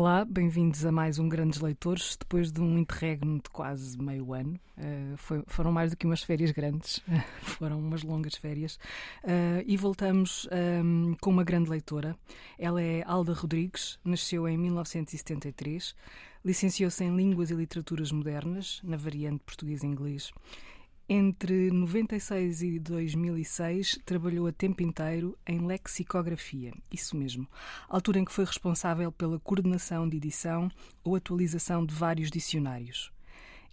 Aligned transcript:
Olá, 0.00 0.24
bem-vindos 0.24 0.86
a 0.86 0.90
mais 0.90 1.18
um 1.18 1.28
Grandes 1.28 1.60
Leitores. 1.60 2.16
Depois 2.18 2.50
de 2.50 2.58
um 2.58 2.78
interregno 2.78 3.36
de 3.36 3.50
quase 3.50 3.98
meio 4.00 4.32
ano, 4.32 4.58
uh, 4.78 5.14
foi, 5.18 5.42
foram 5.46 5.70
mais 5.70 5.90
do 5.90 5.96
que 5.98 6.06
umas 6.06 6.22
férias 6.22 6.52
grandes, 6.52 7.02
foram 7.42 7.78
umas 7.78 8.02
longas 8.02 8.34
férias, 8.34 8.76
uh, 9.24 9.62
e 9.66 9.76
voltamos 9.76 10.48
um, 10.82 11.14
com 11.20 11.28
uma 11.28 11.44
grande 11.44 11.68
leitora. 11.68 12.16
Ela 12.58 12.80
é 12.80 13.02
Alda 13.06 13.34
Rodrigues, 13.34 13.98
nasceu 14.02 14.48
em 14.48 14.56
1973, 14.56 15.94
licenciou-se 16.42 17.04
em 17.04 17.14
Línguas 17.14 17.50
e 17.50 17.54
Literaturas 17.54 18.10
Modernas, 18.10 18.80
na 18.82 18.96
variante 18.96 19.42
português-inglês. 19.44 20.32
Entre 21.12 21.72
96 21.72 22.62
e 22.62 22.78
2006 22.78 23.98
trabalhou 24.04 24.46
a 24.46 24.52
tempo 24.52 24.80
inteiro 24.80 25.36
em 25.44 25.66
lexicografia, 25.66 26.72
isso 26.88 27.16
mesmo, 27.16 27.48
altura 27.88 28.20
em 28.20 28.24
que 28.24 28.30
foi 28.30 28.44
responsável 28.44 29.10
pela 29.10 29.40
coordenação 29.40 30.08
de 30.08 30.18
edição 30.18 30.70
ou 31.02 31.16
atualização 31.16 31.84
de 31.84 31.92
vários 31.92 32.30
dicionários. 32.30 33.10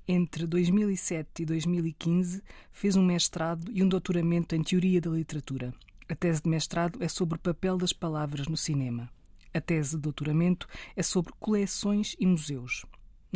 Entre 0.07 0.47
2007 0.47 1.43
e 1.43 1.45
2015 1.45 2.41
fez 2.71 2.95
um 2.95 3.05
mestrado 3.05 3.71
e 3.71 3.83
um 3.83 3.87
doutoramento 3.87 4.55
em 4.55 4.63
teoria 4.63 4.99
da 4.99 5.11
literatura. 5.11 5.71
A 6.09 6.15
tese 6.15 6.41
de 6.41 6.49
mestrado 6.49 7.03
é 7.03 7.07
sobre 7.07 7.35
o 7.35 7.39
papel 7.39 7.77
das 7.77 7.93
palavras 7.93 8.47
no 8.47 8.57
cinema. 8.57 9.11
A 9.53 9.61
tese 9.61 9.95
de 9.95 10.01
doutoramento 10.01 10.67
é 10.95 11.03
sobre 11.03 11.31
coleções 11.39 12.15
e 12.19 12.25
museus. 12.25 12.83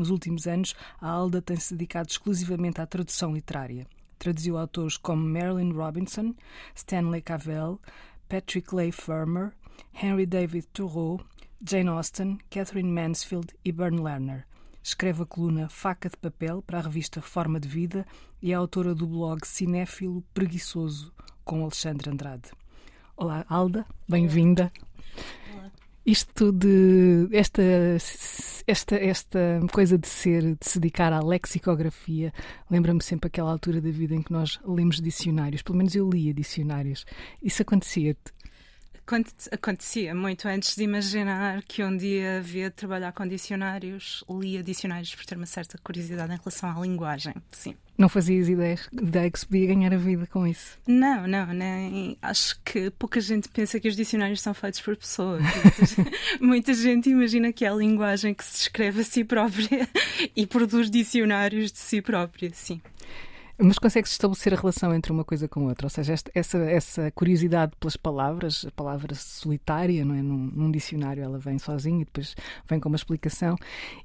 Nos 0.01 0.09
últimos 0.09 0.47
anos, 0.47 0.75
a 0.99 1.07
Alda 1.07 1.43
tem-se 1.43 1.75
dedicado 1.75 2.09
exclusivamente 2.09 2.81
à 2.81 2.87
tradução 2.87 3.35
literária. 3.35 3.85
Traduziu 4.17 4.57
autores 4.57 4.97
como 4.97 5.21
Marilyn 5.21 5.73
Robinson, 5.73 6.33
Stanley 6.73 7.21
Cavell, 7.21 7.79
Patrick 8.27 8.73
Leigh 8.73 8.91
Fermer, 8.91 9.51
Henry 9.93 10.25
David 10.25 10.65
Thoreau, 10.73 11.21
Jane 11.63 11.89
Austen, 11.89 12.39
Catherine 12.49 12.91
Mansfield 12.91 13.49
e 13.63 13.71
Bern 13.71 14.01
Lerner. 14.01 14.47
Escreve 14.81 15.21
a 15.21 15.25
coluna 15.27 15.69
Faca 15.69 16.09
de 16.09 16.17
Papel 16.17 16.63
para 16.63 16.79
a 16.79 16.81
revista 16.81 17.21
Forma 17.21 17.59
de 17.59 17.67
Vida 17.67 18.03
e 18.41 18.51
é 18.51 18.55
autora 18.55 18.95
do 18.95 19.05
blog 19.05 19.45
Cinéfilo 19.45 20.23
Preguiçoso 20.33 21.13
com 21.45 21.61
Alexandre 21.61 22.09
Andrade. 22.09 22.49
Olá, 23.15 23.45
Alda, 23.47 23.85
bem-vinda. 24.09 24.71
Isto 26.03 26.51
de 26.51 27.29
esta, 27.31 27.61
esta, 28.71 28.95
esta 28.95 29.39
coisa 29.71 29.97
de 29.97 30.07
ser, 30.07 30.55
de 30.55 30.65
se 30.65 30.79
dedicar 30.79 31.11
à 31.11 31.19
lexicografia, 31.19 32.33
lembra-me 32.69 33.03
sempre 33.03 33.27
aquela 33.27 33.51
altura 33.51 33.81
da 33.81 33.91
vida 33.91 34.15
em 34.15 34.21
que 34.21 34.31
nós 34.31 34.59
lemos 34.65 35.01
dicionários, 35.01 35.61
pelo 35.61 35.77
menos 35.77 35.93
eu 35.93 36.09
lia 36.09 36.33
dicionários. 36.33 37.05
Isso 37.43 37.61
acontecia-te? 37.61 38.31
Acontecia 39.51 40.15
muito 40.15 40.47
antes 40.47 40.75
de 40.75 40.83
imaginar 40.83 41.61
que 41.63 41.83
um 41.83 41.95
dia 41.95 42.37
havia 42.37 42.69
de 42.69 42.75
trabalhar 42.75 43.11
com 43.11 43.27
dicionários, 43.27 44.23
lia 44.29 44.63
dicionários 44.63 45.13
por 45.13 45.25
ter 45.25 45.35
uma 45.35 45.45
certa 45.45 45.77
curiosidade 45.77 46.33
em 46.33 46.37
relação 46.37 46.69
à 46.69 46.81
linguagem. 46.81 47.33
Sim. 47.51 47.75
Não 47.97 48.09
fazias 48.09 48.49
ideia, 48.49 48.79
ideia 48.91 49.29
que 49.29 49.39
se 49.39 49.45
podia 49.45 49.67
ganhar 49.67 49.93
a 49.93 49.97
vida 49.97 50.25
com 50.25 50.47
isso? 50.47 50.79
Não, 50.87 51.27
não, 51.27 51.53
nem. 51.53 52.17
Acho 52.21 52.59
que 52.63 52.89
pouca 52.91 53.19
gente 53.19 53.47
pensa 53.49 53.79
que 53.79 53.87
os 53.87 53.95
dicionários 53.95 54.41
são 54.41 54.53
feitos 54.53 54.81
por 54.81 54.95
pessoas. 54.95 55.43
Muita, 55.43 56.11
muita 56.41 56.73
gente 56.73 57.09
imagina 57.09 57.53
que 57.53 57.63
é 57.63 57.67
a 57.67 57.75
linguagem 57.75 58.33
que 58.33 58.43
se 58.43 58.63
escreve 58.63 59.01
a 59.01 59.03
si 59.03 59.23
própria 59.23 59.87
e 60.35 60.47
produz 60.47 60.89
dicionários 60.89 61.71
de 61.71 61.77
si 61.77 62.01
própria, 62.01 62.49
sim. 62.53 62.81
Mas 63.61 63.77
consegue-se 63.77 64.13
estabelecer 64.13 64.53
a 64.53 64.57
relação 64.57 64.93
entre 64.93 65.11
uma 65.11 65.23
coisa 65.23 65.47
com 65.47 65.67
outra? 65.67 65.85
Ou 65.85 65.89
seja, 65.89 66.13
esta, 66.13 66.31
essa, 66.33 66.57
essa 66.57 67.11
curiosidade 67.11 67.73
pelas 67.79 67.95
palavras, 67.95 68.65
a 68.65 68.71
palavra 68.71 69.13
solitária, 69.13 70.03
não 70.03 70.15
é? 70.15 70.21
Num, 70.21 70.51
num, 70.53 70.71
dicionário 70.71 71.23
ela 71.23 71.37
vem 71.37 71.59
sozinha 71.59 72.01
e 72.01 72.05
depois 72.05 72.35
vem 72.67 72.79
com 72.79 72.89
uma 72.89 72.95
explicação, 72.95 73.55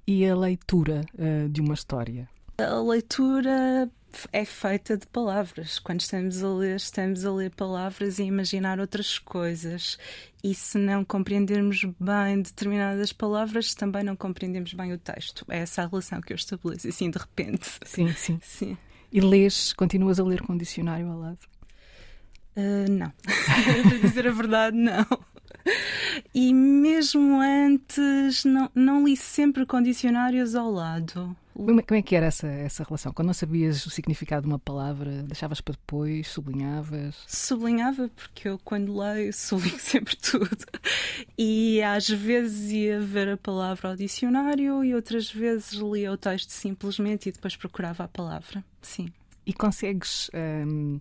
e 0.07 0.27
a 0.27 0.37
leitura 0.37 1.03
uh, 1.15 1.49
de 1.49 1.61
uma 1.61 1.75
história? 1.75 2.29
A 2.59 2.81
leitura 2.81 3.91
é 4.33 4.45
feita 4.45 4.97
de 4.97 5.07
palavras. 5.07 5.79
Quando 5.79 6.01
estamos 6.01 6.43
a 6.43 6.49
ler, 6.49 6.77
estamos 6.77 7.25
a 7.25 7.33
ler 7.33 7.51
palavras 7.51 8.19
e 8.19 8.23
a 8.23 8.27
imaginar 8.27 8.81
outras 8.81 9.19
coisas. 9.19 9.99
E 10.43 10.55
se 10.55 10.79
não 10.79 11.05
compreendermos 11.05 11.85
bem 11.99 12.41
determinadas 12.41 13.13
palavras, 13.13 13.75
também 13.75 14.03
não 14.03 14.17
compreendemos 14.17 14.73
bem 14.73 14.93
o 14.93 14.99
texto. 14.99 15.45
É 15.49 15.59
essa 15.59 15.83
a 15.83 15.87
relação 15.87 16.21
que 16.21 16.33
eu 16.33 16.37
estabeleço, 16.37 16.89
assim, 16.89 17.11
de 17.11 17.19
repente. 17.19 17.69
Sim, 17.85 18.13
sim. 18.13 18.39
sim. 18.43 18.79
E 19.13 19.21
lês, 19.21 19.73
continuas 19.73 20.19
a 20.19 20.25
ler 20.25 20.43
com 20.43 20.57
dicionário 20.57 21.11
ao 21.11 21.19
lado? 21.19 21.39
Uh, 22.57 22.91
não. 22.91 23.13
Para 23.89 23.99
dizer 23.99 24.27
a 24.27 24.33
verdade, 24.33 24.77
não. 24.77 25.07
E 26.35 26.53
mesmo 26.53 27.41
antes, 27.41 28.45
não, 28.45 28.71
não 28.75 29.05
li 29.05 29.17
sempre 29.17 29.67
com 29.67 29.83
dicionários 29.83 30.55
ao 30.55 30.71
lado. 30.71 31.37
Como 31.57 31.81
é 31.81 32.03
que 32.03 32.15
era 32.15 32.27
essa, 32.27 32.47
essa 32.47 32.85
relação? 32.85 33.13
Quando 33.13 33.29
não 33.29 33.35
sabias 33.35 33.87
o 33.87 33.91
significado 33.91 34.43
de 34.43 34.49
uma 34.49 34.59
palavra, 34.59 35.23
deixavas 35.23 35.63
para 35.63 35.73
depois, 35.73 36.29
sublinhavas? 36.29 37.17
Sublinhava, 37.27 38.11
porque 38.15 38.47
eu, 38.47 38.59
quando 38.63 38.95
leio, 38.95 39.33
sublinho 39.35 39.79
sempre 39.79 40.15
tudo. 40.17 40.55
E 41.39 41.81
às 41.83 42.09
vezes 42.09 42.71
ia 42.71 43.01
ver 43.01 43.31
a 43.31 43.37
palavra 43.39 43.89
ao 43.89 43.97
dicionário 43.97 44.85
e 44.85 44.95
outras 44.95 45.33
vezes 45.33 45.73
lia 45.73 46.13
o 46.13 46.19
texto 46.19 46.51
simplesmente 46.51 47.31
e 47.31 47.33
depois 47.33 47.57
procurava 47.57 48.05
a 48.05 48.09
palavra. 48.09 48.63
Sim. 48.83 49.09
E 49.47 49.55
consegues. 49.55 50.31
Hum, 50.35 51.01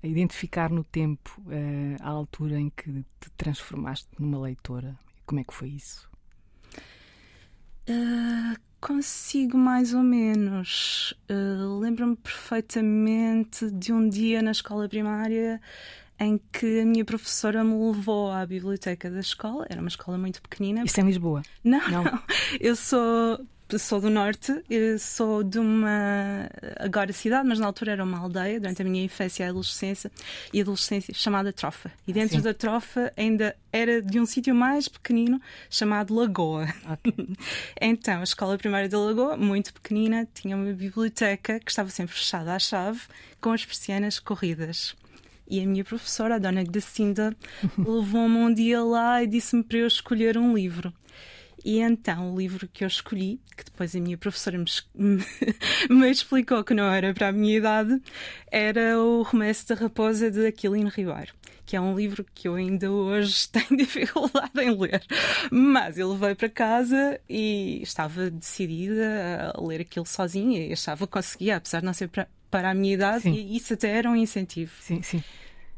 identificar 0.00 0.70
no 0.70 0.84
tempo 0.84 1.40
uh, 1.40 1.96
a 2.00 2.08
altura 2.08 2.58
em 2.58 2.70
que 2.70 3.04
te 3.20 3.30
transformaste 3.36 4.06
numa 4.16 4.38
leitora? 4.38 4.96
Como 5.26 5.40
é 5.40 5.44
que 5.44 5.52
foi 5.52 5.70
isso? 5.70 6.08
Uh, 7.88 8.67
Consigo 8.80 9.58
mais 9.58 9.92
ou 9.92 10.02
menos. 10.02 11.12
Uh, 11.28 11.78
Lembro-me 11.78 12.16
perfeitamente 12.16 13.70
de 13.70 13.92
um 13.92 14.08
dia 14.08 14.40
na 14.40 14.52
escola 14.52 14.88
primária 14.88 15.60
em 16.20 16.40
que 16.52 16.80
a 16.80 16.84
minha 16.84 17.04
professora 17.04 17.62
me 17.62 17.74
levou 17.74 18.30
à 18.30 18.44
biblioteca 18.44 19.10
da 19.10 19.20
escola. 19.20 19.66
Era 19.68 19.80
uma 19.80 19.88
escola 19.88 20.18
muito 20.18 20.42
pequenina. 20.42 20.82
Isso 20.84 21.00
é 21.00 21.02
em 21.02 21.06
Lisboa? 21.06 21.42
Não, 21.62 21.88
não. 21.90 22.04
não. 22.04 22.22
Eu 22.60 22.74
sou 22.74 23.40
sou 23.76 24.00
do 24.00 24.08
norte, 24.08 24.52
sou 24.98 25.42
de 25.42 25.58
uma 25.58 26.48
agora 26.78 27.12
cidade, 27.12 27.46
mas 27.46 27.58
na 27.58 27.66
altura 27.66 27.92
era 27.92 28.04
uma 28.04 28.18
aldeia 28.18 28.60
durante 28.60 28.80
a 28.80 28.84
minha 28.84 29.04
infância 29.04 29.44
e 29.44 29.48
adolescência 29.48 30.10
e 30.52 30.60
adolescência 30.60 31.12
chamada 31.12 31.52
Trofa. 31.52 31.90
E 32.06 32.12
dentro 32.12 32.36
Sim. 32.36 32.42
da 32.42 32.54
Trofa 32.54 33.12
ainda 33.16 33.54
era 33.72 34.00
de 34.00 34.18
um 34.18 34.24
sítio 34.24 34.54
mais 34.54 34.88
pequenino 34.88 35.40
chamado 35.68 36.14
Lagoa. 36.14 36.68
Okay. 36.92 37.28
então, 37.80 38.20
a 38.20 38.24
escola 38.24 38.56
primária 38.56 38.88
da 38.88 38.98
Lagoa, 38.98 39.36
muito 39.36 39.74
pequenina, 39.74 40.26
tinha 40.32 40.56
uma 40.56 40.72
biblioteca 40.72 41.60
que 41.60 41.70
estava 41.70 41.90
sempre 41.90 42.14
fechada 42.14 42.54
à 42.54 42.58
chave, 42.58 43.00
com 43.40 43.50
as 43.52 43.64
persianas 43.64 44.18
corridas. 44.18 44.94
E 45.50 45.60
a 45.60 45.66
minha 45.66 45.84
professora, 45.84 46.36
a 46.36 46.38
dona 46.38 46.62
Gracinda, 46.62 47.34
levou-me 47.76 48.36
um 48.36 48.52
dia 48.52 48.82
lá 48.82 49.22
e 49.22 49.26
disse-me 49.26 49.62
para 49.62 49.78
eu 49.78 49.86
escolher 49.86 50.36
um 50.38 50.54
livro. 50.54 50.92
E 51.64 51.80
então 51.80 52.32
o 52.32 52.38
livro 52.38 52.68
que 52.68 52.84
eu 52.84 52.88
escolhi, 52.88 53.40
que 53.56 53.64
depois 53.64 53.94
a 53.94 54.00
minha 54.00 54.16
professora 54.16 54.58
me, 54.58 54.64
me 55.90 56.10
explicou 56.10 56.62
que 56.62 56.74
não 56.74 56.90
era 56.90 57.12
para 57.12 57.28
a 57.28 57.32
minha 57.32 57.56
idade, 57.56 58.00
era 58.50 58.98
o 58.98 59.22
Romance 59.22 59.66
da 59.66 59.74
Raposa 59.74 60.30
de 60.30 60.46
Aquilino 60.46 60.88
Ribeiro 60.88 61.32
que 61.68 61.76
é 61.76 61.80
um 61.82 61.94
livro 61.94 62.24
que 62.34 62.48
eu 62.48 62.54
ainda 62.54 62.90
hoje 62.90 63.46
tenho 63.52 63.76
dificuldade 63.76 64.58
em 64.58 64.74
ler. 64.74 65.04
Mas 65.50 65.98
eu 65.98 66.10
levei 66.10 66.34
para 66.34 66.48
casa 66.48 67.20
e 67.28 67.82
estava 67.82 68.30
decidida 68.30 69.52
a 69.54 69.60
ler 69.60 69.82
aquilo 69.82 70.06
sozinha 70.06 70.66
e 70.66 70.72
achava 70.72 71.06
que 71.06 71.12
conseguia, 71.12 71.56
apesar 71.56 71.80
de 71.80 71.84
não 71.84 71.92
ser 71.92 72.08
para, 72.08 72.26
para 72.50 72.70
a 72.70 72.74
minha 72.74 72.94
idade, 72.94 73.24
sim. 73.24 73.34
e 73.34 73.54
isso 73.54 73.74
até 73.74 73.90
era 73.90 74.08
um 74.08 74.16
incentivo. 74.16 74.72
Sim, 74.80 75.02
sim. 75.02 75.22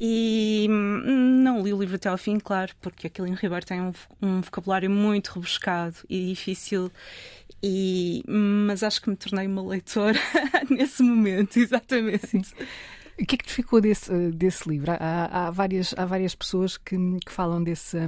E 0.03 0.65
hum, 0.67 1.43
não 1.43 1.61
li 1.61 1.71
o 1.71 1.79
livro 1.79 1.95
até 1.95 2.09
ao 2.09 2.17
fim, 2.17 2.39
claro, 2.39 2.73
porque 2.81 3.05
aquele 3.05 3.29
Ribeiro 3.35 3.63
tem 3.63 3.79
um, 3.79 3.91
um, 4.19 4.41
vocabulário 4.41 4.89
muito 4.89 5.27
rebuscado 5.27 5.95
e 6.09 6.29
difícil. 6.29 6.91
E, 7.61 8.23
mas 8.27 8.81
acho 8.81 8.99
que 8.99 9.11
me 9.11 9.15
tornei 9.15 9.45
uma 9.45 9.61
leitora 9.61 10.17
nesse 10.71 11.03
momento, 11.03 11.57
exatamente. 11.57 12.25
Sim. 12.25 12.41
O 13.21 13.25
que 13.25 13.35
é 13.35 13.37
que 13.37 13.45
te 13.45 13.53
ficou 13.53 13.79
desse, 13.79 14.31
desse 14.31 14.67
livro? 14.67 14.91
Há, 14.93 15.47
há, 15.47 15.51
várias, 15.51 15.93
há 15.95 16.05
várias 16.05 16.33
pessoas 16.33 16.77
que, 16.77 16.97
que 17.23 17.31
falam 17.31 17.63
desse, 17.63 17.99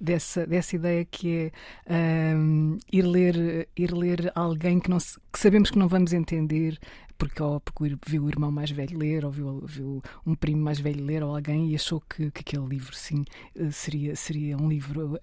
dessa, 0.00 0.44
dessa 0.44 0.74
ideia 0.74 1.04
que 1.04 1.52
é 1.86 2.34
um, 2.34 2.76
ir, 2.92 3.02
ler, 3.02 3.68
ir 3.76 3.92
ler 3.92 4.32
alguém 4.34 4.80
que, 4.80 4.90
não, 4.90 4.98
que 4.98 5.38
sabemos 5.38 5.70
que 5.70 5.78
não 5.78 5.86
vamos 5.86 6.12
entender, 6.12 6.76
porque, 7.18 7.42
ou 7.42 7.60
porque 7.60 7.96
viu 8.06 8.24
o 8.24 8.28
irmão 8.28 8.50
mais 8.50 8.70
velho 8.70 8.96
ler, 8.96 9.24
ou 9.24 9.30
viu, 9.30 9.62
viu 9.66 10.02
um 10.24 10.34
primo 10.34 10.62
mais 10.62 10.78
velho 10.78 11.04
ler, 11.04 11.22
ou 11.22 11.34
alguém, 11.34 11.70
e 11.70 11.74
achou 11.74 12.00
que, 12.00 12.30
que 12.30 12.40
aquele 12.40 12.66
livro, 12.66 12.94
sim, 12.94 13.24
eh, 13.56 13.70
seria, 13.72 14.14
seria 14.14 14.56
um 14.56 14.68
livro 14.68 15.14
uh, 15.14 15.18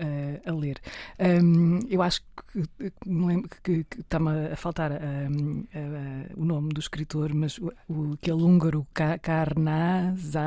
a 0.45 0.53
ler. 0.53 0.79
Um, 1.17 1.79
eu 1.89 2.01
acho 2.01 2.21
que 2.51 2.65
me 3.05 3.27
lembro 3.27 3.49
que, 3.63 3.85
que 3.85 4.01
está-me 4.01 4.51
a 4.51 4.55
faltar 4.57 4.91
um, 4.91 5.59
uh, 5.61 5.65
o 6.35 6.43
nome 6.43 6.69
do 6.69 6.79
escritor, 6.79 7.33
mas 7.33 7.57
o, 7.57 7.71
o, 7.87 8.13
aquele 8.13 8.43
húngaro 8.43 8.85
Karnaza. 9.21 10.41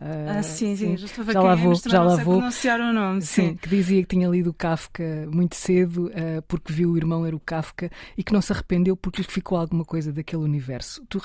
Uh, 0.00 0.38
ah, 0.38 0.42
sim, 0.42 0.74
sim, 0.74 0.96
já, 0.96 1.06
já 1.06 1.42
lá 1.42 1.54
vou, 1.54 1.74
já 1.74 2.02
lá 2.02 2.16
vou. 2.16 2.38
pronunciar 2.38 2.80
o 2.80 2.92
nome. 2.92 3.20
Sim, 3.20 3.48
sim, 3.48 3.56
que 3.56 3.68
dizia 3.68 4.00
que 4.02 4.16
tinha 4.16 4.28
lido 4.28 4.52
Kafka 4.54 5.28
muito 5.30 5.56
cedo, 5.56 6.10
porque 6.48 6.72
viu 6.72 6.92
o 6.92 6.96
irmão 6.96 7.26
era 7.26 7.36
o 7.36 7.40
Kafka 7.40 7.90
e 8.16 8.24
que 8.24 8.32
não 8.32 8.40
se 8.40 8.52
arrependeu 8.52 8.96
porque 8.96 9.20
lhe 9.20 9.28
ficou 9.28 9.58
alguma 9.58 9.84
coisa 9.84 10.10
daquele 10.10 10.42
universo 10.42 10.85
universo. 10.86 11.06
Tu 11.08 11.20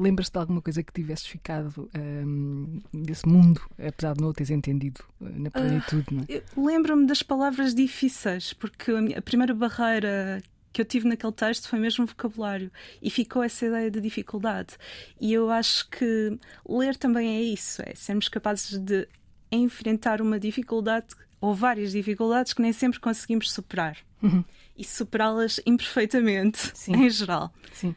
lembras-te 0.00 0.32
de 0.32 0.38
alguma 0.38 0.62
coisa 0.62 0.82
que 0.82 0.92
tivesses 0.92 1.26
ficado 1.26 1.90
um, 1.96 2.80
desse 2.92 3.28
mundo, 3.28 3.60
apesar 3.78 4.14
de 4.14 4.22
não 4.22 4.30
o 4.30 4.32
teres 4.32 4.50
entendido 4.50 5.00
uh, 5.20 5.28
na 5.40 5.50
plenitude? 5.50 6.16
Uh, 6.16 6.66
Lembro-me 6.66 7.06
das 7.06 7.22
palavras 7.22 7.74
difíceis, 7.74 8.52
porque 8.52 8.90
a, 8.90 9.00
minha, 9.00 9.18
a 9.18 9.22
primeira 9.22 9.54
barreira 9.54 10.42
que 10.72 10.80
eu 10.80 10.84
tive 10.84 11.06
naquele 11.06 11.32
texto 11.32 11.68
foi 11.68 11.78
mesmo 11.78 12.04
o 12.04 12.06
vocabulário 12.06 12.70
e 13.00 13.08
ficou 13.08 13.42
essa 13.44 13.64
ideia 13.64 13.90
de 13.90 14.00
dificuldade. 14.00 14.76
E 15.20 15.32
eu 15.32 15.48
acho 15.50 15.88
que 15.88 16.36
ler 16.68 16.96
também 16.96 17.36
é 17.36 17.42
isso, 17.42 17.80
é 17.82 17.94
sermos 17.94 18.28
capazes 18.28 18.78
de 18.78 19.06
enfrentar 19.52 20.20
uma 20.20 20.38
dificuldade 20.38 21.14
ou 21.40 21.54
várias 21.54 21.92
dificuldades 21.92 22.52
que 22.52 22.60
nem 22.62 22.72
sempre 22.72 22.98
conseguimos 22.98 23.52
superar. 23.52 23.98
Uhum. 24.20 24.42
E 24.76 24.82
superá-las 24.82 25.60
imperfeitamente, 25.64 26.72
Sim. 26.74 26.96
em 26.96 27.08
geral. 27.10 27.54
Sim. 27.72 27.94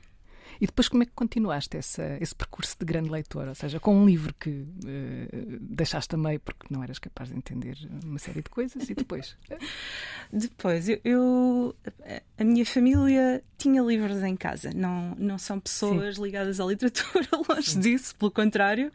E 0.60 0.66
depois 0.66 0.88
como 0.88 1.04
é 1.04 1.06
que 1.06 1.12
continuaste 1.14 1.78
essa, 1.78 2.18
esse 2.20 2.34
percurso 2.34 2.76
de 2.80 2.86
grande 2.86 3.10
leitor? 3.10 3.48
Ou 3.48 3.56
seja, 3.56 3.80
com 3.80 3.96
um 3.96 4.06
livro 4.06 4.34
que 4.40 4.50
uh, 4.50 5.58
deixaste 5.60 6.16
a 6.16 6.18
meio 6.18 6.40
porque 6.40 6.68
não 6.70 6.84
eras 6.84 7.00
capaz 7.00 7.30
de 7.30 7.36
entender 7.36 7.78
uma 8.04 8.20
série 8.20 8.42
de 8.42 8.50
coisas 8.50 8.90
e 8.90 8.96
depois? 8.96 9.38
depois, 10.32 10.90
eu, 10.90 11.00
eu, 11.04 11.76
a 12.38 12.44
minha 12.44 12.66
família 12.66 13.44
tinha 13.58 13.82
livros 13.82 14.24
em 14.24 14.36
casa. 14.36 14.72
Não, 14.76 15.16
não 15.18 15.38
são 15.38 15.60
pessoas 15.60 16.16
Sim. 16.16 16.24
ligadas 16.24 16.60
à 16.60 16.66
literatura, 16.66 17.28
longe 17.50 17.72
Sim. 17.72 17.80
disso, 17.80 18.16
pelo 18.16 18.32
contrário. 18.32 18.92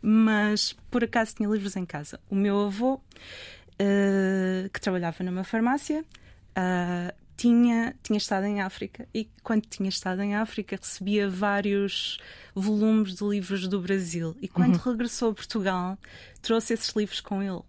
Mas 0.00 0.74
por 0.90 1.04
acaso 1.04 1.34
tinha 1.34 1.48
livros 1.48 1.76
em 1.76 1.84
casa. 1.84 2.18
O 2.30 2.34
meu 2.34 2.66
avô, 2.66 2.94
uh, 2.94 4.68
que 4.72 4.80
trabalhava 4.80 5.22
numa 5.24 5.44
farmácia, 5.44 6.04
Uh, 6.52 7.21
tinha, 7.42 7.92
tinha 8.04 8.16
estado 8.16 8.46
em 8.46 8.60
África 8.60 9.08
e 9.12 9.28
quando 9.42 9.62
tinha 9.62 9.88
estado 9.88 10.22
em 10.22 10.36
África 10.36 10.78
recebia 10.80 11.28
vários 11.28 12.20
volumes 12.54 13.16
de 13.16 13.24
livros 13.24 13.66
do 13.66 13.80
Brasil 13.80 14.36
e 14.40 14.46
quando 14.46 14.76
uhum. 14.76 14.92
regressou 14.92 15.30
a 15.30 15.34
Portugal 15.34 15.98
trouxe 16.40 16.74
esses 16.74 16.94
livros 16.94 17.20
com 17.20 17.42
ele. 17.42 17.62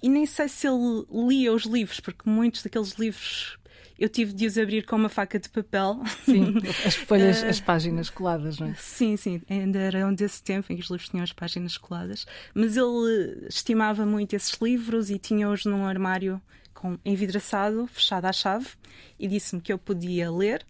E 0.00 0.08
nem 0.08 0.24
sei 0.24 0.48
se 0.48 0.68
ele 0.68 1.04
lia 1.10 1.52
os 1.52 1.64
livros, 1.64 1.98
porque 1.98 2.30
muitos 2.30 2.62
daqueles 2.62 2.92
livros 2.92 3.58
eu 3.98 4.08
tive 4.08 4.32
de 4.32 4.46
os 4.46 4.56
abrir 4.56 4.86
com 4.86 4.94
uma 4.94 5.08
faca 5.08 5.40
de 5.40 5.48
papel. 5.48 6.00
Sim, 6.24 6.54
as 6.86 6.94
folhas, 6.94 7.42
as 7.42 7.60
páginas 7.60 8.08
coladas, 8.08 8.60
não 8.60 8.68
é? 8.68 8.74
Sim, 8.74 9.16
sim, 9.16 9.42
ainda 9.50 9.80
era 9.80 10.08
desse 10.12 10.40
tempo 10.40 10.72
em 10.72 10.76
que 10.76 10.82
os 10.82 10.90
livros 10.90 11.08
tinham 11.08 11.24
as 11.24 11.32
páginas 11.32 11.76
coladas. 11.76 12.24
Mas 12.54 12.76
ele 12.76 13.48
estimava 13.48 14.06
muito 14.06 14.36
esses 14.36 14.56
livros 14.62 15.10
e 15.10 15.18
tinha-os 15.18 15.64
num 15.64 15.84
armário 15.84 16.40
com 16.78 16.96
envidraçado, 17.04 17.88
fechado 17.88 18.26
à 18.26 18.32
chave, 18.32 18.68
e 19.18 19.26
disse-me 19.26 19.60
que 19.60 19.72
eu 19.72 19.78
podia 19.78 20.30
ler, 20.30 20.64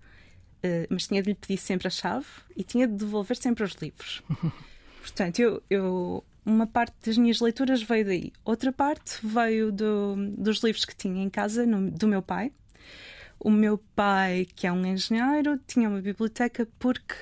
uh, 0.64 0.86
mas 0.88 1.06
tinha 1.06 1.22
de 1.22 1.28
lhe 1.28 1.34
pedir 1.34 1.58
sempre 1.58 1.86
a 1.86 1.90
chave 1.90 2.24
e 2.56 2.64
tinha 2.64 2.88
de 2.88 2.94
devolver 2.94 3.36
sempre 3.36 3.62
os 3.62 3.72
livros. 3.74 4.22
Portanto, 5.02 5.38
eu, 5.38 5.62
eu, 5.68 6.24
uma 6.46 6.66
parte 6.66 6.94
das 7.04 7.18
minhas 7.18 7.40
leituras 7.40 7.82
veio 7.82 8.06
daí. 8.06 8.32
Outra 8.42 8.72
parte 8.72 9.18
veio 9.22 9.70
do, 9.70 10.16
dos 10.38 10.62
livros 10.62 10.86
que 10.86 10.96
tinha 10.96 11.22
em 11.22 11.28
casa, 11.28 11.66
no, 11.66 11.90
do 11.90 12.08
meu 12.08 12.22
pai. 12.22 12.52
O 13.38 13.50
meu 13.50 13.76
pai, 13.94 14.46
que 14.56 14.66
é 14.66 14.72
um 14.72 14.86
engenheiro, 14.86 15.60
tinha 15.66 15.90
uma 15.90 16.00
biblioteca 16.00 16.66
porque 16.78 17.14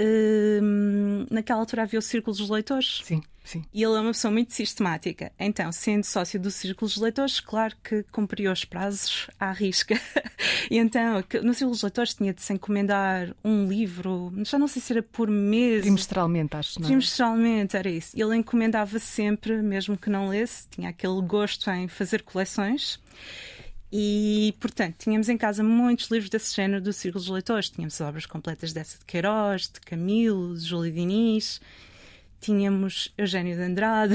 uh, 0.00 1.34
naquela 1.34 1.58
altura 1.58 1.82
havia 1.82 1.98
o 1.98 2.02
Círculo 2.02 2.36
dos 2.36 2.48
Leitores. 2.48 3.00
Sim. 3.02 3.22
Sim. 3.44 3.62
E 3.74 3.82
ele 3.82 3.94
é 3.94 4.00
uma 4.00 4.12
pessoa 4.12 4.32
muito 4.32 4.54
sistemática. 4.54 5.30
Então, 5.38 5.70
sendo 5.70 6.02
sócio 6.02 6.40
do 6.40 6.50
Círculo 6.50 6.88
dos 6.88 6.96
Leitores, 6.96 7.40
claro 7.40 7.76
que 7.84 8.02
cumpriu 8.04 8.50
os 8.50 8.64
prazos 8.64 9.28
à 9.38 9.52
risca. 9.52 10.00
e 10.70 10.78
então, 10.78 11.22
no 11.42 11.52
Círculo 11.52 11.72
dos 11.72 11.82
Leitores 11.82 12.14
tinha 12.14 12.32
de 12.32 12.40
se 12.40 12.54
encomendar 12.54 13.36
um 13.44 13.68
livro, 13.68 14.32
já 14.44 14.58
não 14.58 14.66
sei 14.66 14.80
se 14.80 14.94
era 14.94 15.02
por 15.02 15.28
mês. 15.28 15.82
Trimestralmente, 15.82 16.56
acho. 16.56 16.80
Não 16.80 16.86
é? 16.86 16.88
Trimestralmente, 16.88 17.76
era 17.76 17.90
isso. 17.90 18.18
Ele 18.18 18.34
encomendava 18.34 18.98
sempre, 18.98 19.60
mesmo 19.60 19.96
que 19.96 20.08
não 20.08 20.28
lesse, 20.30 20.66
tinha 20.70 20.88
aquele 20.88 21.20
gosto 21.20 21.70
em 21.70 21.86
fazer 21.86 22.22
coleções. 22.22 22.98
E, 23.92 24.56
portanto, 24.58 24.96
tínhamos 24.98 25.28
em 25.28 25.36
casa 25.36 25.62
muitos 25.62 26.10
livros 26.10 26.30
desse 26.30 26.56
género 26.56 26.82
do 26.82 26.92
Círculo 26.94 27.22
dos 27.22 27.30
Leitores. 27.30 27.68
Tínhamos 27.68 28.00
obras 28.00 28.24
completas 28.24 28.72
dessa 28.72 28.98
de 28.98 29.04
Queiroz, 29.04 29.68
de 29.68 29.80
Camilo, 29.80 30.56
de 30.56 30.64
Júlio 30.64 30.90
Diniz 30.90 31.60
tínhamos 32.44 33.10
Eugênio 33.16 33.56
de 33.56 33.62
Andrade, 33.62 34.14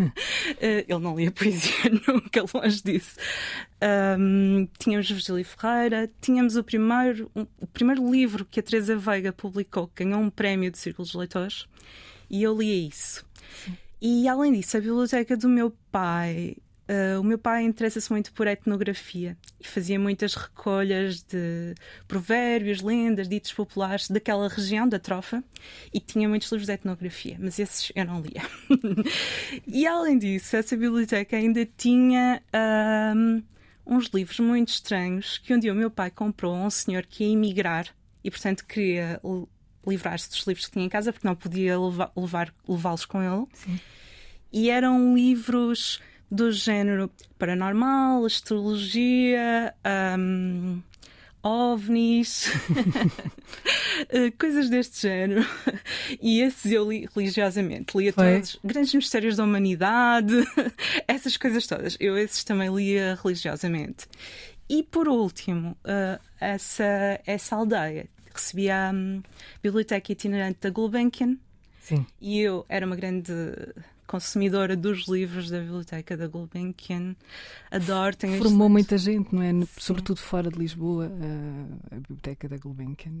eh, 0.58 0.86
ele 0.88 0.98
não 1.00 1.14
lia 1.14 1.30
poesia 1.30 1.90
nunca, 2.08 2.42
longe 2.54 2.82
disso. 2.82 3.16
Um, 4.18 4.66
tínhamos 4.78 5.10
Virgílio 5.10 5.44
Ferreira, 5.44 6.10
tínhamos 6.18 6.56
o 6.56 6.64
primeiro, 6.64 7.30
um, 7.36 7.46
o 7.60 7.66
primeiro 7.66 8.10
livro 8.10 8.46
que 8.46 8.58
a 8.58 8.62
Teresa 8.62 8.96
Veiga 8.96 9.34
publicou, 9.34 9.86
que 9.88 10.02
ganhou 10.02 10.20
um 10.20 10.30
prémio 10.30 10.70
de 10.70 10.78
Círculos 10.78 11.10
de 11.10 11.18
Leitores, 11.18 11.66
e 12.30 12.42
eu 12.42 12.56
lia 12.56 12.88
isso. 12.88 13.22
Sim. 13.64 13.76
E 14.00 14.28
além 14.28 14.52
disso, 14.52 14.76
a 14.78 14.80
biblioteca 14.80 15.36
do 15.36 15.48
meu 15.48 15.70
pai 15.92 16.56
Uh, 16.88 17.20
o 17.20 17.22
meu 17.22 17.36
pai 17.36 17.64
interessa-se 17.64 18.10
muito 18.10 18.32
por 18.32 18.46
etnografia 18.46 19.36
e 19.60 19.68
fazia 19.68 19.98
muitas 19.98 20.34
recolhas 20.34 21.22
de 21.22 21.74
provérbios, 22.06 22.80
lendas, 22.80 23.28
ditos 23.28 23.52
populares 23.52 24.08
daquela 24.08 24.48
região 24.48 24.88
da 24.88 24.98
Trofa 24.98 25.44
e 25.92 26.00
tinha 26.00 26.26
muitos 26.26 26.50
livros 26.50 26.66
de 26.66 26.72
etnografia, 26.72 27.36
mas 27.38 27.58
esses 27.58 27.92
eu 27.94 28.06
não 28.06 28.22
lia. 28.22 28.42
e 29.68 29.86
além 29.86 30.16
disso, 30.16 30.56
essa 30.56 30.74
biblioteca 30.78 31.36
ainda 31.36 31.68
tinha 31.76 32.42
um, 33.14 33.42
uns 33.86 34.06
livros 34.06 34.40
muito 34.40 34.68
estranhos 34.68 35.36
que 35.36 35.52
um 35.52 35.58
dia 35.58 35.74
o 35.74 35.76
meu 35.76 35.90
pai 35.90 36.10
comprou 36.10 36.54
a 36.54 36.66
um 36.66 36.70
senhor 36.70 37.04
que 37.04 37.22
ia 37.22 37.32
emigrar 37.34 37.86
e, 38.24 38.30
portanto, 38.30 38.64
queria 38.64 39.20
livrar-se 39.86 40.30
dos 40.30 40.46
livros 40.46 40.64
que 40.64 40.72
tinha 40.72 40.86
em 40.86 40.88
casa 40.88 41.12
porque 41.12 41.28
não 41.28 41.34
podia 41.34 41.78
levar, 41.78 42.54
levá-los 42.66 43.04
com 43.04 43.22
ele. 43.22 43.46
Sim. 43.52 43.78
E 44.50 44.70
eram 44.70 45.14
livros 45.14 46.00
do 46.30 46.52
género 46.52 47.10
paranormal, 47.38 48.24
astrologia, 48.24 49.74
um, 50.18 50.82
ovnis, 51.42 52.50
eh, 54.10 54.30
coisas 54.38 54.68
deste 54.68 55.02
género. 55.02 55.46
E 56.20 56.40
esses 56.40 56.70
eu 56.70 56.90
li 56.90 57.08
religiosamente. 57.14 57.96
Lia 57.96 58.12
Foi. 58.12 58.34
todos 58.34 58.58
grandes 58.64 58.94
mistérios 58.94 59.36
da 59.36 59.44
humanidade, 59.44 60.34
essas 61.06 61.36
coisas 61.36 61.66
todas. 61.66 61.96
Eu 61.98 62.18
esses 62.18 62.44
também 62.44 62.74
lia 62.74 63.18
religiosamente. 63.22 64.06
E 64.68 64.82
por 64.82 65.08
último, 65.08 65.70
uh, 65.84 66.20
essa, 66.38 67.20
essa 67.24 67.56
aldeia 67.56 68.06
recebia 68.34 68.88
a 68.88 68.92
um, 68.92 69.22
biblioteca 69.62 70.12
itinerante 70.12 70.58
da 70.60 70.70
Gulbenkian. 70.70 71.36
Sim. 71.80 72.06
E 72.20 72.38
eu 72.40 72.66
era 72.68 72.84
uma 72.84 72.96
grande 72.96 73.32
consumidora 74.08 74.74
dos 74.74 75.06
livros 75.06 75.50
da 75.50 75.60
Biblioteca 75.60 76.16
da 76.16 76.26
Gulbenkian. 76.26 77.14
Adoro, 77.70 78.16
tenho 78.16 78.42
Formou 78.42 78.68
muita 78.68 78.96
gente, 78.98 79.32
não 79.32 79.42
é? 79.42 79.52
Sim. 79.52 79.68
Sobretudo 79.78 80.18
fora 80.18 80.50
de 80.50 80.58
Lisboa, 80.58 81.06
a, 81.06 81.94
a 81.94 82.00
Biblioteca 82.00 82.48
da 82.48 82.56
Gulbenkian. 82.56 83.12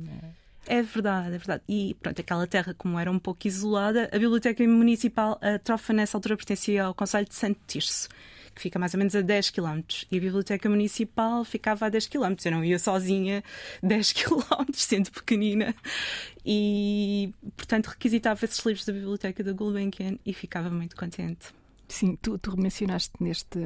É... 0.66 0.78
é 0.78 0.82
verdade, 0.82 1.28
é 1.34 1.38
verdade. 1.38 1.62
E 1.68 1.94
pronto, 2.00 2.20
aquela 2.20 2.46
terra, 2.46 2.74
como 2.74 2.98
era 2.98 3.10
um 3.10 3.18
pouco 3.18 3.46
isolada, 3.46 4.08
a 4.10 4.18
Biblioteca 4.18 4.66
Municipal, 4.66 5.38
a 5.42 5.58
Trofa, 5.58 5.92
nessa 5.92 6.16
altura 6.16 6.36
pertencia 6.36 6.84
ao 6.84 6.94
Conselho 6.94 7.28
de 7.28 7.34
Santo 7.34 7.60
Tirso 7.66 8.08
que 8.58 8.62
fica 8.62 8.78
mais 8.78 8.92
ou 8.92 8.98
menos 8.98 9.14
a 9.14 9.20
10 9.20 9.50
km. 9.50 9.80
E 10.10 10.18
a 10.18 10.20
Biblioteca 10.20 10.68
Municipal 10.68 11.44
ficava 11.44 11.86
a 11.86 11.88
10 11.88 12.08
km. 12.08 12.34
Eu 12.44 12.50
não 12.50 12.64
ia 12.64 12.78
sozinha 12.78 13.42
10 13.82 14.12
km, 14.12 14.42
sendo 14.74 15.10
pequenina. 15.12 15.74
E, 16.44 17.32
portanto, 17.56 17.86
requisitava 17.86 18.44
esses 18.44 18.58
livros 18.66 18.84
da 18.84 18.92
Biblioteca 18.92 19.44
da 19.44 19.52
Gulbenkian 19.52 20.18
e 20.26 20.34
ficava 20.34 20.68
muito 20.70 20.96
contente. 20.96 21.54
Sim, 21.86 22.18
tu, 22.20 22.36
tu 22.36 22.60
mencionaste 22.60 23.12
neste, 23.20 23.60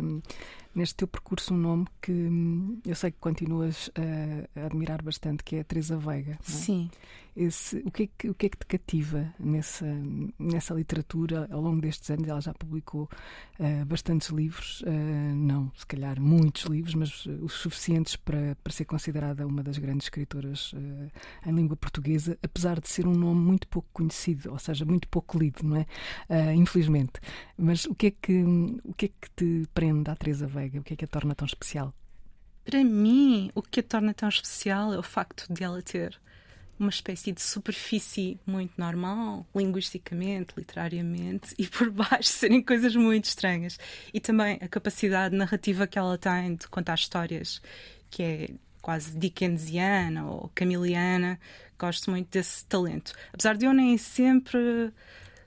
neste 0.74 0.96
teu 0.96 1.08
percurso 1.08 1.54
um 1.54 1.58
nome 1.58 1.86
que 2.00 2.12
hum, 2.12 2.80
eu 2.86 2.94
sei 2.94 3.10
que 3.10 3.18
continuas 3.18 3.90
a, 3.94 4.60
a 4.60 4.66
admirar 4.66 5.02
bastante, 5.02 5.44
que 5.44 5.56
é 5.56 5.60
a 5.60 5.64
Teresa 5.64 5.96
Veiga. 5.96 6.32
É? 6.32 6.38
Sim. 6.42 6.90
Esse, 7.34 7.78
o, 7.78 7.90
que 7.90 8.02
é 8.02 8.08
que, 8.18 8.28
o 8.28 8.34
que 8.34 8.44
é 8.44 8.48
que 8.50 8.58
te 8.58 8.66
cativa 8.66 9.32
nessa, 9.40 9.86
nessa 10.38 10.74
literatura? 10.74 11.48
Ao 11.50 11.62
longo 11.62 11.80
destes 11.80 12.10
anos, 12.10 12.28
ela 12.28 12.42
já 12.42 12.52
publicou 12.52 13.08
uh, 13.58 13.84
bastantes 13.86 14.28
livros, 14.28 14.82
uh, 14.82 15.34
não, 15.34 15.72
se 15.74 15.86
calhar 15.86 16.20
muitos 16.20 16.64
livros, 16.64 16.94
mas 16.94 17.24
os 17.24 17.54
suficientes 17.54 18.16
para, 18.16 18.54
para 18.62 18.70
ser 18.70 18.84
considerada 18.84 19.46
uma 19.46 19.62
das 19.62 19.78
grandes 19.78 20.06
escritoras 20.06 20.74
uh, 20.74 21.10
em 21.46 21.52
língua 21.52 21.74
portuguesa, 21.74 22.38
apesar 22.42 22.78
de 22.78 22.88
ser 22.90 23.06
um 23.06 23.14
nome 23.14 23.40
muito 23.40 23.66
pouco 23.66 23.88
conhecido, 23.94 24.52
ou 24.52 24.58
seja, 24.58 24.84
muito 24.84 25.08
pouco 25.08 25.38
lido, 25.38 25.62
não 25.62 25.76
é? 25.76 25.86
infelizmente. 26.54 27.12
Mas 27.56 27.86
o 27.86 27.94
que, 27.94 28.08
é 28.08 28.10
que, 28.10 28.42
o 28.84 28.92
que 28.94 29.06
é 29.06 29.08
que 29.08 29.30
te 29.34 29.68
prende 29.72 30.10
à 30.10 30.16
Teresa 30.16 30.46
Veiga? 30.46 30.61
O 30.66 30.82
que 30.82 30.94
é 30.94 30.96
que 30.96 31.04
a 31.04 31.08
torna 31.08 31.34
tão 31.34 31.46
especial? 31.46 31.94
Para 32.64 32.82
mim, 32.84 33.50
o 33.54 33.62
que 33.62 33.80
a 33.80 33.82
torna 33.82 34.14
tão 34.14 34.28
especial 34.28 34.92
é 34.92 34.98
o 34.98 35.02
facto 35.02 35.52
de 35.52 35.64
ela 35.64 35.82
ter 35.82 36.20
uma 36.78 36.90
espécie 36.90 37.32
de 37.32 37.40
superfície 37.40 38.38
muito 38.46 38.72
normal, 38.76 39.46
linguisticamente, 39.54 40.54
literariamente, 40.56 41.54
e 41.58 41.66
por 41.66 41.90
baixo 41.92 42.28
serem 42.28 42.62
coisas 42.62 42.94
muito 42.94 43.24
estranhas. 43.26 43.78
E 44.12 44.20
também 44.20 44.58
a 44.60 44.68
capacidade 44.68 45.34
narrativa 45.34 45.86
que 45.86 45.98
ela 45.98 46.18
tem 46.18 46.56
de 46.56 46.68
contar 46.68 46.94
histórias, 46.94 47.62
que 48.10 48.22
é 48.22 48.50
quase 48.80 49.16
dickensiana 49.16 50.26
ou 50.26 50.50
camiliana. 50.54 51.38
Gosto 51.78 52.10
muito 52.10 52.30
desse 52.30 52.64
talento. 52.66 53.12
Apesar 53.32 53.56
de 53.56 53.64
eu 53.64 53.72
nem 53.72 53.96
sempre 53.96 54.92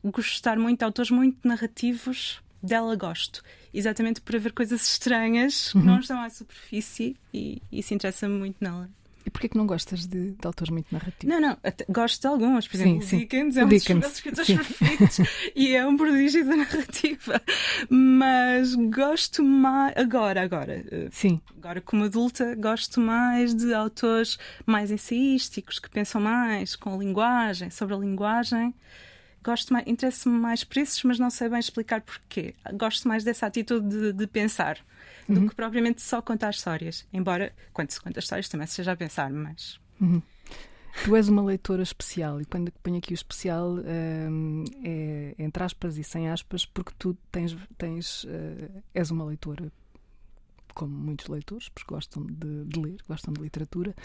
gostar 0.04 0.58
muito 0.58 0.80
de 0.80 0.86
autores 0.86 1.12
muito 1.12 1.48
narrativos, 1.48 2.42
dela 2.66 2.96
gosto. 2.96 3.44
Exatamente 3.74 4.22
por 4.22 4.36
haver 4.36 4.54
coisas 4.54 4.88
estranhas 4.88 5.72
que 5.72 5.78
uhum. 5.78 5.84
não 5.84 6.00
estão 6.00 6.22
à 6.22 6.30
superfície 6.30 7.16
e 7.34 7.62
isso 7.72 7.94
interessa-me 7.94 8.38
muito 8.38 8.58
nela. 8.62 8.90
E 9.26 9.30
porquê 9.32 9.50
que 9.50 9.58
não 9.58 9.66
gostas 9.66 10.06
de, 10.06 10.32
de 10.32 10.46
autores 10.46 10.70
muito 10.70 10.86
narrativos? 10.92 11.34
Não, 11.34 11.42
não, 11.42 11.58
até, 11.64 11.84
gosto 11.90 12.22
de 12.22 12.28
alguns. 12.28 12.68
Por 12.68 12.76
exemplo, 12.76 13.02
sim, 13.02 13.20
Dickens 13.20 13.58
é 13.58 13.66
um 13.66 13.68
Dickens, 13.68 14.02
dos 14.02 14.14
escritores 14.14 14.56
perfeitos 14.56 15.20
e 15.56 15.76
é 15.76 15.86
um 15.86 15.98
prodígio 15.98 16.46
da 16.46 16.56
narrativa. 16.56 17.42
Mas 17.90 18.76
gosto 18.76 19.44
mais. 19.44 19.98
Agora, 19.98 20.44
agora. 20.44 20.86
Eh, 20.92 21.08
sim. 21.12 21.42
Agora, 21.58 21.82
como 21.82 22.04
adulta, 22.04 22.54
gosto 22.54 23.02
mais 23.02 23.56
de 23.56 23.74
autores 23.74 24.38
mais 24.64 24.92
ensaísticos, 24.92 25.80
que 25.80 25.90
pensam 25.90 26.22
mais 26.22 26.76
com 26.76 26.94
a 26.94 26.98
linguagem, 26.98 27.72
sobre 27.72 27.96
a 27.96 27.98
linguagem 27.98 28.76
gosto 29.46 29.72
mais, 29.72 29.88
interesso-me 29.88 30.38
mais 30.38 30.64
por 30.64 30.80
esses, 30.80 31.04
mas 31.04 31.20
não 31.20 31.30
sei 31.30 31.48
bem 31.48 31.60
explicar 31.60 32.02
porquê. 32.02 32.56
Gosto 32.74 33.08
mais 33.08 33.24
dessa 33.24 33.46
atitude 33.46 33.88
de, 33.88 34.14
de 34.14 34.28
pensar 34.28 34.84
uhum. 35.30 35.36
do 35.36 35.50
que 35.50 35.56
propriamente 35.56 36.02
só 36.02 36.22
contar 36.22 36.50
histórias. 36.50 37.08
Embora, 37.14 37.54
quando 37.72 37.92
se 37.92 38.02
conta 38.02 38.20
histórias, 38.20 38.50
também 38.50 38.68
seja 38.68 38.92
a 38.94 38.96
pensar, 38.96 39.32
mas. 39.32 39.80
Uhum. 40.02 40.22
Tu 41.04 41.16
és 41.16 41.28
uma 41.28 41.44
leitora 41.44 41.84
especial, 41.84 42.42
e 42.42 42.46
quando 42.46 42.72
ponho 42.82 42.98
aqui 42.98 43.12
o 43.12 43.16
especial 43.16 43.76
hum, 43.76 44.64
é 44.84 45.36
entre 45.38 45.62
aspas 45.62 45.98
e 45.98 46.04
sem 46.04 46.30
aspas, 46.30 46.66
porque 46.66 46.94
tu 46.98 47.18
tens, 47.30 47.56
tens 47.78 48.24
uh, 48.24 48.84
és 48.94 49.12
uma 49.12 49.26
leitora 49.26 49.72
como 50.76 50.94
muitos 50.94 51.28
leitores, 51.28 51.70
porque 51.70 51.92
gostam 51.92 52.24
de, 52.26 52.66
de, 52.66 52.80
ler, 52.80 52.98
gostam 53.08 53.34
de 53.34 53.42
literatura, 53.42 53.96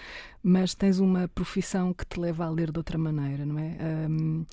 mas 0.42 0.74
tens 0.74 1.00
uma 1.00 1.28
profissão 1.28 1.92
que 1.92 2.06
te 2.06 2.18
leva 2.18 2.46
a 2.46 2.50
ler 2.50 2.70
de 2.70 2.78
outra 2.78 2.96
maneira, 2.96 3.44
não 3.44 3.58
é? 3.58 3.76
Um, 4.08 4.46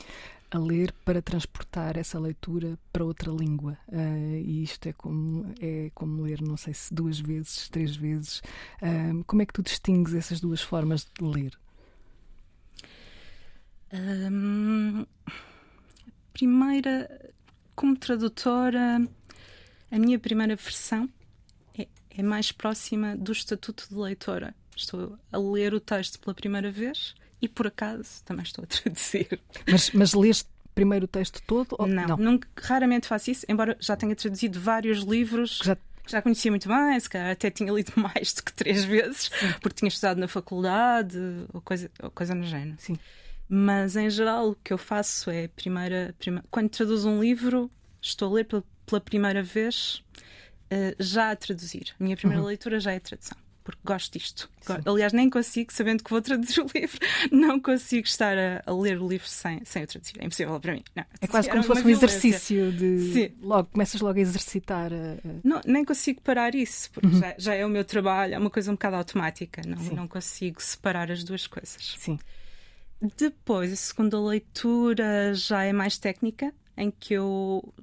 a 0.49 0.57
ler 0.57 0.93
para 1.05 1.21
transportar 1.21 1.97
essa 1.97 2.19
leitura 2.19 2.79
para 2.91 3.05
outra 3.05 3.31
língua. 3.31 3.77
Uh, 3.87 4.35
e 4.35 4.63
isto 4.63 4.87
é 4.87 4.93
como, 4.93 5.53
é 5.61 5.91
como 5.93 6.23
ler, 6.23 6.41
não 6.41 6.57
sei 6.57 6.73
se 6.73 6.93
duas 6.93 7.19
vezes, 7.19 7.69
três 7.69 7.95
vezes. 7.95 8.41
Como 9.25 9.41
é 9.41 9.45
que 9.45 9.53
tu 9.53 9.61
distingues 9.61 10.13
essas 10.13 10.39
duas 10.39 10.61
formas 10.61 11.05
de 11.19 11.25
ler? 11.25 11.57
Um, 13.93 15.05
primeira, 16.33 17.31
como 17.75 17.97
tradutora, 17.97 19.01
a 19.91 19.99
minha 19.99 20.19
primeira 20.19 20.55
versão 20.55 21.09
é, 22.17 22.23
mais 22.23 22.51
próxima 22.51 23.15
do 23.15 23.31
estatuto 23.31 23.87
de 23.89 23.95
leitora. 23.95 24.55
Estou 24.75 25.17
a 25.31 25.37
ler 25.37 25.73
o 25.73 25.79
texto 25.79 26.19
pela 26.19 26.33
primeira 26.33 26.71
vez 26.71 27.15
e 27.41 27.47
por 27.47 27.67
acaso 27.67 28.23
também 28.25 28.43
estou 28.43 28.63
a 28.63 28.67
traduzir. 28.67 29.39
Mas, 29.69 29.91
mas 29.91 30.13
leste 30.13 30.49
primeiro 30.73 31.05
o 31.05 31.07
texto 31.07 31.41
todo? 31.45 31.75
Ou... 31.79 31.87
Não, 31.87 32.07
não, 32.07 32.17
nunca, 32.17 32.47
raramente 32.61 33.07
faço 33.07 33.31
isso, 33.31 33.45
embora 33.49 33.75
já 33.79 33.95
tenha 33.95 34.15
traduzido 34.15 34.59
vários 34.59 34.99
livros. 34.99 35.59
Já 35.63 35.77
já 36.07 36.21
conhecia 36.21 36.49
muito 36.49 36.67
bem, 36.69 36.99
se 36.99 37.09
calhar 37.09 37.31
até 37.31 37.51
tinha 37.51 37.71
lido 37.71 37.91
mais 37.99 38.33
do 38.33 38.43
que 38.43 38.53
três 38.53 38.85
vezes, 38.85 39.29
Sim. 39.39 39.53
porque 39.61 39.79
tinha 39.79 39.89
estudado 39.89 40.17
na 40.17 40.27
faculdade 40.27 41.17
ou 41.53 41.61
coisa, 41.61 41.91
ou 42.01 42.09
coisa 42.09 42.33
no 42.33 42.43
género. 42.43 42.77
Sim. 42.79 42.97
Mas 43.49 43.95
em 43.95 44.09
geral 44.09 44.51
o 44.51 44.55
que 44.55 44.73
eu 44.73 44.77
faço 44.77 45.29
é 45.29 45.47
primeira, 45.49 46.15
primeira 46.17 46.45
quando 46.49 46.69
traduzo 46.69 47.09
um 47.09 47.21
livro, 47.21 47.69
estou 48.01 48.31
a 48.31 48.35
ler 48.35 48.45
pela, 48.45 48.63
pela 48.85 49.01
primeira 49.01 49.43
vez 49.43 50.03
uh, 50.71 50.95
já 50.99 51.31
a 51.31 51.35
traduzir. 51.35 51.95
A 51.99 52.03
minha 52.03 52.15
primeira 52.15 52.41
uhum. 52.41 52.47
leitura 52.47 52.79
já 52.79 52.91
é 52.91 52.99
tradução 52.99 53.37
porque 53.67 53.81
gosto 53.83 54.17
disto. 54.17 54.49
Sim. 54.61 54.77
Aliás, 54.85 55.11
nem 55.11 55.29
consigo, 55.29 55.73
sabendo 55.73 56.01
que 56.01 56.09
vou 56.09 56.21
traduzir 56.21 56.61
o 56.61 56.67
livro, 56.73 56.97
não 57.29 57.59
consigo 57.59 58.07
estar 58.07 58.37
a, 58.37 58.63
a 58.65 58.73
ler 58.73 58.97
o 58.97 59.05
livro 59.05 59.27
sem, 59.27 59.59
sem 59.65 59.83
o 59.83 59.87
traduzir. 59.87 60.13
É 60.19 60.25
impossível 60.25 60.57
para 60.57 60.71
mim. 60.71 60.85
Não, 60.95 61.03
é 61.19 61.27
quase 61.27 61.49
como 61.49 61.61
se 61.61 61.67
fosse 61.67 61.83
um 61.83 61.89
exercício 61.89 62.71
de. 62.71 63.11
Sim. 63.11 63.35
Logo, 63.41 63.67
começas 63.69 63.99
logo 63.99 64.17
a 64.17 64.21
exercitar. 64.21 64.93
A... 64.93 65.17
Não, 65.43 65.59
nem 65.65 65.83
consigo 65.83 66.21
parar 66.21 66.55
isso, 66.55 66.89
porque 66.91 67.09
uhum. 67.09 67.19
já, 67.19 67.35
já, 67.37 67.55
é 67.55 67.65
o 67.65 67.69
meu 67.69 67.83
trabalho, 67.83 68.35
é 68.35 68.37
uma 68.37 68.49
coisa 68.49 68.71
um 68.71 68.75
bocado 68.75 68.95
automática. 68.95 69.61
Não, 69.67 69.83
não 69.93 70.07
consigo 70.07 70.61
separar 70.61 71.11
as 71.11 71.25
duas 71.25 71.45
coisas. 71.45 71.95
Sim. 71.99 72.17
Depois, 73.17 73.73
a 73.73 73.75
segunda 73.75 74.17
leitura 74.17 75.33
já 75.33 75.65
é 75.65 75.73
mais 75.73 75.97
técnica, 75.97 76.53
em 76.77 76.89
que 76.89 77.15
eu 77.15 77.73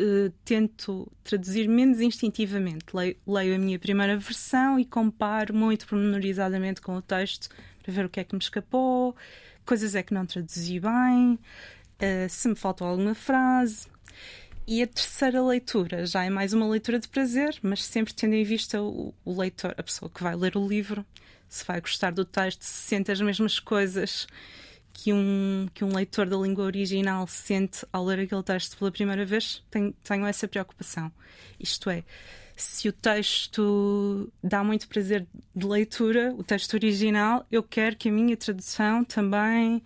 uh, 0.00 0.32
tento 0.44 1.10
traduzir 1.22 1.68
menos 1.68 2.00
instintivamente. 2.00 2.86
Leio, 2.94 3.16
leio, 3.26 3.54
a 3.54 3.58
minha 3.58 3.78
primeira 3.78 4.16
versão 4.16 4.78
e 4.78 4.84
comparo 4.84 5.54
muito 5.54 5.86
pormenorizadamente 5.86 6.80
com 6.80 6.96
o 6.96 7.02
texto 7.02 7.48
para 7.82 7.92
ver 7.92 8.06
o 8.06 8.08
que 8.08 8.20
é 8.20 8.24
que 8.24 8.34
me 8.34 8.40
escapou, 8.40 9.14
coisas 9.64 9.94
é 9.94 10.02
que 10.02 10.14
não 10.14 10.26
traduzi 10.26 10.80
bem, 10.80 11.34
uh, 11.34 12.28
se 12.28 12.48
me 12.48 12.54
faltou 12.54 12.86
alguma 12.86 13.14
frase. 13.14 13.86
E 14.66 14.82
a 14.82 14.86
terceira 14.86 15.42
leitura 15.42 16.06
já 16.06 16.24
é 16.24 16.30
mais 16.30 16.52
uma 16.52 16.68
leitura 16.68 16.98
de 16.98 17.08
prazer, 17.08 17.58
mas 17.62 17.84
sempre 17.84 18.14
tendo 18.14 18.34
em 18.34 18.44
vista 18.44 18.80
o, 18.80 19.12
o 19.24 19.38
leitor, 19.38 19.74
a 19.76 19.82
pessoa 19.82 20.10
que 20.10 20.22
vai 20.22 20.36
ler 20.36 20.56
o 20.56 20.66
livro, 20.66 21.04
se 21.48 21.64
vai 21.64 21.80
gostar 21.80 22.12
do 22.12 22.24
texto, 22.24 22.62
se 22.62 22.88
sente 22.88 23.10
as 23.10 23.20
mesmas 23.20 23.58
coisas 23.58 24.28
que 25.02 25.14
um, 25.14 25.66
que 25.72 25.82
um 25.82 25.94
leitor 25.94 26.26
da 26.28 26.36
língua 26.36 26.64
original 26.64 27.26
sente 27.26 27.86
ao 27.90 28.04
ler 28.04 28.20
aquele 28.20 28.42
texto 28.42 28.76
pela 28.76 28.90
primeira 28.90 29.24
vez, 29.24 29.64
tenho, 29.70 29.94
tenho 30.04 30.26
essa 30.26 30.46
preocupação. 30.46 31.10
Isto 31.58 31.88
é, 31.88 32.04
se 32.54 32.86
o 32.86 32.92
texto 32.92 34.30
dá 34.44 34.62
muito 34.62 34.86
prazer 34.88 35.26
de 35.56 35.66
leitura, 35.66 36.34
o 36.36 36.44
texto 36.44 36.74
original, 36.74 37.46
eu 37.50 37.62
quero 37.62 37.96
que 37.96 38.10
a 38.10 38.12
minha 38.12 38.36
tradução 38.36 39.02
também 39.02 39.82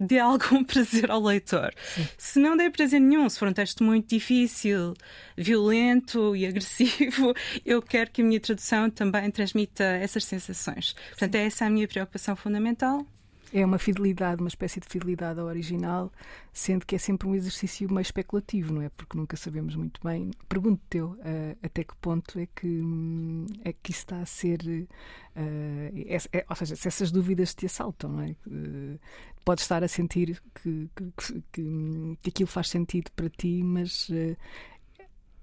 dê 0.00 0.16
algum 0.18 0.64
prazer 0.64 1.10
ao 1.10 1.22
leitor. 1.22 1.74
Sim. 1.94 2.08
Se 2.16 2.38
não 2.38 2.56
der 2.56 2.70
prazer 2.70 3.02
nenhum, 3.02 3.28
se 3.28 3.38
for 3.38 3.48
um 3.48 3.52
texto 3.52 3.84
muito 3.84 4.08
difícil, 4.08 4.94
violento 5.36 6.34
e 6.34 6.46
agressivo, 6.46 7.34
eu 7.66 7.82
quero 7.82 8.10
que 8.10 8.22
a 8.22 8.24
minha 8.24 8.40
tradução 8.40 8.88
também 8.88 9.30
transmita 9.30 9.84
essas 9.84 10.24
sensações. 10.24 10.94
Portanto, 11.10 11.32
Sim. 11.32 11.38
essa 11.38 11.64
é 11.64 11.66
a 11.66 11.70
minha 11.70 11.86
preocupação 11.86 12.34
fundamental 12.34 13.06
é 13.54 13.64
uma 13.64 13.78
fidelidade, 13.78 14.42
uma 14.42 14.48
espécie 14.48 14.80
de 14.80 14.88
fidelidade 14.88 15.38
ao 15.38 15.46
original, 15.46 16.12
sendo 16.52 16.84
que 16.84 16.96
é 16.96 16.98
sempre 16.98 17.28
um 17.28 17.36
exercício 17.36 17.88
meio 17.88 18.02
especulativo, 18.02 18.74
não 18.74 18.82
é? 18.82 18.88
Porque 18.88 19.16
nunca 19.16 19.36
sabemos 19.36 19.76
muito 19.76 20.00
bem. 20.02 20.32
Pergunto-te 20.48 21.00
uh, 21.00 21.16
até 21.62 21.84
que 21.84 21.94
ponto 21.96 22.36
é 22.36 22.46
que, 22.46 22.66
um, 22.66 23.46
é 23.64 23.72
que 23.72 23.92
isso 23.92 24.00
está 24.00 24.20
a 24.20 24.26
ser. 24.26 24.60
Uh, 24.60 24.88
é, 25.36 26.16
é, 26.32 26.46
ou 26.50 26.56
seja, 26.56 26.74
se 26.74 26.88
essas 26.88 27.12
dúvidas 27.12 27.54
te 27.54 27.66
assaltam, 27.66 28.10
não 28.10 28.22
é? 28.22 28.34
Uh, 28.44 28.98
podes 29.44 29.62
estar 29.62 29.84
a 29.84 29.88
sentir 29.88 30.42
que, 30.52 30.90
que, 30.96 31.12
que, 31.52 32.16
que, 32.20 32.28
aquilo 32.28 32.48
faz 32.48 32.68
sentido 32.68 33.12
para 33.12 33.30
ti, 33.30 33.62
mas 33.62 34.10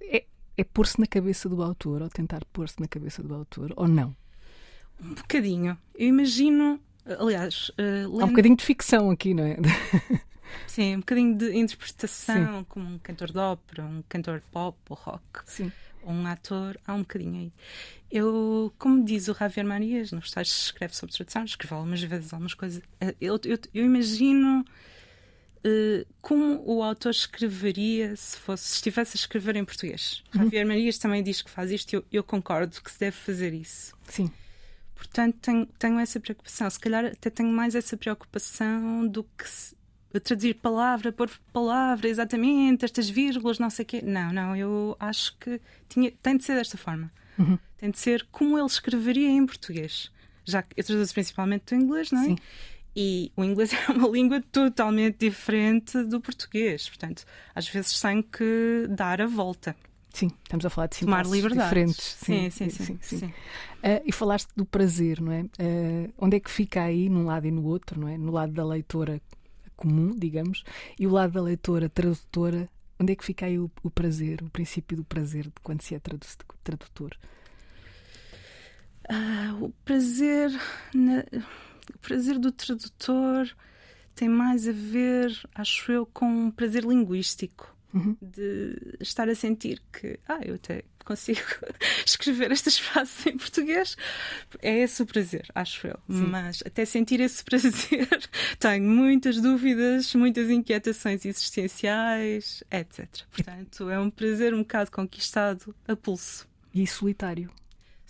é, 0.01 0.25
é 0.57 0.63
pôr-se 0.65 0.99
na 0.99 1.07
cabeça 1.07 1.47
do 1.47 1.63
autor, 1.63 2.01
ou 2.01 2.09
tentar 2.09 2.43
pôr-se 2.51 2.77
na 2.81 2.89
cabeça 2.89 3.23
do 3.23 3.33
autor, 3.33 3.71
ou 3.77 3.87
não? 3.87 4.13
Um 5.01 5.13
bocadinho. 5.13 5.77
Eu 5.95 6.09
imagino 6.09 6.77
Aliás, 7.05 7.69
uh, 7.69 8.21
há 8.21 8.25
um 8.25 8.29
bocadinho 8.29 8.55
de 8.55 8.63
ficção 8.63 9.09
aqui, 9.09 9.33
não 9.33 9.43
é? 9.43 9.57
Sim, 10.67 10.97
um 10.97 10.99
bocadinho 10.99 11.37
de 11.37 11.57
interpretação, 11.57 12.59
Sim. 12.59 12.65
como 12.69 12.95
um 12.95 12.99
cantor 12.99 13.31
de 13.31 13.37
ópera, 13.37 13.83
um 13.83 14.03
cantor 14.07 14.39
de 14.39 14.45
pop 14.51 14.77
ou 14.89 14.95
rock. 14.95 15.23
Sim. 15.45 15.71
Ou 16.03 16.11
um 16.11 16.25
ator, 16.25 16.77
há 16.85 16.93
um 16.93 16.99
bocadinho 16.99 17.35
aí. 17.41 17.53
Eu, 18.11 18.73
como 18.77 19.03
diz 19.03 19.27
o 19.27 19.33
Javier 19.33 19.65
Marias, 19.65 20.11
nos 20.11 20.31
textos 20.31 20.65
escreve 20.65 20.95
sobre 20.95 21.15
tradução, 21.15 21.45
escreveu 21.45 21.77
algumas 21.77 22.01
vezes 22.01 22.33
algumas 22.33 22.53
coisas. 22.53 22.81
Eh, 22.99 23.15
eu, 23.21 23.39
eu, 23.45 23.57
eu 23.73 23.85
imagino 23.85 24.65
uh, 25.65 26.05
como 26.21 26.61
o 26.65 26.83
autor 26.83 27.11
escreveria 27.11 28.15
se 28.15 28.37
fosse 28.37 28.63
se 28.63 28.75
estivesse 28.75 29.17
a 29.17 29.19
escrever 29.19 29.55
em 29.55 29.63
português. 29.63 30.23
Uhum. 30.35 30.43
Javier 30.43 30.65
Marias 30.65 30.97
também 30.97 31.23
diz 31.23 31.41
que 31.41 31.49
faz 31.49 31.71
isto 31.71 31.93
e 31.93 31.95
eu, 31.97 32.05
eu, 32.11 32.23
concordo 32.23 32.81
que 32.81 32.91
se 32.91 32.99
deve 32.99 33.15
fazer 33.15 33.53
isso. 33.53 33.95
Sim. 34.07 34.31
Portanto, 35.01 35.35
tenho, 35.41 35.65
tenho 35.79 35.99
essa 35.99 36.19
preocupação. 36.19 36.69
Se 36.69 36.79
calhar 36.79 37.05
até 37.05 37.31
tenho 37.31 37.49
mais 37.49 37.73
essa 37.73 37.97
preocupação 37.97 39.07
do 39.07 39.23
que 39.23 39.49
se, 39.49 39.75
traduzir 40.23 40.53
palavra 40.53 41.11
por 41.11 41.27
palavra, 41.51 42.07
exatamente, 42.07 42.85
estas 42.85 43.09
vírgulas, 43.09 43.57
não 43.57 43.71
sei 43.71 43.81
o 43.81 43.87
quê. 43.87 44.01
Não, 44.03 44.31
não, 44.31 44.55
eu 44.55 44.95
acho 44.99 45.35
que 45.39 45.59
tinha, 45.89 46.11
tem 46.21 46.37
de 46.37 46.43
ser 46.43 46.53
desta 46.53 46.77
forma. 46.77 47.11
Uhum. 47.39 47.57
Tem 47.77 47.89
de 47.89 47.97
ser 47.97 48.27
como 48.31 48.55
ele 48.59 48.67
escreveria 48.67 49.27
em 49.27 49.43
português. 49.43 50.11
Já 50.45 50.61
que 50.61 50.79
eu 50.79 50.83
traduzo 50.83 51.13
principalmente 51.15 51.73
do 51.73 51.81
inglês, 51.81 52.11
não 52.11 52.21
é? 52.21 52.25
Sim. 52.25 52.37
E 52.95 53.31
o 53.35 53.43
inglês 53.43 53.73
é 53.73 53.91
uma 53.91 54.07
língua 54.07 54.39
totalmente 54.51 55.17
diferente 55.17 56.03
do 56.03 56.21
português. 56.21 56.87
Portanto, 56.87 57.25
às 57.55 57.67
vezes 57.67 57.99
tenho 57.99 58.21
que 58.21 58.85
dar 58.87 59.19
a 59.19 59.25
volta. 59.25 59.75
Sim, 60.13 60.29
estamos 60.43 60.65
a 60.65 60.69
falar 60.69 60.87
de 60.87 60.99
Tomar 60.99 61.25
diferentes. 61.25 62.17
Sim, 62.19 62.49
sim, 62.49 62.69
sim. 62.69 62.99
sim. 63.01 63.25
Uh, 63.27 64.03
e 64.05 64.11
falaste 64.11 64.49
do 64.55 64.65
prazer, 64.65 65.21
não 65.21 65.31
é? 65.31 65.41
Uh, 65.41 66.13
onde 66.17 66.37
é 66.37 66.39
que 66.39 66.51
fica 66.51 66.83
aí, 66.83 67.09
num 67.09 67.25
lado 67.25 67.47
e 67.47 67.51
no 67.51 67.63
outro, 67.63 67.99
não 67.99 68.07
é? 68.07 68.17
No 68.17 68.31
lado 68.31 68.51
da 68.51 68.65
leitora 68.65 69.21
comum, 69.75 70.13
digamos, 70.15 70.63
e 70.99 71.07
o 71.07 71.11
lado 71.11 71.33
da 71.33 71.41
leitora 71.41 71.89
tradutora, 71.89 72.69
onde 72.99 73.13
é 73.13 73.15
que 73.15 73.25
fica 73.25 73.45
aí 73.45 73.57
o, 73.57 73.71
o 73.81 73.89
prazer, 73.89 74.41
o 74.43 74.49
princípio 74.49 74.97
do 74.97 75.03
prazer 75.03 75.45
de 75.45 75.53
quando 75.63 75.81
se 75.81 75.95
é 75.95 75.99
tradutor? 76.63 77.17
Uh, 79.09 79.65
o 79.65 79.69
prazer. 79.83 80.51
Na 80.93 81.23
o 81.93 81.97
prazer 81.99 82.37
do 82.37 82.51
tradutor 82.51 83.49
tem 84.15 84.29
mais 84.29 84.67
a 84.67 84.71
ver, 84.71 85.31
acho 85.55 85.91
eu, 85.91 86.05
com 86.05 86.25
um 86.25 86.51
prazer 86.51 86.83
linguístico. 86.83 87.70
Uhum. 87.93 88.15
De 88.21 88.97
estar 88.99 89.27
a 89.27 89.35
sentir 89.35 89.81
que, 89.91 90.19
ah, 90.27 90.39
eu 90.43 90.55
até 90.55 90.83
consigo 91.03 91.41
escrever 92.05 92.51
estas 92.51 92.77
frases 92.77 93.25
em 93.25 93.37
português. 93.37 93.97
É 94.61 94.79
esse 94.79 95.01
o 95.01 95.05
prazer, 95.05 95.45
acho 95.53 95.87
eu. 95.87 95.99
Sim. 96.09 96.27
Mas 96.27 96.63
até 96.65 96.85
sentir 96.85 97.19
esse 97.19 97.43
prazer, 97.45 98.07
tenho 98.59 98.89
muitas 98.89 99.41
dúvidas, 99.41 100.13
muitas 100.15 100.49
inquietações 100.49 101.25
existenciais, 101.25 102.63
etc. 102.71 103.07
Portanto, 103.31 103.89
é 103.89 103.99
um 103.99 104.09
prazer 104.09 104.53
um 104.53 104.59
bocado 104.59 104.91
conquistado 104.91 105.75
a 105.87 105.95
pulso. 105.95 106.47
E 106.73 106.87
solitário 106.87 107.51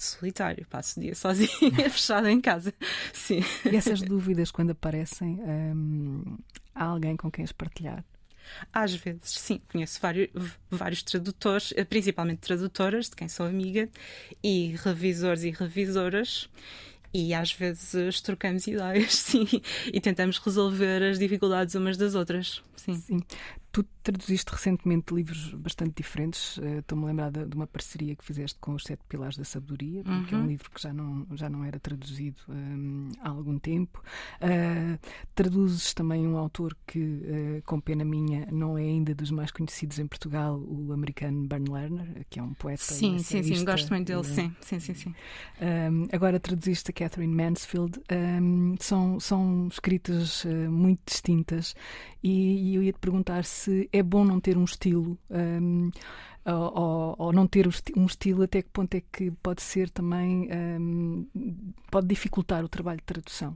solitário, 0.02 0.66
passo 0.68 1.00
o 1.00 1.04
dia 1.04 1.14
sozinha, 1.16 1.50
fechada 1.90 2.32
em 2.32 2.42
casa. 2.42 2.74
Sim. 3.14 3.42
E 3.72 3.76
essas 3.76 4.02
dúvidas, 4.02 4.52
quando 4.52 4.72
aparecem, 4.72 5.40
hum, 5.40 6.38
há 6.74 6.86
alguém 6.86 7.16
com 7.16 7.30
quem 7.30 7.44
as 7.44 7.52
partilhar? 7.52 8.04
Às 8.72 8.94
vezes, 8.94 9.32
sim, 9.32 9.62
conheço 9.72 10.00
vários, 10.02 10.30
vários 10.70 11.04
tradutores, 11.04 11.74
eh, 11.76 11.84
principalmente 11.84 12.40
tradutoras, 12.40 13.10
de 13.10 13.16
quem 13.16 13.28
sou 13.28 13.46
amiga, 13.46 13.90
e 14.44 14.76
revisores 14.84 15.44
e 15.44 15.52
revisoras, 15.52 16.50
e 17.14 17.34
às 17.34 17.52
vezes 17.52 18.22
trocamos 18.22 18.66
ideias, 18.68 19.14
sim, 19.16 19.48
e 19.92 20.00
tentamos 20.00 20.38
resolver 20.38 21.04
as 21.04 21.20
dificuldades 21.20 21.76
umas 21.76 21.98
das 21.98 22.16
outras. 22.16 22.64
Sim. 22.76 22.96
sim. 22.96 23.20
Tu 23.72 23.84
traduziste 24.04 24.52
recentemente 24.52 25.14
livros 25.14 25.54
bastante 25.54 25.94
diferentes. 25.96 26.58
Uh, 26.58 26.80
Estou-me 26.80 27.04
a 27.06 27.08
lembrar 27.08 27.32
de, 27.32 27.56
uma 27.56 27.68
parceria 27.68 28.16
que 28.16 28.24
fizeste 28.24 28.58
com 28.60 28.74
os 28.74 28.84
Sete 28.84 29.04
Pilares 29.08 29.38
da 29.38 29.44
Sabedoria, 29.44 30.04
uhum. 30.06 30.26
que 30.26 30.34
é 30.34 30.38
um 30.38 30.48
livro 30.48 30.70
que 30.72 30.82
já 30.82 30.94
não, 30.94 31.28
já 31.34 31.50
não 31.50 31.64
era 31.64 31.80
traduzido 31.80 32.38
um, 32.50 33.10
há 33.22 33.30
algum 33.30 33.60
tempo. 33.60 34.02
Uh, 34.42 35.00
traduzes 35.36 35.94
também 35.94 36.28
um 36.28 36.38
autor 36.38 36.76
que, 36.88 37.00
uh, 37.00 37.62
com 37.66 37.80
pena 37.80 38.04
minha, 38.04 38.48
não 38.52 38.78
é 38.78 38.82
ainda 38.82 39.14
dos 39.14 39.32
mais 39.32 39.52
conhecidos 39.52 40.00
em 40.00 40.08
Portugal, 40.08 40.58
o 40.58 40.92
americano 40.92 41.48
Bern 41.48 41.72
Lerner, 41.72 42.26
que 42.30 42.40
é 42.40 42.44
um 42.44 42.54
poeta. 42.54 42.84
Sim, 42.84 43.20
sim, 43.20 43.44
sim, 43.44 43.64
gosto 43.64 43.90
muito 43.90 44.08
dele, 44.08 44.24
sim, 44.24 44.54
sim, 44.62 44.80
sim. 44.80 44.94
sim. 44.94 45.16
Um, 45.62 46.08
agora 46.12 46.40
traduziste 46.40 46.92
a 46.92 46.94
Catherine 46.94 47.34
Mansfield. 47.34 48.00
Um, 48.12 48.76
são, 48.80 49.20
são 49.20 49.68
escritas 49.68 50.46
muito 50.70 51.02
distintas 51.06 51.76
e, 52.24 52.72
e 52.72 52.76
eu 52.76 52.84
ia 52.84 52.94
te 52.94 53.00
perguntar 53.00 53.46
se 53.46 53.90
é 53.92 54.04
bom 54.04 54.24
não 54.24 54.40
ter 54.40 54.58
um 54.58 54.64
estilo. 54.64 55.18
Um, 55.30 55.92
ou, 56.44 57.16
ou, 57.20 57.34
não 57.34 57.46
ter 57.46 57.68
um 57.96 58.06
estilo, 58.06 58.44
até 58.44 58.64
que 58.64 58.70
ponto 58.70 58.96
é 58.96 59.02
que 59.12 59.30
pode 59.44 59.62
ser 59.62 59.92
também, 59.92 60.50
um, 60.52 61.28
pode 61.92 62.08
dificultar 62.08 62.66
o 62.66 62.70
trabalho 62.70 62.98
de 62.98 63.04
tradução? 63.04 63.56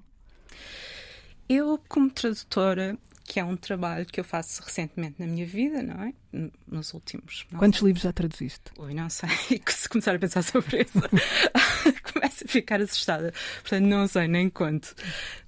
Eu, 1.50 1.80
como 1.90 2.12
tradutora, 2.12 2.96
que 3.24 3.40
é 3.40 3.44
um 3.44 3.58
trabalho 3.58 4.06
que 4.06 4.20
eu 4.20 4.24
faço 4.24 4.62
recentemente 4.64 5.16
na 5.20 5.26
minha 5.26 5.46
vida, 5.48 5.82
não 5.82 6.04
é? 6.04 6.14
Nos 6.68 6.94
últimos. 6.94 7.46
Quantos 7.58 7.80
sei. 7.80 7.88
livros 7.88 8.04
já 8.04 8.14
traduziste? 8.14 8.72
Oi, 8.78 8.94
não 8.94 9.10
sei. 9.10 9.30
Se 9.68 9.90
começar 9.90 10.16
a 10.16 10.20
pensar 10.20 10.44
sobre 10.44 10.84
isso, 10.84 11.00
começo 12.16 12.46
a 12.46 12.48
ficar 12.48 12.82
assustada. 12.82 13.34
Portanto, 13.62 13.86
não 13.86 14.08
sei 14.08 14.28
nem 14.28 14.50
quanto. 14.50 14.96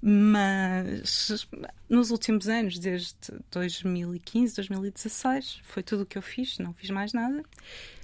Mas 0.00 1.46
nos 1.88 2.10
últimos 2.10 2.48
anos, 2.48 2.78
desde 2.78 3.14
2015, 3.50 4.54
2016, 4.56 5.60
foi 5.64 5.82
tudo 5.82 6.02
o 6.02 6.06
que 6.06 6.18
eu 6.18 6.22
fiz, 6.22 6.58
não 6.58 6.74
fiz 6.74 6.90
mais 6.90 7.12
nada. 7.12 7.42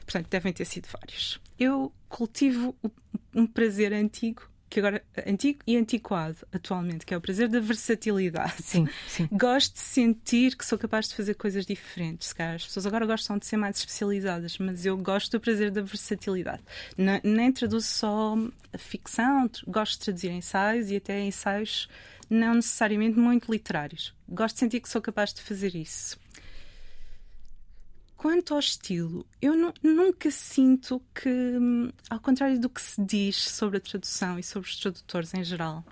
Portanto, 0.05 0.29
devem 0.29 0.53
ter 0.53 0.65
sido 0.65 0.89
vários. 0.89 1.41
Eu 1.59 1.93
cultivo 2.09 2.75
um 3.35 3.47
prazer 3.47 3.93
antigo 3.93 4.51
que 4.69 4.81
agora 4.81 5.05
antigo 5.27 5.61
e 5.67 5.77
antiquado 5.77 6.39
atualmente, 6.53 7.07
que 7.07 7.15
é 7.15 7.17
o 7.17 7.21
prazer 7.21 7.49
da 7.49 7.61
versatilidade. 7.61 8.63
Sim, 8.63 8.89
sim. 9.07 9.29
Gosto 9.31 9.75
de 9.75 9.81
sentir 9.81 10.57
que 10.57 10.65
sou 10.65 10.79
capaz 10.79 11.09
de 11.09 11.15
fazer 11.15 11.35
coisas 11.35 11.65
diferentes. 11.65 12.33
Cara. 12.33 12.57
As 12.57 12.65
pessoas 12.65 12.87
agora 12.87 13.07
gostam 13.07 13.39
de 13.39 13.47
ser 13.47 13.57
mais 13.57 13.79
especializadas, 13.79 14.59
mas 14.59 14.85
eu 14.85 14.97
gosto 14.97 15.33
do 15.33 15.41
prazer 15.41 15.71
da 15.71 15.83
versatilidade. 15.83 16.63
Nem 17.23 17.53
traduzo 17.53 17.87
só 17.87 18.37
ficção, 18.77 19.49
gosto 19.67 19.99
de 19.99 20.05
traduzir 20.07 20.31
ensaios 20.31 20.91
e 20.91 20.97
até 20.97 21.21
ensaios 21.21 21.89
não 22.29 22.55
necessariamente 22.55 23.19
muito 23.19 23.51
literários. 23.51 24.15
Gosto 24.29 24.55
de 24.55 24.61
sentir 24.61 24.81
que 24.81 24.89
sou 24.89 25.01
capaz 25.01 25.33
de 25.33 25.43
fazer 25.43 25.75
isso. 25.75 26.19
Quanto 28.25 28.55
ao 28.55 28.59
estilo, 28.59 29.27
eu 29.39 29.53
nunca 29.83 30.31
sinto 30.31 30.99
que, 31.15 31.59
ao 32.09 32.19
contrário 32.19 32.59
do 32.59 32.71
que 32.71 32.81
se 32.81 33.05
diz 33.05 33.37
sobre 33.37 33.77
a 33.77 33.81
tradução 33.83 34.39
e 34.39 34.43
sobre 34.43 34.67
os 34.67 34.81
tradutores 34.81 35.35
em 35.35 35.45
geral, 35.45 35.85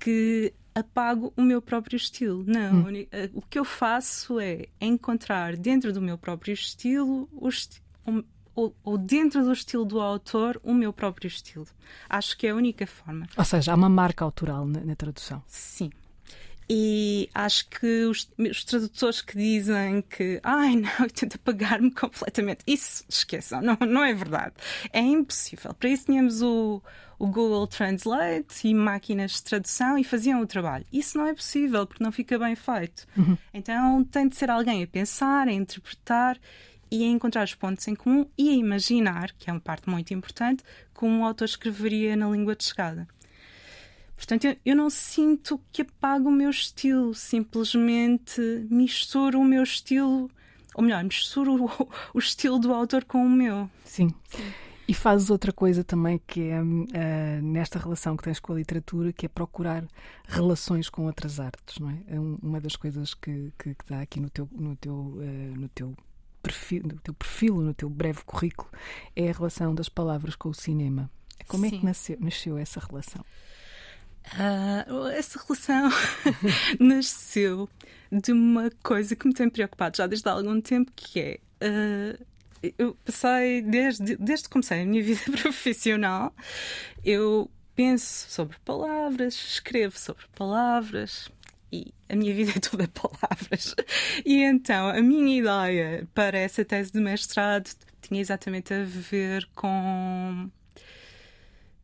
que 0.00 0.52
apago 0.74 1.32
o 1.36 1.42
meu 1.42 1.62
próprio 1.62 1.96
estilo. 1.96 2.42
Não, 2.44 2.80
hum. 2.80 3.06
O 3.32 3.42
que 3.42 3.60
eu 3.60 3.64
faço 3.64 4.40
é 4.40 4.66
encontrar 4.80 5.56
dentro 5.56 5.92
do 5.92 6.02
meu 6.02 6.18
próprio 6.18 6.52
estilo 6.52 7.28
esti 7.46 7.80
ou, 8.52 8.74
ou, 8.82 8.98
dentro 8.98 9.44
do 9.44 9.52
estilo 9.52 9.84
do 9.84 10.00
autor 10.00 10.60
o 10.64 10.74
meu 10.74 10.92
próprio 10.92 11.28
estilo. 11.28 11.68
Acho 12.08 12.36
que 12.36 12.48
é 12.48 12.50
a 12.50 12.56
única 12.56 12.88
forma. 12.88 13.28
Ou 13.36 13.44
seja, 13.44 13.70
há 13.70 13.76
uma 13.76 13.88
marca 13.88 14.24
autoral 14.24 14.66
na, 14.66 14.80
na 14.80 14.96
tradução. 14.96 15.40
Sim. 15.46 15.92
E 16.72 17.28
acho 17.34 17.68
que 17.68 18.04
os, 18.04 18.30
os, 18.38 18.64
tradutores 18.64 19.20
que 19.20 19.36
dizem 19.36 20.02
que 20.02 20.38
ai 20.44 20.76
não, 20.76 21.08
tenta 21.12 21.36
pagar-me 21.36 21.90
completamente, 21.90 22.60
isso 22.64 23.04
esqueçam, 23.08 23.60
não, 23.60 23.76
não 23.88 24.04
é 24.04 24.14
verdade. 24.14 24.54
É 24.92 25.00
impossível. 25.00 25.74
Para 25.74 25.88
isso 25.88 26.04
tínhamos 26.06 26.42
o, 26.42 26.80
o 27.18 27.26
Google 27.26 27.66
Translate 27.66 28.68
e 28.68 28.72
máquinas 28.72 29.32
de 29.32 29.42
tradução 29.42 29.98
e 29.98 30.04
faziam 30.04 30.40
o 30.40 30.46
trabalho. 30.46 30.86
Isso 30.92 31.18
não 31.18 31.26
é 31.26 31.34
possível 31.34 31.84
porque 31.88 32.04
não 32.04 32.12
fica 32.12 32.38
bem 32.38 32.54
feito. 32.54 33.04
Uhum. 33.16 33.36
Então 33.52 34.04
tem 34.04 34.28
de 34.28 34.36
ser 34.36 34.48
alguém 34.48 34.84
a 34.84 34.86
pensar, 34.86 35.48
a 35.48 35.52
interpretar 35.52 36.38
e 36.88 37.02
a 37.02 37.08
encontrar 37.08 37.42
os 37.42 37.54
pontos 37.56 37.88
em 37.88 37.96
comum 37.96 38.24
e 38.38 38.48
a 38.48 38.52
imaginar, 38.52 39.32
que 39.32 39.50
é 39.50 39.52
uma 39.52 39.60
parte 39.60 39.90
muito 39.90 40.14
importante, 40.14 40.62
como 40.94 41.22
o 41.22 41.24
autor 41.24 41.46
escreveria 41.46 42.14
na 42.14 42.30
língua 42.30 42.54
de 42.54 42.62
chegada. 42.62 43.08
Portanto, 44.20 44.44
eu, 44.44 44.56
eu, 44.66 44.76
não 44.76 44.90
sinto 44.90 45.58
que 45.72 45.80
apago 45.80 46.28
o 46.28 46.32
meu 46.32 46.50
estilo, 46.50 47.14
simplesmente 47.14 48.38
misturo 48.70 49.40
o 49.40 49.44
meu 49.44 49.62
estilo, 49.62 50.30
ou 50.74 50.84
melhor, 50.84 51.02
misturo 51.02 51.64
o, 51.64 51.88
o 52.12 52.18
estilo 52.18 52.58
do 52.58 52.70
autor 52.74 53.06
com 53.06 53.24
o 53.24 53.30
meu. 53.30 53.70
Sim. 53.82 54.10
Sim. 54.28 54.52
E 54.86 54.92
fazes 54.92 55.30
outra 55.30 55.54
coisa 55.54 55.82
também 55.82 56.20
que 56.26 56.50
é 56.50 56.60
uh, 56.60 57.42
nesta 57.42 57.78
relação 57.78 58.14
que 58.14 58.22
tens 58.22 58.38
com 58.38 58.52
a 58.52 58.56
literatura, 58.56 59.10
que 59.10 59.24
é 59.24 59.28
procurar 59.28 59.86
relações 60.28 60.90
com 60.90 61.06
outras 61.06 61.40
artes, 61.40 61.78
não 61.78 61.88
é? 61.88 61.96
é 62.08 62.20
uma 62.20 62.60
das 62.60 62.76
coisas 62.76 63.14
que, 63.14 63.54
que, 63.58 63.74
que, 63.74 63.84
dá 63.88 64.02
aqui 64.02 64.20
no 64.20 64.28
teu, 64.28 64.46
no 64.52 64.76
teu, 64.76 64.92
uh, 64.92 65.56
no 65.56 65.68
teu 65.70 65.96
perfil, 66.42 66.82
no 66.82 67.00
teu 67.00 67.14
perfil, 67.14 67.54
no 67.62 67.72
teu 67.72 67.88
breve 67.88 68.22
currículo, 68.26 68.70
é 69.16 69.30
a 69.30 69.32
relação 69.32 69.74
das 69.74 69.88
palavras 69.88 70.36
com 70.36 70.50
o 70.50 70.54
cinema. 70.54 71.10
Como 71.46 71.66
Sim. 71.66 71.74
é 71.74 71.78
que 71.78 71.84
nasceu, 71.86 72.16
nasceu 72.20 72.58
essa 72.58 72.80
relação? 72.80 73.24
Uh, 74.34 75.08
essa 75.08 75.40
relação 75.42 75.90
nasceu 76.78 77.68
de 78.12 78.32
uma 78.32 78.70
coisa 78.82 79.16
que 79.16 79.26
me 79.26 79.34
tem 79.34 79.48
preocupado 79.48 79.96
já 79.96 80.06
desde 80.06 80.28
há 80.28 80.32
algum 80.32 80.60
tempo, 80.60 80.92
que 80.94 81.20
é. 81.20 81.40
Uh, 81.62 82.26
eu 82.78 82.94
passei, 83.04 83.62
desde, 83.62 84.16
desde 84.16 84.44
que 84.44 84.50
comecei 84.50 84.82
a 84.82 84.84
minha 84.84 85.02
vida 85.04 85.22
profissional, 85.40 86.34
eu 87.04 87.50
penso 87.74 88.30
sobre 88.30 88.58
palavras, 88.64 89.34
escrevo 89.34 89.98
sobre 89.98 90.24
palavras 90.34 91.30
e 91.72 91.94
a 92.08 92.16
minha 92.16 92.34
vida 92.34 92.52
é 92.56 92.60
toda 92.60 92.88
palavras. 92.92 93.74
E 94.24 94.42
então 94.42 94.88
a 94.88 95.00
minha 95.00 95.38
ideia 95.38 96.08
para 96.12 96.38
essa 96.38 96.64
tese 96.64 96.92
de 96.92 97.00
mestrado 97.00 97.70
tinha 98.02 98.20
exatamente 98.20 98.74
a 98.74 98.84
ver 98.84 99.48
com 99.54 100.50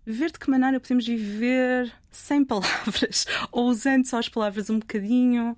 ver 0.07 0.31
de 0.31 0.39
que 0.39 0.49
maneira 0.49 0.79
podemos 0.79 1.07
viver 1.07 1.93
sem 2.11 2.45
palavras 2.45 3.27
ou 3.51 3.67
usando 3.69 4.07
só 4.07 4.19
as 4.19 4.29
palavras 4.29 4.71
um 4.71 4.79
bocadinho. 4.79 5.57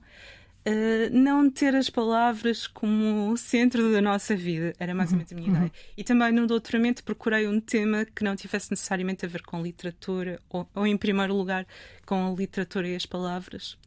Uh, 0.67 1.09
não 1.11 1.49
ter 1.49 1.75
as 1.75 1.89
palavras 1.89 2.67
como 2.67 3.35
centro 3.39 3.91
da 3.91 4.03
nossa 4.03 4.37
vida. 4.37 4.75
Era 4.79 4.95
mais 4.95 5.11
ou 5.13 5.17
menos 5.17 5.33
a 5.33 5.35
minha 5.35 5.49
uhum. 5.49 5.57
ideia. 5.57 5.73
E 5.97 6.05
também 6.05 6.31
no 6.33 6.47
doutoramento 6.47 7.03
procurei 7.05 7.47
um 7.49 7.59
tema 7.59 8.05
que 8.05 8.23
não 8.23 8.37
tivesse 8.37 8.71
necessariamente 8.71 9.25
a 9.25 9.29
ver 9.29 9.43
com 9.43 9.63
literatura, 9.63 10.39
ou, 10.51 10.69
ou 10.75 10.87
em 10.87 10.97
primeiro 10.97 11.35
lugar 11.35 11.67
com 12.05 12.31
a 12.31 12.35
literatura 12.35 12.89
e 12.89 12.97
as 12.97 13.07
palavras 13.07 13.79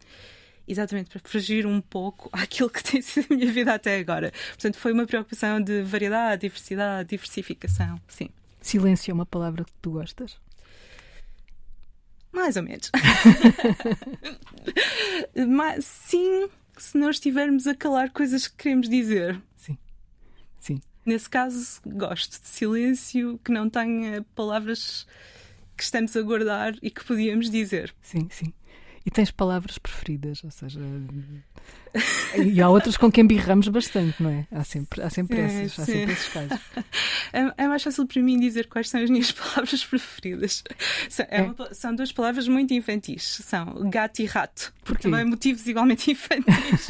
exatamente 0.68 1.10
para 1.10 1.22
fugir 1.24 1.66
um 1.66 1.82
pouco 1.82 2.30
àquilo 2.34 2.70
que 2.70 2.84
tem 2.84 3.02
sido 3.02 3.34
a 3.34 3.36
minha 3.36 3.52
vida 3.52 3.74
até 3.74 3.98
agora. 3.98 4.32
Portanto, 4.50 4.78
foi 4.78 4.94
uma 4.94 5.06
preocupação 5.06 5.62
de 5.62 5.84
variedade, 5.84 6.42
diversidade, 6.42 7.10
diversificação, 7.10 8.00
sim. 8.08 8.30
Silêncio 8.62 9.12
é 9.12 9.14
uma 9.14 9.26
palavra 9.26 9.66
que 9.66 9.72
tu 9.82 9.92
gostas? 9.92 10.40
Mais 12.32 12.56
ou 12.56 12.64
menos. 12.64 12.92
Mas 15.48 15.86
sim, 15.86 16.50
se 16.78 16.98
nós 16.98 17.18
estivermos 17.18 17.68
a 17.68 17.76
calar 17.76 18.10
coisas 18.12 18.48
que 18.48 18.56
queremos 18.58 18.88
dizer. 18.90 19.42
Sim. 19.58 19.78
Sim. 20.60 20.82
Nesse 21.06 21.30
caso, 21.30 21.82
gosto 21.86 22.42
de 22.42 22.48
silêncio 22.48 23.40
que 23.44 23.52
não 23.52 23.70
tenha 23.70 24.26
palavras 24.36 25.06
que 25.76 25.84
estamos 25.84 26.16
a 26.16 26.22
guardar 26.22 26.76
e 26.82 26.90
que 26.90 27.04
podíamos 27.04 27.50
dizer. 27.50 27.94
Sim, 28.02 28.28
sim. 28.30 28.54
E 29.06 29.12
tens 29.12 29.32
palavras 29.32 29.78
preferidas, 29.78 30.44
ou 30.44 30.52
seja, 30.52 30.80
e 32.38 32.62
há 32.62 32.70
outras 32.70 32.96
com 32.96 33.12
quem 33.12 33.26
birramos 33.26 33.68
bastante, 33.68 34.22
não 34.22 34.30
é? 34.30 34.48
Há 34.52 34.64
sempre, 34.64 35.02
há 35.02 35.10
sempre, 35.10 35.38
sim, 35.50 35.62
esses, 35.64 35.74
sim. 35.74 35.82
há 35.82 35.86
sempre 35.86 36.14
esses 36.14 36.28
casos. 36.28 36.60
É, 37.34 37.64
é, 37.64 37.68
mais 37.70 37.82
fácil 37.82 38.06
para 38.06 38.22
mim 38.22 38.38
dizer 38.38 38.68
quais 38.68 38.90
são 38.90 39.02
as 39.02 39.10
minhas 39.10 39.32
palavras 39.32 39.86
preferidas. 39.86 40.62
São, 41.10 41.26
é 41.30 41.44
uma, 41.44 41.74
são 41.74 41.96
duas 41.96 42.12
palavras 42.12 42.46
muito 42.46 42.74
infantis: 42.74 43.40
são 43.46 43.90
gato 43.90 44.22
e 44.22 44.26
rato. 44.26 44.74
Porque 44.84 45.04
também 45.04 45.24
motivos 45.24 45.66
igualmente 45.66 46.12
infantis. 46.12 46.88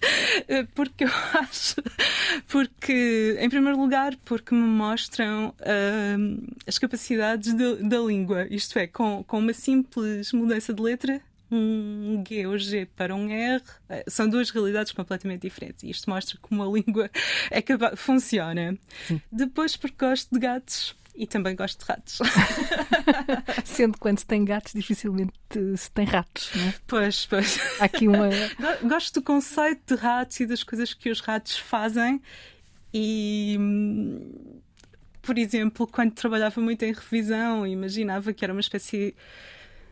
porque 0.74 1.04
eu 1.04 1.10
acho. 1.40 1.76
Porque, 2.48 3.36
em 3.38 3.48
primeiro 3.48 3.78
lugar, 3.78 4.16
porque 4.24 4.54
me 4.54 4.66
mostram 4.66 5.54
uh, 5.60 6.54
as 6.66 6.78
capacidades 6.78 7.54
de, 7.54 7.76
da 7.76 7.98
língua. 7.98 8.46
Isto 8.50 8.78
é, 8.78 8.86
com, 8.86 9.22
com 9.24 9.38
uma 9.38 9.52
simples 9.52 10.32
mudança 10.32 10.72
de 10.72 10.82
letra, 10.82 11.20
um 11.50 12.22
G 12.26 12.46
ou 12.46 12.56
G 12.56 12.86
para 12.96 13.14
um 13.14 13.28
R, 13.28 13.62
eh, 13.88 14.04
são 14.06 14.28
duas 14.28 14.50
realidades 14.50 14.92
completamente 14.92 15.42
diferentes. 15.42 15.82
E 15.82 15.90
isto 15.90 16.08
mostra 16.08 16.38
como 16.40 16.62
a 16.62 16.66
língua 16.72 17.10
é 17.50 17.60
que 17.60 17.72
funciona. 17.96 18.78
Sim. 19.06 19.20
Depois, 19.30 19.76
porque 19.76 19.96
gosto 19.98 20.32
de 20.32 20.38
gatos. 20.38 20.94
E 21.20 21.26
também 21.26 21.54
gosto 21.54 21.80
de 21.80 21.84
ratos. 21.84 22.18
Sendo 23.62 23.92
que 23.92 23.98
quando 23.98 24.20
se 24.20 24.26
tem 24.26 24.42
gatos, 24.42 24.72
dificilmente 24.72 25.34
se 25.76 25.90
tem 25.90 26.06
ratos, 26.06 26.50
não 26.54 26.66
é? 26.66 26.74
Pois, 26.86 27.26
pois. 27.26 27.60
Há 27.78 27.84
aqui 27.84 28.08
uma. 28.08 28.30
Gosto 28.88 29.20
do 29.20 29.22
conceito 29.22 29.94
de 29.94 30.00
ratos 30.00 30.40
e 30.40 30.46
das 30.46 30.62
coisas 30.62 30.94
que 30.94 31.10
os 31.10 31.20
ratos 31.20 31.58
fazem. 31.58 32.22
E 32.94 33.54
hum, 33.60 34.62
por 35.20 35.36
exemplo, 35.36 35.86
quando 35.86 36.12
trabalhava 36.12 36.58
muito 36.58 36.86
em 36.86 36.94
revisão, 36.94 37.66
imaginava 37.66 38.32
que 38.32 38.42
era 38.42 38.54
uma 38.54 38.62
espécie 38.62 39.14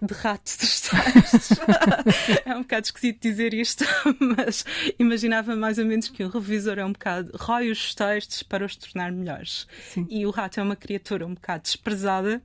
de 0.00 0.14
ratos 0.14 0.56
dos 0.56 0.80
textos. 0.80 1.58
é 2.44 2.54
um 2.54 2.62
bocado 2.62 2.86
esquisito 2.86 3.20
dizer 3.20 3.54
isto, 3.54 3.84
mas 4.36 4.64
imaginava 4.98 5.56
mais 5.56 5.78
ou 5.78 5.86
menos 5.86 6.08
que 6.08 6.22
o 6.22 6.28
revisor 6.28 6.78
é 6.78 6.84
um 6.84 6.92
bocado 6.92 7.30
rói 7.34 7.70
os 7.70 7.94
textos 7.94 8.42
para 8.42 8.64
os 8.64 8.76
tornar 8.76 9.12
melhores. 9.12 9.66
Sim. 9.90 10.06
E 10.08 10.26
o 10.26 10.30
rato 10.30 10.60
é 10.60 10.62
uma 10.62 10.76
criatura 10.76 11.26
um 11.26 11.34
bocado 11.34 11.64
desprezada 11.64 12.42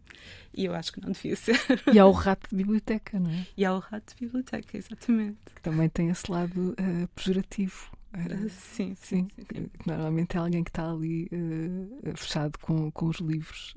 e 0.55 0.65
eu 0.65 0.75
acho 0.75 0.93
que 0.93 1.01
não 1.01 1.11
devia 1.11 1.35
ser. 1.35 1.59
E 1.91 1.97
há 1.97 2.05
o 2.05 2.11
rato 2.11 2.49
de 2.49 2.55
biblioteca, 2.55 3.19
não 3.19 3.31
é? 3.31 3.47
E 3.57 3.65
há 3.65 3.73
o 3.73 3.79
rato 3.79 4.13
de 4.15 4.25
biblioteca, 4.25 4.77
exatamente. 4.77 5.37
Que 5.55 5.61
também 5.61 5.89
tem 5.89 6.09
esse 6.09 6.31
lado 6.31 6.75
uh, 6.79 7.07
pejorativo. 7.15 7.91
Uh, 8.13 8.49
sim, 8.49 8.95
sim, 8.95 9.27
sim, 9.35 9.45
sim, 9.51 9.69
Normalmente 9.87 10.37
é 10.37 10.39
alguém 10.39 10.63
que 10.63 10.69
está 10.69 10.91
ali 10.91 11.27
uh, 11.31 12.15
fechado 12.15 12.59
com, 12.59 12.91
com 12.91 13.07
os 13.07 13.17
livros. 13.17 13.73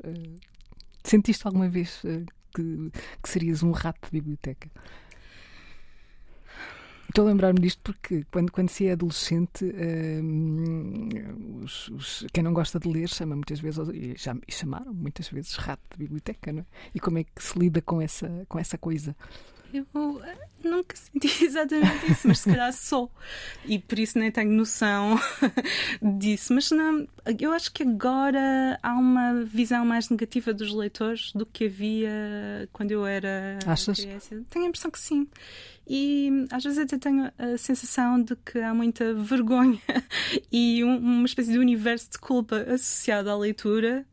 Sentiste 1.02 1.46
alguma 1.46 1.68
vez 1.68 2.02
que, 2.56 2.90
que 3.22 3.28
serias 3.28 3.62
um 3.62 3.70
rato 3.70 4.06
de 4.06 4.12
biblioteca. 4.12 4.70
Estou 7.08 7.24
a 7.24 7.28
lembrar-me 7.28 7.60
disto 7.60 7.80
porque 7.82 8.26
quando, 8.30 8.52
quando 8.52 8.68
se 8.68 8.86
é 8.86 8.92
adolescente, 8.92 9.64
hum, 9.64 11.08
os, 11.62 11.88
os, 11.88 12.26
quem 12.32 12.42
não 12.42 12.52
gosta 12.52 12.78
de 12.78 12.88
ler 12.88 13.08
chama 13.08 13.34
muitas 13.34 13.60
vezes, 13.60 13.88
e, 13.88 14.14
já, 14.16 14.36
e 14.46 14.52
chamaram 14.52 14.92
muitas 14.92 15.28
vezes 15.28 15.54
rato 15.54 15.82
de 15.92 15.98
biblioteca, 15.98 16.52
não 16.52 16.60
é? 16.60 16.66
E 16.94 17.00
como 17.00 17.18
é 17.18 17.24
que 17.24 17.42
se 17.42 17.58
lida 17.58 17.80
com 17.80 18.02
essa, 18.02 18.44
com 18.48 18.58
essa 18.58 18.76
coisa? 18.76 19.16
Eu 19.72 19.87
eh, 20.24 20.37
nunca 20.64 20.96
senti 20.96 21.29
exatamente 21.44 22.11
isso, 22.11 22.29
mas 22.29 22.40
se 22.40 22.50
calhar 22.50 22.72
sou. 22.72 23.11
E 23.64 23.79
por 23.79 23.98
isso 23.98 24.18
nem 24.18 24.31
tenho 24.31 24.50
noção 24.52 25.18
disso. 26.18 26.55
Mas 26.55 26.70
não, 26.70 27.07
eu 27.38 27.52
acho 27.52 27.72
que 27.72 27.83
agora 27.83 28.79
há 28.83 28.94
uma 28.94 29.44
visão 29.44 29.85
mais 29.85 30.09
negativa 30.09 30.52
dos 30.52 30.72
leitores 30.72 31.33
do 31.33 31.44
que 31.44 31.66
havia 31.66 32.68
quando 32.72 32.92
eu 32.92 33.07
era 33.07 33.59
Achas? 33.66 33.98
criança. 33.98 34.42
Tenho 34.50 34.66
a 34.66 34.68
impressão 34.68 34.90
que 34.90 35.00
sim. 35.00 35.29
E 35.88 36.46
às 36.50 36.64
vezes 36.64 36.79
até 36.79 36.98
tenho 36.98 37.31
a 37.38 37.57
sensação 37.57 38.20
de 38.20 38.35
que 38.37 38.59
há 38.59 38.74
muita 38.74 39.14
vergonha 39.14 39.81
e 40.50 40.83
um, 40.83 40.96
uma 40.96 41.26
espécie 41.26 41.52
de 41.52 41.59
universo 41.59 42.11
de 42.11 42.18
culpa 42.18 42.57
associado 42.57 43.31
à 43.31 43.37
leitura 43.37 44.05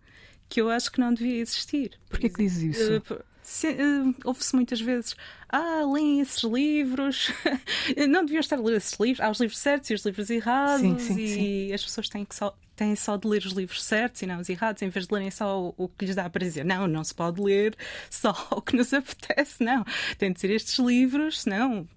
que 0.47 0.61
eu 0.61 0.69
acho 0.69 0.91
que 0.91 0.99
não 0.99 1.11
devia 1.11 1.41
existir. 1.41 1.99
Porquê 2.09 2.29
que 2.29 2.43
dizes 2.43 2.77
isso? 2.77 3.01
Uh, 3.43 4.15
ouve-se 4.23 4.55
muitas 4.55 4.79
vezes: 4.79 5.15
ah, 5.49 5.83
leem 5.85 6.21
esses 6.21 6.43
livros, 6.43 7.31
não 8.09 8.25
deviam 8.25 8.39
estar 8.39 8.57
a 8.57 8.61
ler 8.61 8.77
esses 8.77 8.97
livros, 8.99 9.19
há 9.19 9.29
os 9.29 9.39
livros 9.39 9.57
certos 9.57 9.89
e 9.89 9.93
os 9.93 10.05
livros 10.05 10.29
errados, 10.29 10.81
sim, 10.81 10.99
sim, 10.99 11.19
e 11.19 11.27
sim. 11.67 11.73
as 11.73 11.83
pessoas 11.83 12.09
têm 12.09 12.25
que 12.25 12.35
só. 12.35 12.55
Têm 12.75 12.95
só 12.95 13.17
de 13.17 13.27
ler 13.27 13.45
os 13.45 13.53
livros 13.53 13.83
certos 13.83 14.23
e 14.23 14.25
não 14.25 14.39
os 14.39 14.49
errados, 14.49 14.81
em 14.81 14.89
vez 14.89 15.05
de 15.05 15.13
lerem 15.13 15.29
só 15.29 15.61
o, 15.61 15.75
o 15.77 15.87
que 15.87 16.05
lhes 16.05 16.15
dá 16.15 16.27
para 16.27 16.43
dizer. 16.43 16.65
Não, 16.65 16.87
não 16.87 17.03
se 17.03 17.13
pode 17.13 17.39
ler 17.39 17.75
só 18.09 18.35
o 18.49 18.59
que 18.63 18.75
nos 18.75 18.91
apetece, 18.91 19.63
não. 19.63 19.85
Tem 20.17 20.33
de 20.33 20.39
ser 20.39 20.49
estes 20.49 20.79
livros, 20.79 21.41
senão 21.41 21.87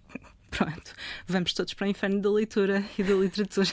pronto, 0.50 0.92
vamos 1.26 1.52
todos 1.52 1.74
para 1.74 1.86
o 1.86 1.90
inferno 1.90 2.20
da 2.20 2.30
leitura 2.30 2.84
e 2.98 3.02
da 3.02 3.14
literatura. 3.14 3.68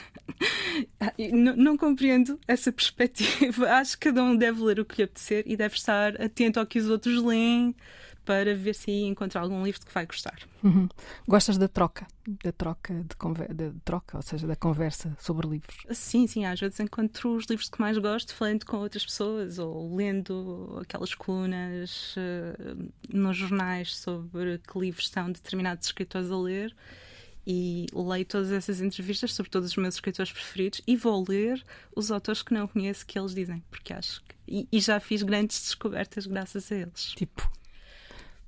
não, 1.32 1.56
não, 1.56 1.76
compreendo 1.76 2.38
essa 2.46 2.72
perspectiva. 2.72 3.70
Acho 3.78 3.98
que 3.98 4.08
cada 4.08 4.22
um 4.22 4.36
deve 4.36 4.62
ler 4.62 4.80
o 4.80 4.84
que 4.84 4.96
lhe 4.98 5.04
apetecer 5.04 5.44
e 5.46 5.56
deve 5.56 5.76
estar 5.76 6.20
atento 6.20 6.58
ao 6.60 6.66
que 6.66 6.78
os 6.78 6.88
outros 6.88 7.22
leem 7.22 7.74
para 8.24 8.54
ver 8.54 8.74
se 8.74 8.90
encontra 8.90 9.40
algum 9.40 9.64
livro 9.64 9.84
que 9.84 9.92
vai 9.92 10.06
gostar. 10.06 10.38
Uhum. 10.62 10.88
Gostas 11.28 11.58
da 11.58 11.68
troca, 11.68 12.06
da 12.42 12.52
troca 12.52 12.94
de, 12.94 13.54
de, 13.54 13.80
troca, 13.84 14.16
ou 14.16 14.22
seja, 14.22 14.46
da 14.46 14.56
conversa 14.56 15.16
sobre 15.20 15.46
livros? 15.46 15.76
Sim, 15.90 16.26
sim, 16.26 16.44
às 16.44 16.58
vezes 16.58 16.80
encontro 16.80 17.36
os 17.36 17.46
livros 17.46 17.68
que 17.68 17.80
mais 17.80 17.98
gosto 17.98 18.34
falando 18.34 18.64
com 18.64 18.78
outras 18.78 19.04
pessoas 19.04 19.58
ou 19.58 19.94
lendo 19.94 20.78
aquelas 20.80 21.14
colunas 21.14 22.14
uh, 22.16 22.92
nos 23.12 23.36
jornais 23.36 23.96
sobre 23.96 24.58
que 24.58 24.78
livros 24.78 25.04
estão 25.04 25.30
determinados 25.30 25.86
escritores 25.86 26.30
a 26.30 26.38
ler 26.38 26.74
e 27.46 27.86
leio 27.94 28.24
todas 28.24 28.50
essas 28.50 28.80
entrevistas 28.80 29.34
sobre 29.34 29.50
todos 29.50 29.70
os 29.70 29.76
meus 29.76 29.94
escritores 29.94 30.32
preferidos 30.32 30.80
e 30.86 30.96
vou 30.96 31.24
ler 31.28 31.62
os 31.94 32.10
autores 32.10 32.42
que 32.42 32.54
não 32.54 32.66
conheço 32.66 33.06
que 33.06 33.18
eles 33.18 33.34
dizem, 33.34 33.62
porque 33.70 33.92
acho 33.92 34.22
que. 34.22 34.34
E, 34.46 34.68
e 34.70 34.80
já 34.80 35.00
fiz 35.00 35.22
grandes 35.22 35.60
descobertas 35.60 36.26
graças 36.26 36.70
a 36.70 36.76
eles. 36.76 37.12
Tipo. 37.16 37.50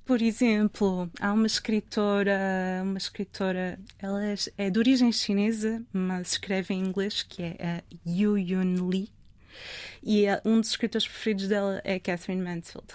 Por 0.07 0.21
exemplo, 0.21 1.11
há 1.19 1.33
uma 1.33 1.47
escritora, 1.47 2.81
uma 2.81 2.97
escritora, 2.97 3.77
ela 3.99 4.25
é, 4.25 4.35
é 4.57 4.69
de 4.69 4.79
origem 4.79 5.11
chinesa, 5.11 5.83
mas 5.91 6.31
escreve 6.31 6.73
em 6.73 6.79
inglês, 6.79 7.23
que 7.23 7.43
é 7.43 7.57
a 7.59 7.83
Yu 8.09 8.37
Yun 8.37 8.87
Lee. 8.87 9.09
E 10.01 10.25
é, 10.25 10.41
um 10.45 10.61
dos 10.61 10.69
escritores 10.69 11.05
preferidos 11.05 11.49
dela 11.49 11.81
é 11.83 11.99
Catherine 11.99 12.41
Mansfield. 12.41 12.87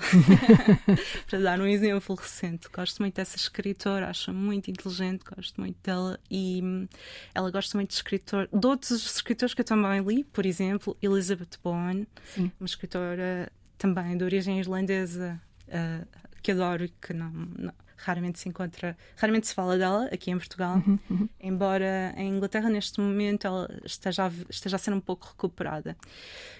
Para 1.29 1.39
dar 1.41 1.61
um 1.61 1.67
exemplo 1.67 2.17
recente, 2.17 2.67
gosto 2.73 3.03
muito 3.03 3.17
dessa 3.17 3.37
escritora, 3.37 4.09
acho 4.09 4.33
muito 4.33 4.71
inteligente, 4.71 5.23
gosto 5.37 5.61
muito 5.61 5.77
dela 5.83 6.19
e 6.31 6.63
hum, 6.65 6.89
ela 7.35 7.51
gosta 7.51 7.77
muito 7.77 7.91
de 7.91 7.97
escritor, 7.97 8.49
de 8.51 8.67
outros 8.67 9.05
escritores 9.05 9.53
que 9.53 9.61
eu 9.61 9.67
também 9.67 10.01
li, 10.01 10.25
por 10.25 10.47
exemplo, 10.47 10.97
Elizabeth 11.03 11.59
Bowen, 11.63 12.07
Sim. 12.35 12.51
uma 12.59 12.67
escritora 12.67 13.53
também 13.77 14.17
de 14.17 14.25
origem 14.25 14.59
irlandesa. 14.59 15.39
Uh, 15.69 16.23
que 16.43 16.53
adoro 16.53 16.85
e 16.85 16.89
que 16.89 17.13
não, 17.13 17.31
não, 17.31 17.73
raramente 17.97 18.39
se 18.39 18.49
encontra, 18.49 18.97
raramente 19.17 19.47
se 19.47 19.55
fala 19.55 19.79
dela 19.79 20.07
aqui 20.07 20.31
em 20.31 20.39
Portugal, 20.39 20.83
uhum, 20.87 20.99
uhum. 21.11 21.29
embora 21.41 22.13
em 22.17 22.37
Inglaterra 22.37 22.69
neste 22.69 23.01
momento 23.01 23.47
ela 23.47 23.69
esteja 23.85 24.27
a, 24.27 24.31
esteja 24.51 24.77
a 24.77 24.79
ser 24.79 24.93
um 24.93 25.01
pouco 25.01 25.29
recuperada. 25.29 25.97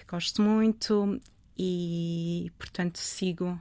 Gosto 0.07 0.41
muito 0.41 1.19
e, 1.57 2.51
portanto, 2.57 2.97
sigo 2.97 3.59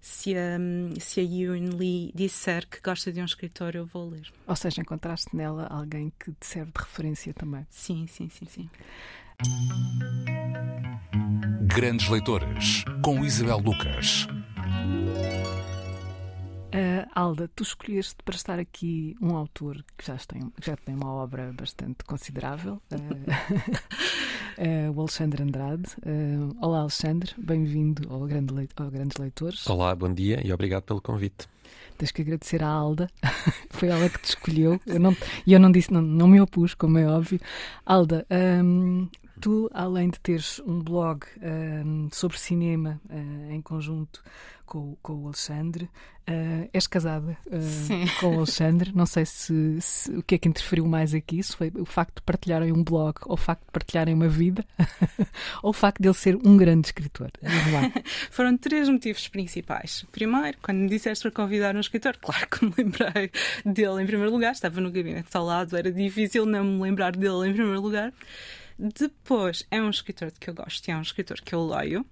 se 0.00 0.34
a, 0.34 0.58
se 0.98 1.20
a 1.20 1.22
Yun 1.22 1.76
Lee 1.76 2.10
disser 2.14 2.66
que 2.66 2.80
gosta 2.80 3.12
de 3.12 3.20
um 3.20 3.24
escritor, 3.24 3.76
eu 3.76 3.84
vou 3.86 4.08
ler. 4.08 4.32
Ou 4.46 4.56
seja, 4.56 4.80
encontraste 4.80 5.36
nela 5.36 5.66
alguém 5.66 6.12
que 6.18 6.32
te 6.32 6.46
serve 6.46 6.72
de 6.72 6.80
referência 6.80 7.34
também. 7.34 7.66
Sim, 7.68 8.06
sim, 8.06 8.28
sim, 8.30 8.46
sim. 8.46 8.70
Grandes 11.66 12.08
Leitores, 12.08 12.84
com 13.02 13.24
Isabel 13.24 13.58
Lucas. 13.58 14.26
Uh, 16.72 17.08
Alda, 17.14 17.48
tu 17.56 17.62
escolheste 17.62 18.16
para 18.22 18.36
estar 18.36 18.58
aqui 18.58 19.16
um 19.20 19.34
autor 19.34 19.82
que 19.96 20.06
já 20.06 20.16
tem, 20.18 20.52
já 20.62 20.76
tem 20.76 20.94
uma 20.94 21.10
obra 21.10 21.54
bastante 21.54 22.04
considerável, 22.04 22.82
uh, 22.92 22.96
uh, 24.58 24.92
o 24.94 25.00
Alexandre 25.00 25.42
Andrade. 25.42 25.88
olá, 26.60 26.80
Alexandre, 26.80 27.32
bem-vindo 27.38 28.12
ao, 28.12 28.26
grande 28.26 28.52
ao 28.76 28.90
Grandes 28.90 29.16
Leitores. 29.16 29.66
Olá, 29.66 29.94
bom 29.94 30.12
dia 30.12 30.46
e 30.46 30.52
obrigado 30.52 30.82
pelo 30.82 31.00
convite. 31.00 31.48
Tens 31.96 32.12
que 32.12 32.20
agradecer 32.20 32.62
à 32.62 32.68
Alda, 32.68 33.08
foi 33.70 33.88
ela 33.88 34.08
que 34.08 34.20
te 34.20 34.28
escolheu. 34.28 34.78
E 34.86 34.90
eu 34.90 35.00
não, 35.00 35.16
eu 35.46 35.60
não 35.60 35.72
disse, 35.72 35.90
não, 35.92 36.02
não 36.02 36.28
me 36.28 36.40
opus, 36.40 36.74
como 36.74 36.98
é 36.98 37.06
óbvio. 37.06 37.40
Alda, 37.86 38.26
um, 38.30 39.08
tu, 39.40 39.70
além 39.72 40.10
de 40.10 40.20
teres 40.20 40.60
um 40.66 40.80
blog 40.80 41.24
um, 41.42 42.08
sobre 42.12 42.38
cinema 42.38 43.00
uh, 43.08 43.50
em 43.50 43.60
conjunto 43.60 44.22
com, 44.70 44.96
com 45.02 45.14
o 45.14 45.26
Alexandre. 45.26 45.90
Uh, 46.28 46.70
és 46.72 46.86
casada 46.86 47.36
uh, 47.48 48.20
com 48.20 48.36
o 48.36 48.36
Alexandre. 48.36 48.92
Não 48.94 49.04
sei 49.04 49.26
se, 49.26 49.80
se, 49.80 50.12
o 50.12 50.22
que 50.22 50.36
é 50.36 50.38
que 50.38 50.48
interferiu 50.48 50.86
mais 50.86 51.12
aqui, 51.12 51.42
se 51.42 51.56
foi 51.56 51.72
o 51.76 51.84
facto 51.84 52.16
de 52.16 52.22
partilharem 52.22 52.72
um 52.72 52.84
blog 52.84 53.16
ou 53.26 53.32
o 53.32 53.36
facto 53.36 53.64
de 53.64 53.72
partilharem 53.72 54.14
uma 54.14 54.28
vida 54.28 54.64
ou 55.60 55.70
o 55.70 55.72
facto 55.72 56.00
de 56.00 56.06
ele 56.06 56.14
ser 56.14 56.36
um 56.36 56.56
grande 56.56 56.86
escritor. 56.86 57.32
Foram 58.30 58.56
três 58.56 58.88
motivos 58.88 59.26
principais. 59.26 60.06
Primeiro, 60.12 60.56
quando 60.62 60.78
me 60.78 60.88
disseste 60.88 61.22
para 61.22 61.32
convidar 61.32 61.74
um 61.74 61.80
escritor, 61.80 62.16
claro 62.18 62.46
que 62.46 62.64
me 62.64 62.72
lembrei 62.78 63.32
dele 63.64 64.02
em 64.02 64.06
primeiro 64.06 64.30
lugar, 64.30 64.52
estava 64.52 64.80
no 64.80 64.92
gabinete 64.92 65.36
ao 65.36 65.44
lado, 65.44 65.76
era 65.76 65.90
difícil 65.90 66.46
não 66.46 66.62
me 66.62 66.80
lembrar 66.80 67.16
dele 67.16 67.48
em 67.48 67.52
primeiro 67.52 67.80
lugar. 67.80 68.12
Depois, 68.98 69.66
é 69.70 69.80
um 69.80 69.90
escritor 69.90 70.32
que 70.32 70.48
eu 70.48 70.54
gosto 70.54 70.88
e 70.88 70.90
é 70.90 70.96
um 70.96 71.02
escritor 71.02 71.40
que 71.40 71.54
eu 71.54 71.66
leio. 71.66 72.06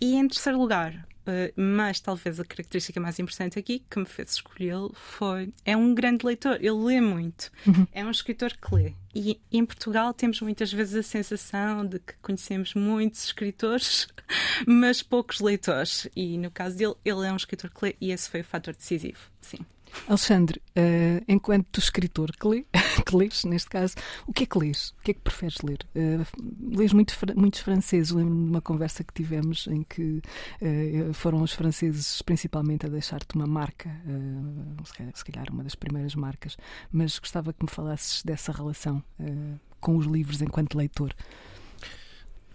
E 0.00 0.14
em 0.14 0.26
terceiro 0.26 0.58
lugar, 0.58 1.06
Uh, 1.26 1.50
mas 1.60 1.98
talvez 1.98 2.38
a 2.38 2.44
característica 2.44 3.00
mais 3.00 3.18
importante 3.18 3.58
aqui 3.58 3.82
que 3.90 3.98
me 3.98 4.06
fez 4.06 4.34
escolhê-lo 4.34 4.94
foi 4.94 5.52
é 5.64 5.76
um 5.76 5.92
grande 5.92 6.24
leitor, 6.24 6.54
ele 6.60 6.70
lê 6.70 7.00
muito, 7.00 7.50
uhum. 7.66 7.84
é 7.90 8.04
um 8.04 8.12
escritor 8.12 8.52
que 8.56 8.72
lê. 8.72 8.94
E 9.12 9.40
em 9.50 9.66
Portugal 9.66 10.14
temos 10.14 10.40
muitas 10.40 10.72
vezes 10.72 10.94
a 10.94 11.02
sensação 11.02 11.84
de 11.84 11.98
que 11.98 12.14
conhecemos 12.22 12.74
muitos 12.74 13.24
escritores, 13.24 14.06
mas 14.68 15.02
poucos 15.02 15.40
leitores. 15.40 16.08
E 16.14 16.38
no 16.38 16.48
caso 16.48 16.76
dele, 16.76 16.94
ele 17.04 17.26
é 17.26 17.32
um 17.32 17.36
escritor 17.36 17.70
que 17.70 17.86
lê 17.86 17.96
e 18.00 18.12
esse 18.12 18.30
foi 18.30 18.42
o 18.42 18.44
fator 18.44 18.72
decisivo. 18.72 19.18
Sim. 19.40 19.66
Alexandre, 20.08 20.60
uh, 20.76 21.24
enquanto 21.26 21.78
escritor 21.78 22.30
que, 22.32 22.46
lê, 22.46 22.66
que 23.04 23.16
lês, 23.16 23.44
neste 23.44 23.68
caso, 23.68 23.94
o 24.26 24.32
que 24.32 24.44
é 24.44 24.46
que 24.46 24.58
lês? 24.58 24.94
O 24.98 25.02
que 25.02 25.10
é 25.12 25.14
que 25.14 25.20
preferes 25.20 25.58
ler? 25.62 25.78
Uh, 25.94 26.76
lês 26.76 26.92
muito, 26.92 27.14
muitos 27.34 27.60
franceses. 27.60 28.10
Lembro-me 28.10 28.44
de 28.44 28.50
uma 28.50 28.60
conversa 28.60 29.02
que 29.02 29.12
tivemos 29.12 29.66
em 29.66 29.82
que 29.82 30.22
uh, 30.60 31.12
foram 31.14 31.42
os 31.42 31.52
franceses 31.52 32.22
principalmente 32.22 32.86
a 32.86 32.88
deixar-te 32.88 33.34
uma 33.34 33.46
marca, 33.46 33.90
se 35.14 35.24
calhar 35.24 35.50
uma 35.50 35.62
das 35.62 35.74
primeiras 35.74 36.14
marcas, 36.14 36.56
mas 36.90 37.18
gostava 37.18 37.52
que 37.52 37.64
me 37.64 37.70
falasses 37.70 38.22
dessa 38.22 38.52
relação 38.52 39.02
com 39.80 39.96
os 39.96 40.06
livros 40.06 40.42
enquanto 40.42 40.76
leitor. 40.76 41.14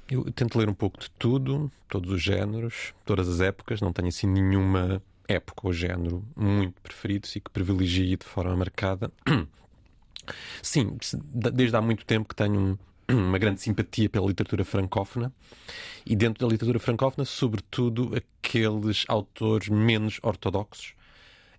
Eu 0.10 0.30
tento 0.32 0.58
ler 0.60 0.70
um 0.70 0.74
pouco 0.74 1.00
de 1.00 1.10
tudo, 1.12 1.72
todos 1.88 2.12
os 2.12 2.22
géneros, 2.22 2.94
todas 3.06 3.30
as 3.30 3.40
épocas, 3.40 3.80
não 3.80 3.94
tenho 3.94 4.10
assim 4.10 4.28
nenhuma 4.28 5.02
época 5.28 5.68
ou 5.68 5.74
género 5.74 6.24
muito 6.36 6.82
preferidos 6.82 7.36
e 7.36 7.40
que 7.40 7.50
privilegie 7.50 8.18
de 8.18 8.26
forma 8.26 8.56
marcada. 8.56 9.12
Sim, 10.62 10.98
desde 11.34 11.76
há 11.76 11.82
muito 11.82 12.06
tempo 12.06 12.30
que 12.30 12.36
tenho 12.36 12.78
uma 13.10 13.38
grande 13.38 13.62
simpatia 13.62 14.10
pela 14.10 14.28
literatura 14.28 14.64
francófona 14.64 15.34
e 16.06 16.16
dentro 16.16 16.46
da 16.46 16.52
literatura 16.52 16.80
francófona, 16.80 17.26
sobretudo 17.26 18.12
aqueles 18.16 19.06
autores 19.08 19.70
menos 19.70 20.20
ortodoxos 20.22 20.94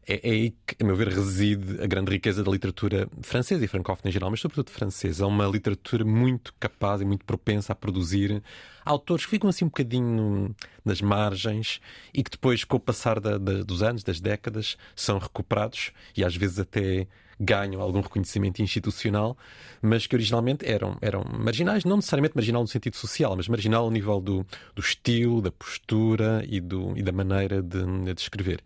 é, 0.06 0.28
é 0.28 0.32
aí 0.32 0.50
que, 0.66 0.82
a 0.82 0.84
meu 0.84 0.96
ver, 0.96 1.08
reside 1.08 1.80
a 1.82 1.86
grande 1.86 2.10
riqueza 2.10 2.42
da 2.42 2.50
literatura 2.50 3.08
francesa 3.22 3.64
e 3.64 3.68
francófona 3.68 4.08
em 4.08 4.12
geral, 4.12 4.30
mas 4.30 4.40
sobretudo 4.40 4.70
francesa. 4.70 5.24
É 5.24 5.26
uma 5.26 5.46
literatura 5.46 6.04
muito 6.04 6.52
capaz 6.58 7.00
e 7.00 7.04
muito 7.04 7.24
propensa 7.24 7.72
a 7.72 7.76
produzir 7.76 8.42
autores 8.84 9.24
que 9.24 9.30
ficam 9.30 9.48
assim 9.48 9.64
um 9.64 9.68
bocadinho 9.68 10.54
nas 10.84 11.00
margens 11.00 11.80
e 12.12 12.22
que 12.22 12.30
depois, 12.30 12.64
com 12.64 12.76
o 12.76 12.80
passar 12.80 13.20
da, 13.20 13.38
da, 13.38 13.62
dos 13.62 13.82
anos, 13.82 14.02
das 14.02 14.20
décadas, 14.20 14.76
são 14.96 15.18
recuperados 15.18 15.92
e 16.16 16.24
às 16.24 16.34
vezes 16.34 16.58
até 16.58 17.06
ganham 17.42 17.80
algum 17.80 18.00
reconhecimento 18.00 18.62
institucional, 18.62 19.36
mas 19.80 20.06
que 20.06 20.14
originalmente 20.14 20.64
eram, 20.64 20.96
eram 21.00 21.24
marginais, 21.24 21.84
não 21.84 21.96
necessariamente 21.96 22.36
marginal 22.36 22.62
no 22.62 22.68
sentido 22.68 22.96
social, 22.96 23.36
mas 23.36 23.48
marginal 23.48 23.84
ao 23.84 23.90
nível 23.90 24.20
do, 24.20 24.46
do 24.74 24.80
estilo, 24.80 25.42
da 25.42 25.50
postura 25.50 26.44
e, 26.48 26.60
do, 26.60 26.96
e 26.96 27.02
da 27.02 27.12
maneira 27.12 27.60
de, 27.60 27.84
de 28.14 28.20
escrever. 28.20 28.60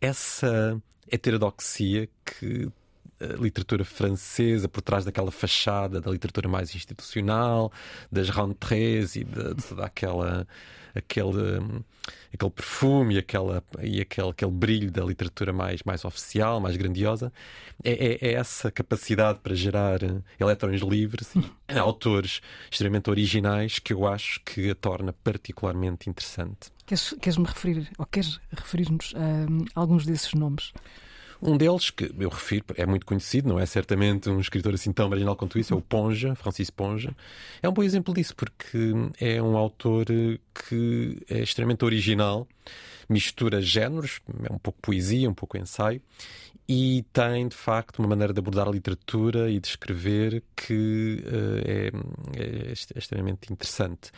Essa 0.00 0.80
heterodoxia 1.10 2.08
que 2.24 2.68
literatura 3.38 3.84
francesa 3.84 4.68
por 4.68 4.82
trás 4.82 5.04
daquela 5.04 5.30
fachada 5.30 6.00
da 6.00 6.10
literatura 6.10 6.48
mais 6.48 6.74
institucional, 6.74 7.72
das 8.10 8.28
rentrées 8.28 9.16
e 9.16 9.24
de, 9.24 9.54
de 9.54 9.62
toda 9.62 9.84
aquela 9.84 10.46
aquele, 10.94 11.84
aquele 12.32 12.50
perfume 12.50 13.14
e, 13.14 13.18
aquela, 13.18 13.62
e 13.82 14.00
aquele, 14.00 14.30
aquele 14.30 14.50
brilho 14.50 14.90
da 14.90 15.04
literatura 15.04 15.52
mais, 15.52 15.82
mais 15.82 16.04
oficial, 16.04 16.60
mais 16.60 16.76
grandiosa, 16.76 17.32
é, 17.82 17.92
é, 17.92 18.28
é 18.28 18.32
essa 18.34 18.70
capacidade 18.70 19.40
para 19.40 19.54
gerar 19.54 20.00
eletrões 20.38 20.80
livres 20.80 21.32
e 21.68 21.78
autores 21.78 22.40
extremamente 22.70 23.10
originais 23.10 23.78
que 23.78 23.92
eu 23.92 24.06
acho 24.06 24.40
que 24.44 24.70
a 24.70 24.74
torna 24.74 25.12
particularmente 25.12 26.08
interessante. 26.08 26.70
Queres-me 26.86 27.18
queres 27.20 27.38
referir, 27.38 27.90
ou 27.98 28.06
queres 28.06 28.40
referir-nos 28.50 29.14
a 29.74 29.80
alguns 29.80 30.04
desses 30.04 30.34
nomes? 30.34 30.72
Um 31.42 31.56
deles, 31.56 31.90
que 31.90 32.12
eu 32.18 32.28
refiro, 32.28 32.66
é 32.76 32.84
muito 32.84 33.06
conhecido, 33.06 33.48
não 33.48 33.58
é 33.58 33.64
certamente 33.64 34.28
um 34.28 34.40
escritor 34.40 34.74
assim 34.74 34.92
tão 34.92 35.08
marginal 35.08 35.34
quanto 35.34 35.58
isso, 35.58 35.72
é 35.72 35.76
o 35.76 35.80
Ponja, 35.80 36.34
Francisco 36.34 36.76
Ponja. 36.76 37.16
É 37.62 37.68
um 37.68 37.72
bom 37.72 37.82
exemplo 37.82 38.12
disso, 38.12 38.34
porque 38.36 38.92
é 39.18 39.40
um 39.42 39.56
autor 39.56 40.06
que 40.06 41.22
é 41.28 41.40
extremamente 41.40 41.84
original, 41.84 42.46
mistura 43.08 43.62
géneros, 43.62 44.20
é 44.48 44.52
um 44.52 44.58
pouco 44.58 44.78
poesia, 44.82 45.30
um 45.30 45.34
pouco 45.34 45.56
ensaio, 45.56 46.02
e 46.68 47.04
tem 47.12 47.48
de 47.48 47.56
facto 47.56 48.00
uma 48.00 48.08
maneira 48.08 48.32
de 48.32 48.38
abordar 48.38 48.68
a 48.68 48.70
literatura 48.70 49.50
e 49.50 49.58
de 49.58 49.66
escrever 49.66 50.42
que 50.54 51.24
uh, 51.26 51.58
é, 51.66 51.90
é, 52.36 52.72
extremamente 52.96 53.52
interessante. 53.52 54.12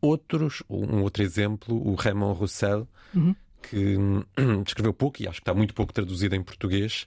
Outros, 0.00 0.62
um 0.68 1.02
outro 1.02 1.22
exemplo, 1.22 1.74
o 1.74 1.94
Raymond 1.94 2.38
Roussel, 2.38 2.86
uhum 3.14 3.34
que 3.62 3.96
escreveu 4.66 4.92
pouco 4.92 5.22
e 5.22 5.28
acho 5.28 5.40
que 5.40 5.42
está 5.42 5.54
muito 5.54 5.74
pouco 5.74 5.92
traduzido 5.92 6.34
em 6.34 6.42
português 6.42 7.06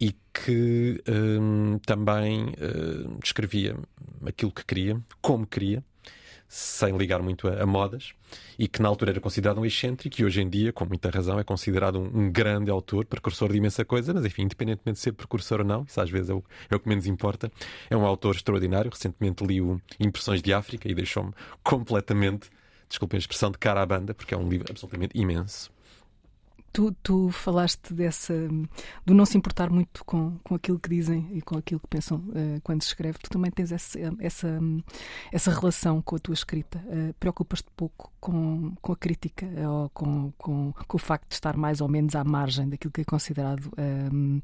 e 0.00 0.14
que 0.32 1.02
um, 1.06 1.78
também 1.84 2.46
uh, 2.46 3.18
escrevia 3.22 3.76
aquilo 4.24 4.50
que 4.50 4.64
queria, 4.64 4.98
como 5.20 5.46
queria, 5.46 5.84
sem 6.48 6.96
ligar 6.96 7.22
muito 7.22 7.46
a, 7.46 7.62
a, 7.62 7.66
modas, 7.66 8.12
e 8.58 8.66
que 8.66 8.82
na 8.82 8.88
altura 8.88 9.12
era 9.12 9.20
considerado 9.20 9.60
um 9.60 9.64
excêntrico 9.64 10.20
e 10.20 10.24
hoje 10.24 10.40
em 10.40 10.48
dia, 10.48 10.72
com 10.72 10.84
muita 10.84 11.08
razão, 11.08 11.38
é 11.38 11.44
considerado 11.44 12.00
um, 12.00 12.22
um, 12.22 12.32
grande 12.32 12.70
autor, 12.72 13.04
precursor 13.04 13.52
de 13.52 13.58
imensa 13.58 13.84
coisa, 13.84 14.12
mas 14.12 14.24
enfim, 14.24 14.42
independentemente 14.42 14.96
de 14.96 15.00
ser 15.00 15.12
precursor 15.12 15.60
ou 15.60 15.66
não, 15.66 15.84
isso 15.84 16.00
às 16.00 16.10
vezes 16.10 16.30
é 16.30 16.34
o, 16.34 16.42
é 16.68 16.74
o 16.74 16.80
que 16.80 16.88
menos 16.88 17.06
importa, 17.06 17.52
é 17.88 17.96
um 17.96 18.04
autor 18.04 18.34
extraordinário. 18.34 18.90
Recentemente 18.90 19.44
li 19.44 19.60
o 19.60 19.80
Impressões 20.00 20.42
de 20.42 20.52
África 20.52 20.90
e 20.90 20.94
deixou-me 20.94 21.32
completamente, 21.62 22.50
desculpem 22.88 23.18
a 23.18 23.20
expressão, 23.20 23.52
de 23.52 23.58
cara 23.58 23.80
à 23.82 23.86
banda, 23.86 24.12
porque 24.12 24.34
é 24.34 24.36
um 24.36 24.48
livro 24.48 24.66
absolutamente 24.70 25.16
imenso. 25.16 25.70
Tu, 26.72 26.92
tu 27.02 27.30
falaste 27.30 27.92
dessa 27.92 28.32
do 29.04 29.12
não 29.12 29.26
se 29.26 29.36
importar 29.36 29.70
muito 29.70 30.04
com, 30.04 30.38
com 30.44 30.54
aquilo 30.54 30.78
que 30.78 30.88
dizem 30.88 31.28
e 31.32 31.42
com 31.42 31.58
aquilo 31.58 31.80
que 31.80 31.88
pensam 31.88 32.18
uh, 32.18 32.60
quando 32.62 32.82
se 32.82 32.88
escreve. 32.88 33.18
Tu 33.18 33.28
também 33.28 33.50
tens 33.50 33.72
essa, 33.72 33.98
essa, 34.20 34.60
essa 35.32 35.50
relação 35.50 36.00
com 36.00 36.14
a 36.14 36.18
tua 36.20 36.34
escrita. 36.34 36.78
Uh, 36.86 37.12
Preocupas-te 37.18 37.68
pouco 37.76 38.12
com, 38.20 38.72
com 38.80 38.92
a 38.92 38.96
crítica 38.96 39.46
ou 39.68 39.88
com, 39.90 40.32
com, 40.38 40.72
com, 40.72 40.96
o 40.96 41.00
facto 41.00 41.28
de 41.28 41.34
estar 41.34 41.56
mais 41.56 41.80
ou 41.80 41.88
menos 41.88 42.14
à 42.14 42.22
margem 42.22 42.68
daquilo 42.68 42.92
que 42.92 43.00
é 43.00 43.04
considerado 43.04 43.68
um, 44.12 44.40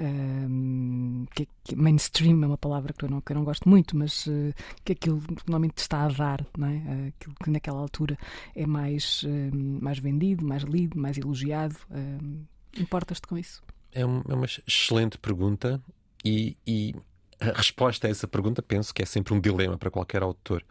um, 0.00 1.26
que, 1.32 1.46
que 1.62 1.76
mainstream 1.76 2.42
é 2.42 2.46
uma 2.46 2.58
palavra 2.58 2.92
que 2.92 3.04
eu 3.04 3.08
não, 3.08 3.20
que 3.20 3.30
eu 3.30 3.36
não 3.36 3.44
gosto 3.44 3.68
muito, 3.68 3.96
mas 3.96 4.26
uh, 4.26 4.52
que 4.84 4.92
aquilo 4.92 5.22
normalmente 5.46 5.78
está 5.78 6.02
a 6.04 6.08
dar, 6.08 6.44
não 6.58 6.66
é? 6.66 7.12
aquilo 7.16 7.34
que 7.44 7.50
naquela 7.50 7.78
altura 7.78 8.18
é 8.56 8.66
mais, 8.66 9.24
mais 9.52 9.98
vendido, 9.98 10.44
mais 10.44 10.64
lido, 10.64 10.98
mais 10.98 11.16
elogiado 11.16 11.59
Uh, 11.68 12.46
Importas-te 12.78 13.26
com 13.26 13.36
isso? 13.36 13.62
É, 13.92 14.02
é, 14.02 14.04
uma 14.04 14.46
excelente 14.66 15.18
pergunta 15.18 15.82
e, 16.24 16.56
e 16.66 16.94
a 17.40 17.52
resposta 17.52 18.06
a 18.06 18.10
essa 18.10 18.28
pergunta 18.28 18.62
penso 18.62 18.94
que 18.94 19.02
é 19.02 19.06
sempre 19.06 19.34
um 19.34 19.40
dilema 19.40 19.76
para 19.76 19.90
qualquer 19.90 20.22
autor. 20.22 20.64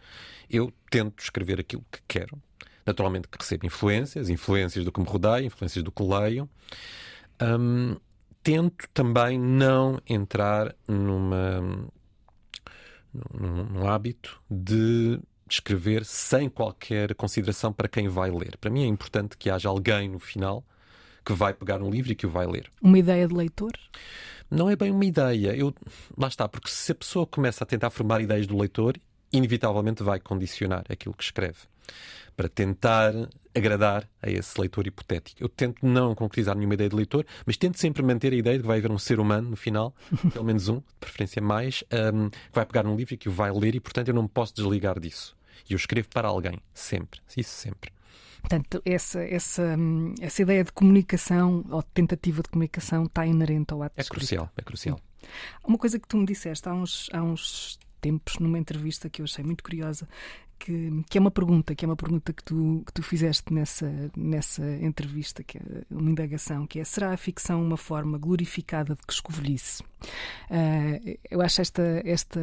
Eu 0.49 0.71
tento 0.89 1.21
escrever 1.21 1.59
aquilo 1.59 1.85
que 1.91 1.99
quero, 2.07 2.41
Naturalmente 2.89 3.27
que 3.27 3.37
recebo 3.39 3.67
influências, 3.67 4.29
influências 4.29 4.83
do 4.83 4.91
que 4.91 4.99
me 4.99 5.05
rodeia, 5.05 5.45
influências 5.45 5.83
do 5.83 5.91
que 5.91 6.01
leio. 6.01 6.49
Um, 7.39 7.95
tento 8.41 8.89
também 8.91 9.37
não 9.37 10.01
entrar 10.07 10.75
numa, 10.87 11.61
num, 13.13 13.63
num 13.65 13.87
hábito 13.87 14.41
de 14.49 15.19
escrever 15.47 16.03
sem 16.03 16.49
qualquer 16.49 17.13
consideração 17.13 17.71
para 17.71 17.87
quem 17.87 18.07
vai 18.07 18.31
ler. 18.31 18.57
Para 18.57 18.71
mim 18.71 18.81
é 18.81 18.87
importante 18.87 19.37
que 19.37 19.51
haja 19.51 19.69
alguém 19.69 20.09
no 20.09 20.17
final 20.17 20.65
que 21.29 21.33
vai 21.33 21.53
pegar 21.53 21.79
um 21.79 21.91
livro 21.91 22.11
e 22.11 22.15
que 22.15 22.25
o 22.25 22.29
vai 22.29 22.47
ler. 22.47 22.71
Uma 22.81 22.97
ideia 22.97 23.27
de 23.27 23.35
leitor? 23.35 23.71
Não 24.49 24.67
é 24.67 24.75
bem 24.75 24.89
uma 24.89 25.05
ideia. 25.05 25.55
Eu, 25.55 25.71
lá 26.17 26.27
está, 26.27 26.49
porque 26.49 26.69
se 26.69 26.91
a 26.91 26.95
pessoa 26.95 27.27
começa 27.27 27.63
a 27.63 27.67
tentar 27.67 27.91
formar 27.91 28.19
ideias 28.19 28.47
do 28.47 28.57
leitor, 28.57 28.95
inevitavelmente 29.31 30.01
vai 30.01 30.19
condicionar 30.19 30.83
aquilo 30.89 31.13
que 31.13 31.23
escreve 31.23 31.59
para 32.35 32.49
tentar 32.49 33.13
agradar 33.53 34.09
a 34.23 34.29
esse 34.31 34.59
leitor 34.59 34.87
hipotético. 34.87 35.43
Eu 35.43 35.49
tento 35.49 35.85
não 35.85 36.15
concretizar 36.15 36.55
nenhuma 36.55 36.73
ideia 36.73 36.89
de 36.89 36.95
leitor, 36.95 37.23
mas 37.45 37.57
tento 37.57 37.77
sempre 37.77 38.01
manter 38.01 38.33
a 38.33 38.35
ideia 38.35 38.57
de 38.57 38.63
que 38.63 38.67
vai 38.67 38.79
haver 38.79 38.91
um 38.91 38.97
ser 38.97 39.19
humano 39.19 39.51
no 39.51 39.55
final, 39.55 39.93
pelo 40.33 40.45
menos 40.45 40.67
um, 40.67 40.77
de 40.77 40.95
preferência 40.99 41.41
mais, 41.43 41.83
um, 42.11 42.29
que 42.29 42.37
vai 42.51 42.65
pegar 42.65 42.87
um 42.87 42.95
livro 42.95 43.13
e 43.13 43.17
que 43.17 43.29
o 43.29 43.31
vai 43.31 43.51
ler 43.51 43.75
e, 43.75 43.79
portanto, 43.79 44.07
eu 44.07 44.15
não 44.15 44.23
me 44.23 44.29
posso 44.29 44.55
desligar 44.55 44.99
disso. 44.99 45.37
E 45.69 45.73
eu 45.73 45.77
escrevo 45.77 46.07
para 46.09 46.27
alguém, 46.27 46.59
sempre. 46.73 47.19
Isso 47.37 47.51
sempre. 47.51 47.91
Portanto, 48.41 48.81
essa, 48.85 49.21
essa, 49.23 49.75
hum, 49.77 50.13
essa 50.19 50.41
ideia 50.41 50.63
de 50.63 50.71
comunicação 50.71 51.65
ou 51.69 51.81
de 51.81 51.87
tentativa 51.89 52.41
de 52.41 52.49
comunicação 52.49 53.05
está 53.05 53.25
inerente 53.25 53.73
ao 53.73 53.83
ato 53.83 53.93
É 53.97 54.03
crucial, 54.03 54.49
é 54.57 54.61
crucial. 54.61 54.99
Uma 55.65 55.77
coisa 55.77 55.99
que 55.99 56.07
tu 56.07 56.17
me 56.17 56.25
disseste 56.25 56.67
há 56.67 56.73
uns, 56.73 57.09
há 57.13 57.21
uns 57.21 57.79
tempos, 58.01 58.39
numa 58.39 58.57
entrevista 58.57 59.09
que 59.09 59.21
eu 59.21 59.25
achei 59.25 59.43
muito 59.43 59.63
curiosa, 59.63 60.07
que, 60.59 61.03
que, 61.09 61.17
é 61.17 61.21
uma 61.21 61.31
pergunta, 61.31 61.73
que 61.73 61.85
é 61.85 61.87
uma 61.87 61.95
pergunta 61.95 62.33
que 62.33 62.43
tu, 62.43 62.83
que 62.85 62.93
tu 62.93 63.01
fizeste 63.01 63.53
nessa, 63.53 63.89
nessa 64.15 64.63
entrevista, 64.81 65.41
que 65.41 65.57
é 65.57 65.61
uma 65.89 66.11
indagação, 66.11 66.67
que 66.67 66.79
é 66.79 66.83
será 66.83 67.13
a 67.13 67.17
ficção 67.17 67.63
uma 67.63 67.77
forma 67.77 68.17
glorificada 68.17 68.93
de 68.93 69.01
que 69.01 69.13
escovilhice? 69.13 69.81
Uh, 70.49 71.17
eu 71.29 71.41
acho 71.41 71.61
esta, 71.61 72.01
esta, 72.05 72.39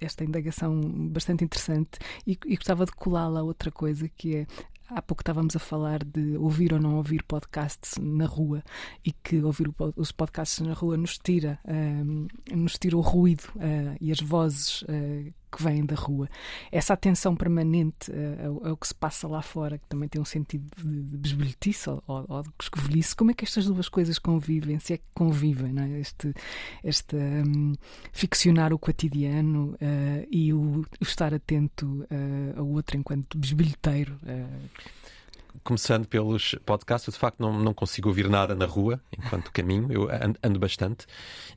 esta 0.00 0.24
indagação 0.24 0.80
bastante 1.10 1.44
interessante 1.44 1.98
e, 2.26 2.36
e 2.44 2.56
gostava 2.56 2.84
de 2.84 2.92
colá-la 2.92 3.40
a 3.40 3.44
outra 3.44 3.70
coisa, 3.70 4.08
que 4.08 4.36
é 4.36 4.46
há 4.88 5.02
pouco 5.02 5.22
estávamos 5.22 5.56
a 5.56 5.58
falar 5.58 6.04
de 6.04 6.36
ouvir 6.36 6.72
ou 6.72 6.80
não 6.80 6.96
ouvir 6.96 7.22
podcasts 7.22 7.94
na 8.00 8.26
rua 8.26 8.62
e 9.04 9.12
que 9.12 9.42
ouvir 9.42 9.70
os 9.96 10.12
podcasts 10.12 10.60
na 10.60 10.72
rua 10.72 10.96
nos 10.96 11.18
tira, 11.18 11.58
um, 11.66 12.26
nos 12.54 12.78
tira 12.78 12.96
o 12.96 13.00
ruído 13.00 13.44
uh, 13.56 13.96
e 14.00 14.12
as 14.12 14.20
vozes 14.20 14.82
uh, 14.82 15.32
que 15.54 15.62
vêm 15.62 15.84
da 15.84 15.94
rua. 15.94 16.28
Essa 16.70 16.94
atenção 16.94 17.36
permanente 17.36 18.10
uh, 18.10 18.46
ao, 18.46 18.70
ao, 18.70 18.76
que 18.76 18.88
se 18.88 18.94
passa 18.94 19.28
lá 19.28 19.42
fora, 19.42 19.78
que 19.78 19.86
também 19.86 20.08
tem 20.08 20.20
um 20.20 20.24
sentido 20.24 20.64
de, 20.76 21.18
de 21.18 21.34
ou, 21.86 22.24
ou, 22.28 22.42
de 22.42 22.50
escovilhice, 22.60 23.14
como 23.14 23.30
é 23.30 23.34
que 23.34 23.44
estas 23.44 23.66
duas 23.66 23.88
coisas 23.88 24.18
convivem? 24.18 24.78
Se 24.78 24.94
é 24.94 24.96
que 24.98 25.04
convivem, 25.14 25.72
não 25.72 25.82
é? 25.82 26.00
Este, 26.00 26.34
este 26.82 27.16
um, 27.16 27.74
ficcionar 28.12 28.72
o 28.72 28.78
cotidiano 28.78 29.76
e 30.30 30.52
o, 30.52 30.80
o, 30.80 30.86
estar 31.02 31.32
atento 31.32 32.06
ao 32.56 32.66
outro 32.66 32.96
enquanto 32.96 33.38
besbilheteiro 33.38 34.18
começando 35.62 36.06
pelos 36.06 36.54
podcasts, 36.66 37.06
eu 37.08 37.12
de 37.12 37.18
facto 37.18 37.40
não, 37.40 37.52
não 37.58 37.72
consigo 37.72 38.08
ouvir 38.08 38.28
nada 38.28 38.54
na 38.54 38.66
rua 38.66 39.00
enquanto 39.16 39.52
caminho, 39.52 39.92
eu 39.92 40.10
ando, 40.10 40.38
ando 40.42 40.58
bastante 40.58 41.06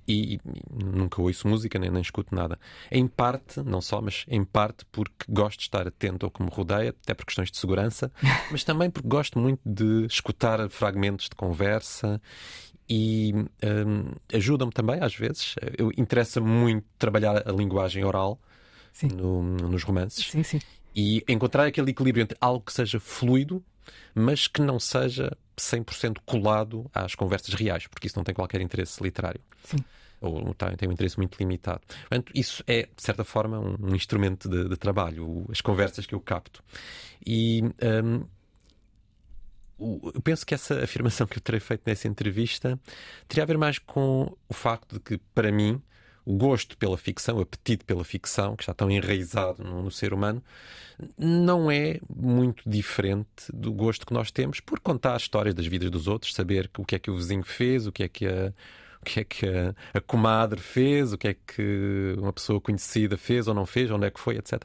e, 0.08 0.36
e, 0.36 0.40
nunca 0.84 1.22
ouço 1.22 1.48
música 1.48 1.80
nem, 1.80 1.90
nem 1.90 2.02
escuto 2.02 2.34
nada. 2.34 2.60
Em 2.92 3.08
parte, 3.08 3.62
não 3.62 3.82
só, 3.82 4.02
mas 4.02 4.26
em 4.28 4.44
parte 4.44 4.86
porque 4.92 5.26
gosto 5.28 5.60
de 5.60 5.66
estar 5.66 5.88
atento 5.88 6.26
ao 6.26 6.32
que 6.32 6.42
me 6.42 6.50
rodeia, 6.50 6.90
até 6.90 7.14
por 7.14 7.26
questões 7.26 7.52
de 7.52 7.58
segurança, 7.58 8.12
mas 8.52 8.64
também 8.64 8.90
porque 8.90 9.08
gosto 9.08 9.40
muito 9.40 9.62
de 9.66 10.06
escutar 10.06 10.70
fragmentos 10.70 11.26
de 11.30 11.36
conversa 11.36 12.22
e 12.90 13.34
um, 13.34 14.14
ajuda-me 14.34 14.72
também, 14.72 15.00
às 15.02 15.16
vezes. 15.16 15.56
Interessa-me 15.98 16.48
muito 16.48 16.86
trabalhar 16.98 17.48
a 17.48 17.52
linguagem 17.52 18.04
oral 18.04 18.40
no, 19.04 19.44
nos 19.44 19.84
romances. 19.84 20.30
Sim, 20.30 20.44
sim. 20.44 20.60
E 20.96 21.24
encontrar 21.28 21.68
aquele 21.68 21.92
equilíbrio 21.92 22.24
entre 22.24 22.38
algo 22.40 22.66
que 22.66 22.74
seja 22.74 23.00
fluido, 23.00 23.64
mas 24.14 24.48
que 24.48 24.62
não 24.62 24.80
seja 24.80 25.36
100% 25.58 26.18
colado 26.26 26.90
às 26.94 27.16
conversas 27.16 27.54
reais, 27.54 27.88
porque 27.88 28.08
isso 28.08 28.18
não 28.18 28.24
tem 28.24 28.34
qualquer 28.34 28.62
interesse 28.62 29.02
literário. 29.02 29.42
Sim. 29.64 29.78
Ou 30.20 30.54
tem, 30.54 30.76
tem 30.76 30.90
um 30.90 30.92
interesse 30.92 31.18
muito 31.18 31.38
limitado. 31.38 31.82
Portanto, 31.88 32.32
isso 32.34 32.64
é, 32.66 32.84
de 32.84 33.04
certa 33.04 33.24
forma, 33.24 33.60
um, 33.60 33.78
um 33.80 33.96
instrumento 33.96 34.50
de, 34.50 34.68
de, 34.68 34.76
trabalho, 34.76 35.46
as 35.52 35.62
conversas 35.62 36.06
que 36.06 36.16
eu 36.16 36.20
capto. 36.20 36.64
E 37.26 37.62
um, 38.04 38.26
eu 39.80 40.22
penso 40.24 40.46
que 40.46 40.56
essa 40.56 40.84
afirmação 40.84 41.28
que 41.28 41.38
eu 41.38 41.42
terei 41.42 41.60
feito 41.60 41.84
nessa 41.86 42.08
entrevista 42.08 42.80
teria 43.28 43.44
a 43.44 43.48
ver 43.48 43.58
mais 43.58 43.78
com 43.78 44.36
o 44.50 44.54
facto 44.54 44.94
de 44.94 45.00
que, 45.00 45.18
para 45.36 45.52
mim, 45.52 45.82
gosto 46.36 46.78
pela 46.78 46.98
ficção, 46.98 47.40
apetite 47.40 47.86
pela 47.86 48.04
ficção, 48.04 48.56
que 48.56 48.64
está 48.64 48.74
tão 48.74 48.92
enraizado 48.92 49.64
no, 49.64 49.84
no, 49.84 49.92
ser 49.92 50.14
humano, 50.14 50.44
não 51.18 51.72
é 51.72 52.00
muito 52.14 52.70
diferente 52.70 53.52
do 53.54 53.72
gosto 53.72 54.06
que 54.06 54.14
nós 54.14 54.32
temos 54.32 54.60
por 54.60 54.80
contar 54.80 55.16
histórias 55.18 55.56
das 55.56 55.68
vidas 55.68 55.90
dos 55.90 56.08
outros, 56.08 56.34
saber 56.34 56.70
o 56.78 56.84
que 56.84 56.96
é 56.96 57.00
que 57.00 57.10
o 57.10 57.16
vizinho 57.16 57.44
fez, 57.44 57.88
o 57.88 57.92
que 57.92 58.04
é 58.04 58.10
que 58.10 58.26
a, 58.26 58.54
o 59.02 59.06
que 59.06 59.20
é 59.22 59.24
que 59.24 59.46
a, 59.48 59.74
a 59.94 60.02
comadre 60.02 60.60
fez, 60.60 61.14
o 61.14 61.18
que 61.18 61.30
é 61.30 61.34
que 61.34 62.16
uma 62.18 62.34
pessoa 62.34 62.60
conhecida 62.60 63.18
fez 63.18 63.48
ou 63.48 63.54
não 63.54 63.66
fez, 63.66 63.90
onde 63.90 64.08
é 64.08 64.12
que 64.12 64.20
foi, 64.20 64.38
etc. 64.38 64.62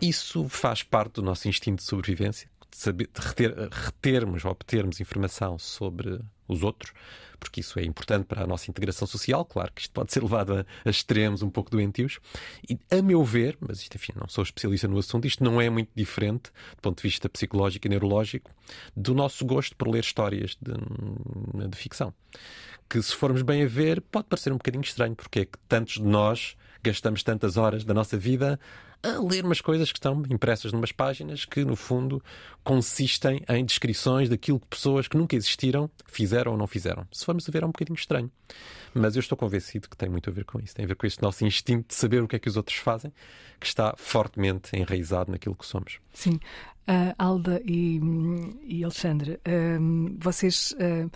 Isso 0.00 0.48
faz 0.48 0.82
parte 0.82 1.14
do 1.14 1.22
nosso 1.22 1.48
instinto 1.48 1.78
de 1.78 1.84
sobrevivência, 1.84 2.48
de, 2.70 2.76
saber, 2.78 3.10
de 3.12 3.20
reter, 3.20 3.68
retermos 3.70 4.44
ou 4.44 4.52
obtermos 4.52 5.00
informação 5.00 5.58
sobre 5.58 6.18
os 6.48 6.62
outros 6.62 6.92
porque 7.38 7.60
isso 7.60 7.78
é 7.78 7.84
importante 7.84 8.24
para 8.24 8.42
a 8.42 8.46
nossa 8.46 8.70
integração 8.70 9.06
social. 9.06 9.44
Claro 9.44 9.72
que 9.72 9.82
isto 9.82 9.92
pode 9.92 10.12
ser 10.12 10.22
levado 10.22 10.54
a, 10.54 10.66
a 10.84 10.90
extremos 10.90 11.42
um 11.42 11.50
pouco 11.50 11.70
doentios. 11.70 12.18
E, 12.68 12.78
a 12.90 13.00
meu 13.00 13.24
ver, 13.24 13.56
mas 13.60 13.80
isto, 13.80 13.94
enfim, 13.94 14.12
não 14.16 14.28
sou 14.28 14.42
especialista 14.42 14.88
no 14.88 14.98
assunto, 14.98 15.26
isto 15.26 15.42
não 15.42 15.60
é 15.60 15.70
muito 15.70 15.90
diferente, 15.94 16.50
do 16.76 16.82
ponto 16.82 16.96
de 16.98 17.02
vista 17.02 17.28
psicológico 17.28 17.86
e 17.86 17.90
neurológico, 17.90 18.50
do 18.96 19.14
nosso 19.14 19.44
gosto 19.44 19.76
por 19.76 19.88
ler 19.88 20.00
histórias 20.00 20.56
de, 20.60 21.68
de 21.68 21.76
ficção. 21.76 22.12
Que, 22.88 23.00
se 23.02 23.14
formos 23.14 23.42
bem 23.42 23.62
a 23.62 23.66
ver, 23.66 24.00
pode 24.00 24.26
parecer 24.28 24.52
um 24.52 24.56
bocadinho 24.56 24.82
estranho, 24.82 25.14
porque 25.14 25.40
é 25.40 25.44
que 25.44 25.58
tantos 25.68 25.94
de 25.94 26.04
nós 26.04 26.56
gastamos 26.82 27.22
tantas 27.22 27.56
horas 27.56 27.84
da 27.84 27.92
nossa 27.92 28.16
vida 28.16 28.58
a 29.02 29.20
ler 29.20 29.44
umas 29.44 29.60
coisas 29.60 29.92
que 29.92 29.98
estão 29.98 30.22
impressas 30.28 30.72
numas 30.72 30.92
páginas 30.92 31.44
que, 31.44 31.64
no 31.64 31.76
fundo, 31.76 32.22
consistem 32.64 33.42
em 33.48 33.64
descrições 33.64 34.28
daquilo 34.28 34.58
que 34.58 34.66
pessoas 34.66 35.06
que 35.06 35.16
nunca 35.16 35.36
existiram 35.36 35.90
fizeram 36.06 36.52
ou 36.52 36.58
não 36.58 36.66
fizeram. 36.66 37.06
Se 37.12 37.24
formos 37.24 37.48
a 37.48 37.52
ver, 37.52 37.62
é 37.62 37.66
um 37.66 37.70
bocadinho 37.70 37.96
estranho. 37.96 38.30
Mas 38.94 39.14
eu 39.14 39.20
estou 39.20 39.38
convencido 39.38 39.88
que 39.88 39.96
tem 39.96 40.08
muito 40.08 40.28
a 40.28 40.32
ver 40.32 40.44
com 40.44 40.58
isso. 40.60 40.74
Tem 40.74 40.84
a 40.84 40.88
ver 40.88 40.96
com 40.96 41.06
este 41.06 41.22
nosso 41.22 41.44
instinto 41.44 41.88
de 41.88 41.94
saber 41.94 42.22
o 42.22 42.28
que 42.28 42.36
é 42.36 42.38
que 42.38 42.48
os 42.48 42.56
outros 42.56 42.78
fazem, 42.78 43.12
que 43.60 43.66
está 43.66 43.94
fortemente 43.96 44.76
enraizado 44.76 45.30
naquilo 45.30 45.54
que 45.54 45.66
somos. 45.66 46.00
Sim. 46.12 46.40
Uh, 46.88 47.14
Alda 47.18 47.60
e, 47.64 48.00
e 48.64 48.82
Alexandre, 48.82 49.32
uh, 49.46 50.16
vocês. 50.18 50.72
Uh 50.72 51.10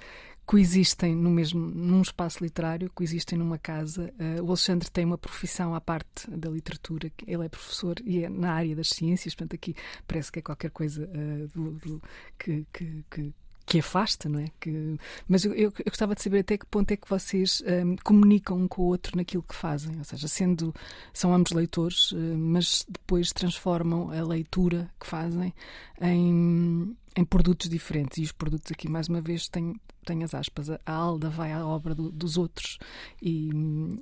coexistem 0.53 1.17
no 1.17 1.31
mesmo 1.31 1.59
num 1.59 2.03
espaço 2.03 2.45
literário, 2.45 2.91
coexistem 2.95 3.38
numa 3.38 3.57
casa. 3.57 4.12
Uh, 4.21 4.43
o 4.43 4.49
Alexandre 4.49 4.91
tem 4.91 5.03
uma 5.03 5.17
profissão 5.17 5.75
à 5.75 5.81
parte 5.81 6.31
da 6.31 6.51
literatura, 6.51 7.11
ele 7.27 7.47
é 7.47 7.49
professor 7.49 7.97
e 8.05 8.23
é 8.23 8.29
na 8.29 8.53
área 8.53 8.77
das 8.77 8.91
ciências, 8.91 9.35
portanto 9.35 9.55
aqui 9.55 9.75
parece 10.07 10.31
que 10.31 10.41
é 10.41 10.43
qualquer 10.43 10.71
coisa 10.71 11.09
uh, 11.09 11.49
do, 11.49 11.71
do, 11.79 12.03
que, 12.38 12.67
que, 12.71 13.03
que 13.11 13.35
que 13.64 13.79
afasta, 13.79 14.29
não 14.29 14.40
é? 14.40 14.46
Que, 14.61 14.96
mas 15.29 15.44
eu, 15.44 15.53
eu, 15.55 15.72
eu, 15.79 15.85
gostava 15.87 16.14
de 16.14 16.22
saber 16.22 16.40
até 16.40 16.59
que 16.59 16.66
ponto 16.66 16.90
é 16.90 16.96
que 16.96 17.09
vocês 17.09 17.62
um, 17.85 17.96
comunicam 17.96 18.57
um 18.57 18.68
com 18.68 18.83
o 18.83 18.87
outro 18.87 19.16
naquilo 19.16 19.42
que 19.42 19.55
fazem, 19.55 19.96
ou 19.98 20.05
seja, 20.05 20.29
sendo 20.29 20.75
são 21.12 21.35
ambos 21.35 21.53
leitores, 21.53 22.12
uh, 22.12 22.16
mas 22.37 22.85
depois 22.88 23.33
transformam 23.33 24.11
a 24.11 24.22
leitura 24.22 24.90
que 24.98 25.07
fazem 25.07 25.55
em, 26.01 26.96
em 27.16 27.25
produtos 27.25 27.68
diferentes. 27.68 28.18
E 28.18 28.22
os 28.22 28.33
produtos 28.33 28.70
aqui, 28.72 28.88
mais 28.88 29.09
uma 29.09 29.20
vez, 29.20 29.48
têm, 29.48 29.75
têm 30.05 30.25
as 30.25 30.35
aspas. 30.35 30.70
A 30.70 30.81
Alda 30.87 31.31
vai 31.31 31.53
à 31.53 31.64
obra 31.66 31.94
do, 31.94 32.11
dos 32.11 32.37
outros 32.37 32.79
e, 33.20 33.51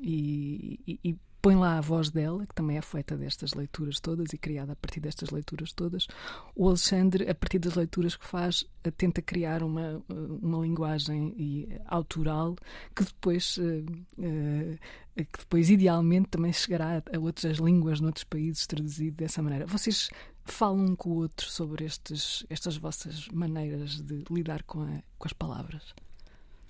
e, 0.03 1.01
e 1.05 1.17
põe 1.41 1.57
lá 1.57 1.79
a 1.79 1.81
voz 1.81 2.11
dela, 2.11 2.47
que 2.47 2.55
também 2.55 2.77
é 2.77 2.83
feita 2.83 3.17
destas 3.17 3.55
leituras 3.55 3.99
todas 4.01 4.33
e 4.33 4.39
criada 4.39 4.73
a 4.73 4.77
partir 4.77 5.01
destas 5.01 5.31
leituras 5.31 5.73
todas. 5.73 6.07
O 6.55 6.69
Alexandre, 6.69 7.29
a 7.29 7.35
partir 7.35 7.59
das 7.59 7.75
leituras 7.75 8.17
que 8.17 8.27
faz, 8.27 8.65
tenta 8.97 9.23
criar 9.23 9.63
uma, 9.63 10.03
uma 10.09 10.59
linguagem 10.59 11.69
autoral 11.87 12.57
que 12.95 13.05
depois, 13.05 13.57
uh, 13.57 13.85
uh, 14.19 14.79
que 15.17 15.39
depois, 15.39 15.71
idealmente, 15.71 16.29
também 16.29 16.53
chegará 16.53 17.03
a 17.13 17.19
outras 17.19 17.59
línguas 17.59 18.01
noutros 18.01 18.25
países 18.25 18.67
traduzido 18.67 19.17
dessa 19.17 19.43
maneira. 19.43 19.67
Vocês 19.67 20.11
falam 20.45 20.85
um 20.85 20.97
com 20.97 21.11
o 21.11 21.17
outro 21.17 21.49
sobre 21.49 21.85
estes, 21.85 22.45
estas 22.51 22.77
vossas 22.77 23.29
maneiras 23.29 24.01
de 24.01 24.25
lidar 24.31 24.63
com, 24.65 24.83
a, 24.83 25.03
com 25.19 25.27
as 25.27 25.33
palavras? 25.33 25.95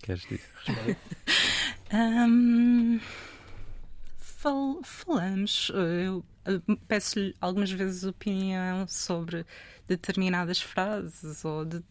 Queres 0.03 0.22
dizer? 0.22 0.97
um... 1.92 3.01
Fal 4.41 4.80
falamos. 4.82 5.70
Eu 5.74 6.24
peço-lhe 6.88 7.36
algumas 7.38 7.70
vezes 7.70 8.05
opinião 8.05 8.88
sobre 8.88 9.45
determinadas 9.86 10.62
frases 10.62 11.45
ou 11.45 11.66
de, 11.66 11.82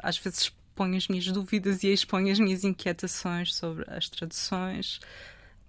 às 0.00 0.18
vezes 0.18 0.52
ponho 0.74 0.98
as 0.98 1.08
minhas 1.08 1.24
dúvidas 1.28 1.82
e 1.82 1.88
exponho 1.88 2.30
as 2.30 2.38
minhas 2.38 2.62
inquietações 2.62 3.54
sobre 3.54 3.86
as 3.88 4.10
traduções 4.10 5.00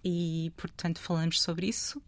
e, 0.03 0.51
portanto, 0.57 0.99
falamos 0.99 1.41
sobre 1.41 1.67
isso. 1.67 2.01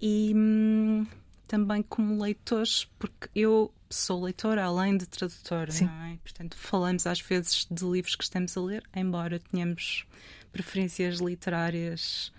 E 0.00 0.32
hum, 0.36 1.04
também 1.48 1.82
como 1.82 2.22
leitores, 2.22 2.84
porque 2.96 3.28
eu 3.34 3.74
sou 3.90 4.22
leitora 4.22 4.66
além 4.66 4.96
de 4.96 5.06
tradutora, 5.06 5.72
Sim. 5.72 5.86
não 5.86 6.04
é? 6.04 6.16
Portanto, 6.22 6.56
falamos 6.56 7.08
às 7.08 7.20
vezes 7.20 7.66
de 7.68 7.84
livros 7.84 8.14
que 8.14 8.22
estamos 8.22 8.56
a 8.56 8.60
ler, 8.60 8.84
embora 8.94 9.40
tenhamos 9.40 10.06
preferências 10.52 11.18
literárias 11.18 12.32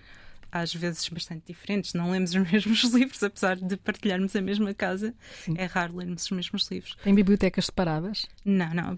às 0.51 0.73
vezes 0.73 1.07
bastante 1.09 1.43
diferentes. 1.47 1.93
Não 1.93 2.11
lemos 2.11 2.33
os 2.33 2.35
mesmos 2.51 2.83
livros, 2.93 3.21
apesar 3.23 3.55
de 3.55 3.77
partilharmos 3.77 4.35
a 4.35 4.41
mesma 4.41 4.73
casa. 4.73 5.13
Sim. 5.43 5.55
É 5.57 5.65
raro 5.65 5.97
lermos 5.97 6.23
os 6.23 6.31
mesmos 6.31 6.69
livros. 6.69 6.95
Tem 7.03 7.13
bibliotecas 7.13 7.65
separadas? 7.65 8.27
Não, 8.43 8.73
não. 8.73 8.97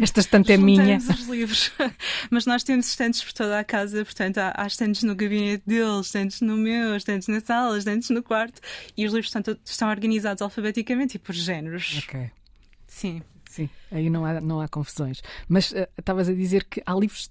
Esta 0.00 0.20
estante 0.20 0.52
é 0.52 0.56
minha. 0.56 0.98
Os 0.98 1.26
livros. 1.28 1.72
Mas 2.30 2.46
nós 2.46 2.62
temos 2.62 2.88
estantes 2.88 3.22
por 3.22 3.32
toda 3.32 3.58
a 3.58 3.64
casa, 3.64 4.04
portanto, 4.04 4.38
há, 4.38 4.52
há 4.56 4.66
estantes 4.66 5.02
no 5.02 5.14
gabinete 5.14 5.62
deles, 5.66 6.06
estantes 6.06 6.40
no 6.40 6.56
meu, 6.56 6.96
estantes 6.96 7.28
na 7.28 7.40
sala, 7.40 7.78
estantes 7.78 8.10
no 8.10 8.22
quarto, 8.22 8.60
e 8.96 9.06
os 9.06 9.12
livros 9.12 9.34
estão, 9.34 9.56
estão 9.64 9.88
organizados 9.88 10.42
alfabeticamente 10.42 11.16
e 11.16 11.18
por 11.18 11.34
géneros. 11.34 12.02
Ok. 12.04 12.30
Sim. 12.86 13.22
Sim, 13.56 13.70
aí 13.90 14.10
não 14.10 14.26
há, 14.26 14.38
não 14.38 14.60
há 14.60 14.68
confusões. 14.68 15.22
Mas 15.48 15.72
eh, 15.72 15.88
estavas 15.96 16.28
a 16.28 16.34
dizer 16.34 16.64
que 16.64 16.82
há 16.84 16.92
livros, 16.92 17.30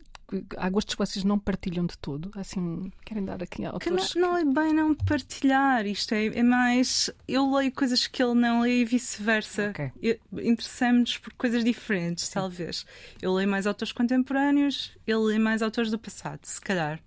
há 0.58 0.70
gostos 0.70 0.96
que 0.96 1.00
vocês 1.00 1.24
não 1.24 1.38
partilham 1.40 1.86
de 1.86 1.98
todo. 1.98 2.32
Assim, 2.36 2.92
querem 3.06 3.24
dar 3.24 3.42
aqui 3.44 3.66
a 3.66 3.78
Que 3.80 3.90
não, 3.90 3.98
autores. 3.98 4.16
não 4.16 4.38
é 4.38 4.44
bem 4.46 4.74
não 4.74 4.94
partilhar, 4.96 5.86
isto 5.86 6.14
é, 6.14 6.26
é 6.28 6.44
mais. 6.44 7.10
Eu 7.28 7.50
leio 7.56 7.72
coisas 7.72 8.08
que 8.08 8.22
ele 8.24 8.34
não 8.34 8.62
lê 8.62 8.82
e 8.82 8.86
vice-versa. 8.86 9.70
Ok. 9.70 9.92
Eu- 10.02 10.20
Interessamos-nos 10.44 11.18
por 11.18 11.34
coisas 11.34 11.64
diferentes, 11.64 12.28
talvez. 12.30 12.86
Eu 13.22 13.34
leio 13.34 13.48
mais 13.50 13.68
autores 13.68 13.92
contemporâneos, 13.92 14.92
ele 15.06 15.18
lê 15.20 15.40
mais 15.40 15.62
autores 15.62 15.92
do 15.92 16.00
passado, 16.00 16.40
se 16.44 16.60
calhar. 16.60 17.00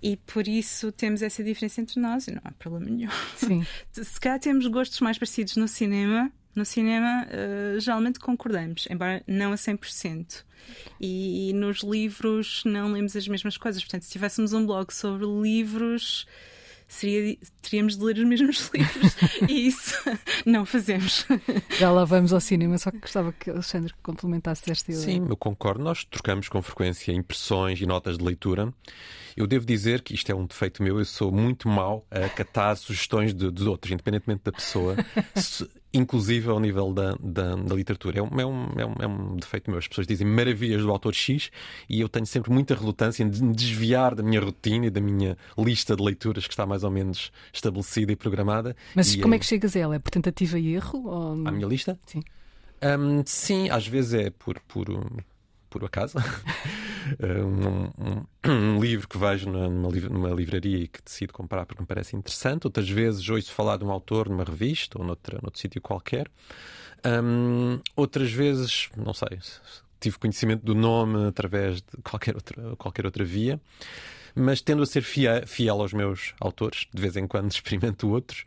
E 0.00 0.16
por 0.16 0.46
isso 0.46 0.92
temos 0.92 1.22
essa 1.22 1.42
diferença 1.42 1.80
entre 1.80 1.98
nós 2.00 2.28
e 2.28 2.30
não 2.30 2.40
há 2.44 2.52
problema 2.52 2.86
nenhum. 2.88 3.10
Sim, 3.36 3.66
Se 3.92 4.20
calhar 4.20 4.38
temos 4.38 4.64
gostos 4.68 5.00
mais 5.00 5.18
parecidos 5.18 5.56
no 5.56 5.66
cinema. 5.66 6.30
No 6.54 6.64
cinema, 6.64 7.26
eh, 7.30 7.76
geralmente 7.78 8.18
concordamos, 8.18 8.86
embora 8.90 9.22
não 9.26 9.52
a 9.52 9.56
100%. 9.56 10.44
E, 11.00 11.52
nos 11.54 11.82
livros 11.82 12.62
não 12.64 12.92
lemos 12.92 13.14
as 13.16 13.26
mesmas 13.28 13.56
coisas. 13.56 13.82
Portanto, 13.82 14.02
se 14.02 14.10
tivéssemos 14.10 14.52
um 14.52 14.66
blog 14.66 14.92
sobre 14.92 15.24
livros, 15.24 16.26
seria, 16.88 17.36
teríamos 17.62 17.96
de 17.96 18.04
ler 18.04 18.18
os 18.18 18.24
mesmos 18.24 18.68
livros. 18.74 19.16
e 19.48 19.68
isso 19.68 19.94
não 20.44 20.66
fazemos. 20.66 21.24
já 21.78 21.90
lá 21.92 22.04
vamos 22.04 22.32
ao 22.32 22.40
cinema, 22.40 22.76
só 22.76 22.90
que 22.90 22.98
gostava 22.98 23.32
que 23.32 23.50
Alexandre 23.50 23.94
complementasse 24.02 24.70
esta 24.70 24.90
ideia. 24.90 25.04
Sim, 25.06 25.26
eu 25.28 25.36
concordo. 25.36 25.82
Nós 25.82 26.04
trocamos 26.04 26.48
com 26.48 26.60
frequência 26.60 27.12
impressões 27.12 27.80
e 27.80 27.86
notas 27.86 28.18
de 28.18 28.24
leitura. 28.24 28.72
Eu 29.36 29.46
devo 29.46 29.64
dizer 29.64 30.02
que 30.02 30.14
isto 30.14 30.30
é 30.32 30.34
um 30.34 30.44
defeito 30.44 30.82
meu. 30.82 30.98
Eu 30.98 31.04
sou 31.04 31.30
muito 31.30 31.68
mau 31.68 32.04
a 32.10 32.28
catar 32.28 32.74
sugestões 32.76 33.32
de, 33.32 33.48
dos 33.50 33.66
outros, 33.68 33.92
independentemente 33.92 34.42
da 34.44 34.50
pessoa, 34.52 34.96
se- 35.36 35.68
inclusive 35.92 36.48
ao 36.50 36.60
nível 36.60 36.92
da, 36.92 37.16
da, 37.20 37.54
da 37.56 37.74
literatura. 37.74 38.18
É 38.18 38.22
um, 38.22 38.40
é, 38.40 38.46
um, 38.46 38.66
é, 38.76 38.86
um, 38.86 38.94
é 39.00 39.06
um 39.06 39.36
defeito 39.36 39.70
meu. 39.70 39.78
As 39.78 39.88
pessoas 39.88 40.06
dizem 40.06 40.26
maravilhas 40.26 40.82
do 40.82 40.90
autor 40.90 41.14
X 41.14 41.50
e 41.88 42.00
eu 42.00 42.08
tenho 42.08 42.26
sempre 42.26 42.52
muita 42.52 42.74
relutância 42.74 43.22
em 43.22 43.26
me 43.26 43.54
desviar 43.54 44.14
da 44.14 44.22
minha 44.22 44.40
rotina 44.40 44.86
e 44.86 44.90
da 44.90 45.00
minha 45.00 45.36
lista 45.56 45.96
de 45.96 46.02
leituras 46.02 46.46
que 46.46 46.52
está 46.52 46.66
mais 46.66 46.84
ou 46.84 46.90
menos 46.90 47.32
estabelecida 47.52 48.12
e 48.12 48.16
programada. 48.16 48.76
Mas 48.94 49.14
E, 49.14 49.20
como 49.20 49.34
é 49.34 49.38
que 49.38 49.46
chegas 49.46 49.74
a 49.76 49.78
ela? 49.78 49.96
É 49.96 49.98
por 49.98 50.10
tentativa 50.10 50.58
e 50.58 50.74
erro? 50.74 51.06
Ou... 51.06 51.46
À 51.46 51.50
minha 51.50 51.66
lista? 51.66 51.98
Sim. 52.06 52.22
Hum, 52.82 53.22
sim, 53.26 53.68
às 53.70 53.86
vezes 53.86 54.14
é 54.14 54.30
por, 54.30 54.60
por, 54.60 54.86
por 55.68 55.84
acaso. 55.84 56.18
um, 57.20 57.84
um- 57.98 58.24
um 58.46 58.80
livro 58.80 59.08
que 59.08 59.18
vejo 59.18 59.48
numa, 59.50 59.68
numa 59.68 60.30
livraria 60.30 60.78
e 60.78 60.88
que 60.88 61.02
decido 61.02 61.32
comprar 61.32 61.66
porque 61.66 61.82
me 61.82 61.86
parece 61.86 62.16
interessante. 62.16 62.66
Outras 62.66 62.88
vezes 62.88 63.28
ouço 63.28 63.52
falar 63.52 63.76
de 63.76 63.84
um 63.84 63.90
autor 63.90 64.28
numa 64.28 64.44
revista 64.44 64.98
ou 64.98 65.04
noutra, 65.04 65.38
noutro 65.42 65.60
sítio 65.60 65.80
qualquer. 65.80 66.28
Hum, 67.04 67.80
outras 67.94 68.30
vezes, 68.32 68.90
não 68.96 69.14
sei, 69.14 69.38
tive 70.00 70.18
conhecimento 70.18 70.64
do 70.64 70.74
nome 70.74 71.26
através 71.28 71.76
de 71.76 72.02
qualquer 72.02 72.34
outra, 72.34 72.76
qualquer 72.76 73.06
outra 73.06 73.24
via. 73.24 73.60
Mas 74.34 74.60
tendo 74.60 74.82
a 74.82 74.86
ser 74.86 75.02
fiel, 75.02 75.80
aos 75.80 75.92
meus 75.92 76.34
autores, 76.40 76.86
de 76.92 77.00
vez 77.02 77.16
em 77.16 77.26
quando 77.26 77.50
experimento 77.52 78.08
outros. 78.08 78.44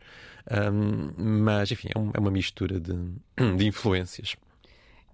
Hum, 0.50 1.12
mas, 1.42 1.70
enfim, 1.70 1.88
é, 1.88 1.92
é 2.16 2.18
uma 2.20 2.30
mistura 2.30 2.80
de, 2.80 2.92
de 3.56 3.66
influências. 3.66 4.36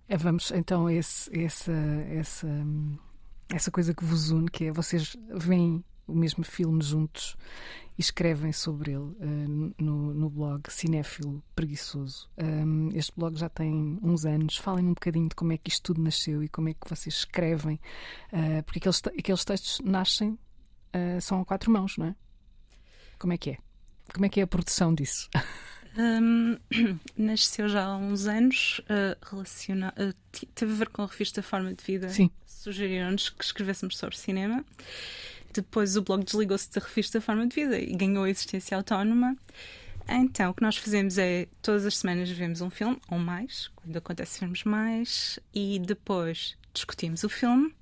É, 0.09 0.17
vamos 0.17 0.51
então 0.53 0.87
a 0.87 0.95
esse, 0.95 1.31
essa, 1.39 1.73
essa, 2.11 2.47
essa 3.51 3.71
coisa 3.71 3.95
que 3.95 4.05
vos 4.05 4.31
une, 4.31 4.51
que 4.51 4.67
é 4.67 4.73
vocês 4.73 5.17
veem 5.35 5.85
o 6.07 6.15
mesmo 6.15 6.45
filme 6.45 6.83
juntos 6.83 7.37
e 7.99 8.01
escrevem 8.01 8.53
sobre 8.53 8.93
ele 8.93 9.15
eh, 9.21 9.83
no, 9.83 10.15
no 10.15 10.31
blog 10.31 10.63
Cinéfilo 10.71 11.43
Preguiçoso. 11.55 12.31
Um, 12.39 12.91
este 12.95 13.13
blog 13.17 13.37
já 13.37 13.49
tem 13.49 13.99
uns 14.03 14.25
anos. 14.25 14.57
Falem 14.57 14.87
um 14.87 14.95
bocadinho 14.95 15.29
de 15.29 15.35
como 15.35 15.53
é 15.53 15.59
que 15.59 15.69
isto 15.69 15.83
tudo 15.83 16.03
nasceu 16.03 16.43
e 16.43 16.49
como 16.49 16.69
é 16.69 16.75
que 16.75 16.89
vocês 16.89 17.17
escrevem, 17.17 17.81
eh, 18.33 18.63
porque 18.63 18.79
aqueles, 18.79 19.03
aqueles 19.07 19.45
textos 19.45 19.81
nascem, 19.85 20.39
eh, 20.93 21.21
são 21.21 21.41
a 21.41 21.45
quatro 21.45 21.71
mãos, 21.71 21.97
não 21.99 22.07
é? 22.07 22.17
Como 23.19 23.33
é 23.33 23.39
que 23.39 23.51
é? 23.51 23.59
Como 24.15 24.25
é 24.25 24.29
que 24.29 24.41
é 24.41 24.45
a 24.45 24.47
produção 24.47 24.95
disso? 24.95 25.29
Hum, 25.99 26.57
nasceu 27.19 27.69
já 27.69 27.85
há 27.85 27.97
uns 27.97 28.27
anos, 28.27 28.81
uh, 28.85 29.17
relaciona- 29.29 29.93
uh, 29.99 30.15
teve 30.55 30.73
a 30.73 30.77
ver 30.77 30.89
com 30.91 31.03
a 31.03 31.07
revista 31.07 31.43
Forma 31.43 31.75
de 31.75 31.85
Vida. 31.85 32.09
Sim. 32.09 32.31
Sugeriram-nos 32.47 33.31
que 33.31 33.45
escrevêssemos 33.45 33.97
sobre 33.99 34.17
cinema. 34.17 34.65
Depois 35.53 35.97
o 35.97 36.03
blog 36.03 36.25
desligou-se 36.25 36.71
da 36.73 36.81
revista 36.81 37.21
Forma 37.21 37.47
de 37.47 37.55
Vida 37.55 37.79
e 37.79 37.95
ganhou 37.97 38.25
a 38.25 38.31
existência 38.31 38.77
autónoma. 38.77 39.37
Então, 40.09 40.51
o 40.51 40.55
que 40.55 40.63
nós 40.63 40.77
fazemos 40.77 41.19
é 41.19 41.47
todas 41.61 41.85
as 41.85 41.99
semanas 41.99 42.31
vemos 42.31 42.61
um 42.61 42.71
filme, 42.71 42.99
ou 43.11 43.19
mais, 43.19 43.69
quando 43.77 43.97
acontece 43.97 44.41
vermos 44.41 44.65
mais, 44.65 45.39
e 45.53 45.79
depois 45.79 46.57
discutimos 46.73 47.25
o 47.25 47.29
filme. 47.29 47.75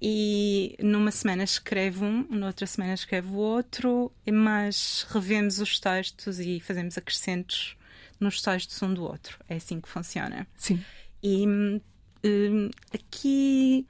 E 0.00 0.76
numa 0.80 1.10
semana 1.10 1.44
escreve 1.44 2.04
um, 2.04 2.26
noutra 2.30 2.66
semana 2.66 2.94
escreve 2.94 3.28
o 3.28 3.36
outro, 3.36 4.12
mas 4.30 5.06
revemos 5.08 5.60
os 5.60 5.78
textos 5.80 6.38
e 6.40 6.60
fazemos 6.60 6.98
acrescentos 6.98 7.76
nos 8.20 8.42
textos 8.42 8.82
um 8.82 8.92
do 8.92 9.02
outro. 9.02 9.38
É 9.48 9.56
assim 9.56 9.80
que 9.80 9.88
funciona. 9.88 10.46
Sim. 10.56 10.84
E 11.22 11.46
hum, 11.46 11.80
hum, 12.24 12.70
aqui, 12.92 13.86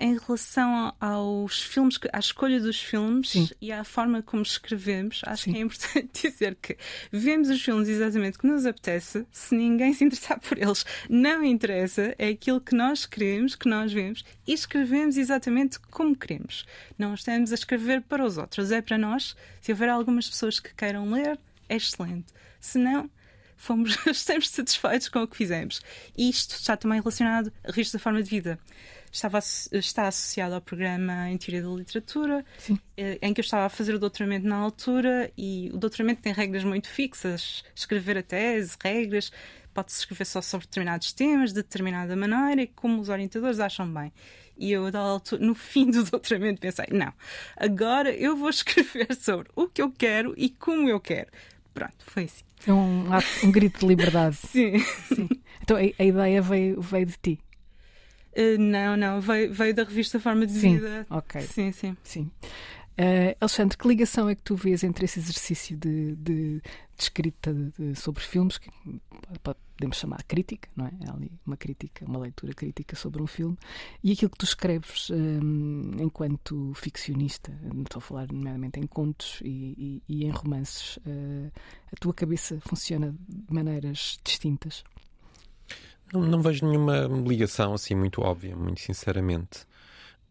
em 0.00 0.16
relação 0.18 0.94
aos 0.98 1.60
filmes, 1.62 1.98
que- 1.98 2.08
à 2.12 2.18
escolha 2.18 2.58
dos 2.58 2.80
filmes 2.80 3.30
Sim. 3.30 3.48
e 3.60 3.70
à 3.70 3.84
forma 3.84 4.22
como 4.22 4.42
escrevemos, 4.42 5.20
acho 5.26 5.44
Sim. 5.44 5.52
que 5.52 5.58
é 5.58 5.60
importante 5.60 6.08
dizer 6.30 6.56
que 6.60 6.76
vemos 7.12 7.48
os 7.50 7.62
filmes 7.62 7.88
exatamente 7.88 8.38
como 8.38 8.54
nos 8.54 8.64
apetece. 8.66 9.26
Se 9.30 9.54
ninguém 9.54 9.92
se 9.92 10.04
interessar 10.04 10.40
por 10.40 10.56
eles, 10.58 10.84
não 11.08 11.44
interessa. 11.44 12.14
É 12.18 12.28
aquilo 12.28 12.60
que 12.60 12.74
nós 12.74 13.04
queremos, 13.06 13.54
que 13.54 13.68
nós 13.68 13.92
vemos 13.92 14.24
e 14.46 14.52
escrevemos 14.54 15.16
exatamente 15.16 15.78
como 15.78 16.16
queremos. 16.16 16.64
Não 16.98 17.14
estamos 17.14 17.52
a 17.52 17.54
escrever 17.54 18.00
para 18.02 18.24
os 18.24 18.38
outros, 18.38 18.72
é 18.72 18.80
para 18.80 18.96
nós. 18.98 19.36
Se 19.60 19.70
houver 19.70 19.88
algumas 19.90 20.28
pessoas 20.28 20.58
que 20.58 20.74
queiram 20.74 21.10
ler, 21.12 21.38
é 21.68 21.76
excelente. 21.76 22.26
Se 22.58 22.78
não, 22.78 23.08
fomos, 23.56 23.96
estamos 24.08 24.48
satisfeitos 24.48 25.08
com 25.08 25.22
o 25.22 25.28
que 25.28 25.36
fizemos. 25.36 25.80
Isto 26.16 26.54
está 26.56 26.76
também 26.76 26.98
relacionado 27.00 27.52
a 27.62 27.70
risco 27.70 27.92
da 27.92 27.98
forma 28.02 28.22
de 28.22 28.30
vida. 28.30 28.58
Estava, 29.12 29.40
está 29.72 30.06
associado 30.06 30.54
ao 30.54 30.60
programa 30.60 31.28
em 31.28 31.36
Teoria 31.36 31.62
da 31.62 31.68
Literatura, 31.68 32.44
Sim. 32.58 32.78
eh, 32.96 33.18
em 33.20 33.34
que 33.34 33.40
eu 33.40 33.44
estava 33.44 33.66
a 33.66 33.68
fazer 33.68 33.94
o 33.94 33.98
doutoramento 33.98 34.46
na 34.46 34.56
altura, 34.56 35.32
e 35.36 35.70
o 35.74 35.78
doutoramento 35.78 36.22
tem 36.22 36.32
regras 36.32 36.62
muito 36.62 36.88
fixas. 36.88 37.64
Escrever 37.74 38.18
a 38.18 38.22
tese, 38.22 38.76
regras, 38.82 39.32
pode-se 39.74 40.00
escrever 40.00 40.24
só 40.26 40.40
sobre 40.40 40.66
determinados 40.66 41.12
temas, 41.12 41.50
de 41.52 41.56
determinada 41.62 42.14
maneira, 42.14 42.62
e 42.62 42.66
como 42.68 43.00
os 43.00 43.08
orientadores 43.08 43.58
acham 43.58 43.92
bem. 43.92 44.12
E 44.56 44.72
eu, 44.72 44.86
altura, 44.94 45.44
no 45.44 45.54
fim 45.54 45.90
do 45.90 46.04
doutoramento, 46.08 46.60
pensei: 46.60 46.86
não, 46.92 47.12
agora 47.56 48.14
eu 48.14 48.36
vou 48.36 48.50
escrever 48.50 49.14
sobre 49.14 49.48
o 49.56 49.66
que 49.66 49.80
eu 49.80 49.90
quero 49.90 50.34
e 50.36 50.50
como 50.50 50.88
eu 50.88 51.00
quero. 51.00 51.30
Pronto, 51.72 51.96
foi 52.00 52.24
assim. 52.24 52.44
É 52.66 52.72
um, 52.72 53.06
um 53.44 53.50
grito 53.50 53.80
de 53.80 53.86
liberdade. 53.86 54.36
Sim. 54.46 54.78
Sim. 54.78 55.28
Então 55.62 55.76
a, 55.76 55.80
a 55.80 56.04
ideia 56.04 56.42
veio, 56.42 56.80
veio 56.80 57.06
de 57.06 57.16
ti. 57.16 57.40
Eh, 58.32 58.56
não, 58.58 58.96
não, 58.96 59.20
veio, 59.20 59.52
veio 59.52 59.74
da 59.74 59.84
revista 59.84 60.20
Forma 60.20 60.46
de 60.46 60.52
Sim, 60.52 60.76
Vida. 60.76 61.06
ok. 61.10 61.40
Sim, 61.42 61.72
sim. 61.72 61.96
Sim. 62.02 62.30
Uh, 63.00 63.34
Alexandre, 63.40 63.78
que 63.78 63.88
ligação 63.88 64.28
é 64.28 64.34
que 64.34 64.42
tu 64.42 64.54
vês 64.54 64.84
entre 64.84 65.06
esse 65.06 65.18
exercício 65.18 65.74
de, 65.74 66.14
de, 66.16 66.60
de 66.60 66.62
escrita 66.98 67.54
de, 67.54 67.94
sobre 67.94 68.22
filmes, 68.22 68.58
que 68.58 68.70
podemos 69.42 69.96
chamar 69.96 70.22
crítica, 70.24 70.68
não 70.76 70.84
é? 70.86 70.90
É 71.06 71.10
ali 71.10 71.32
uma 71.46 71.56
crítica, 71.56 72.04
uma 72.04 72.18
leitura 72.18 72.52
crítica 72.52 72.94
sobre 72.94 73.22
um 73.22 73.26
filme, 73.26 73.56
e 74.04 74.12
aquilo 74.12 74.30
que 74.30 74.36
tu 74.36 74.44
escreves 74.44 75.08
um, 75.08 75.92
enquanto 75.98 76.74
ficcionista, 76.74 77.50
estou 77.82 78.00
a 78.00 78.02
falar 78.02 78.30
nomeadamente 78.30 78.78
em 78.78 78.86
contos 78.86 79.40
e, 79.42 80.02
e, 80.06 80.16
e 80.16 80.24
em 80.26 80.30
romances, 80.30 80.98
uh, 80.98 81.50
a 81.90 81.96
tua 81.98 82.12
cabeça 82.12 82.60
funciona 82.60 83.14
de 83.26 83.54
maneiras 83.54 84.18
distintas? 84.22 84.84
Não, 86.12 86.20
não 86.20 86.42
vejo 86.42 86.66
nenhuma 86.66 87.08
ligação 87.26 87.74
assim 87.74 87.94
muito 87.94 88.20
óbvia, 88.22 88.56
muito 88.56 88.80
sinceramente. 88.80 89.66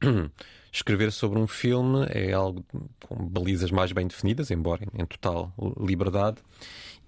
Escrever 0.72 1.12
sobre 1.12 1.40
um 1.40 1.48
filme 1.48 2.06
é 2.10 2.32
algo 2.32 2.64
com 3.02 3.28
balizas 3.28 3.72
mais 3.72 3.92
bem 3.92 4.06
definidas, 4.06 4.52
embora 4.52 4.86
em 4.94 5.06
total 5.06 5.52
liberdade, 5.80 6.38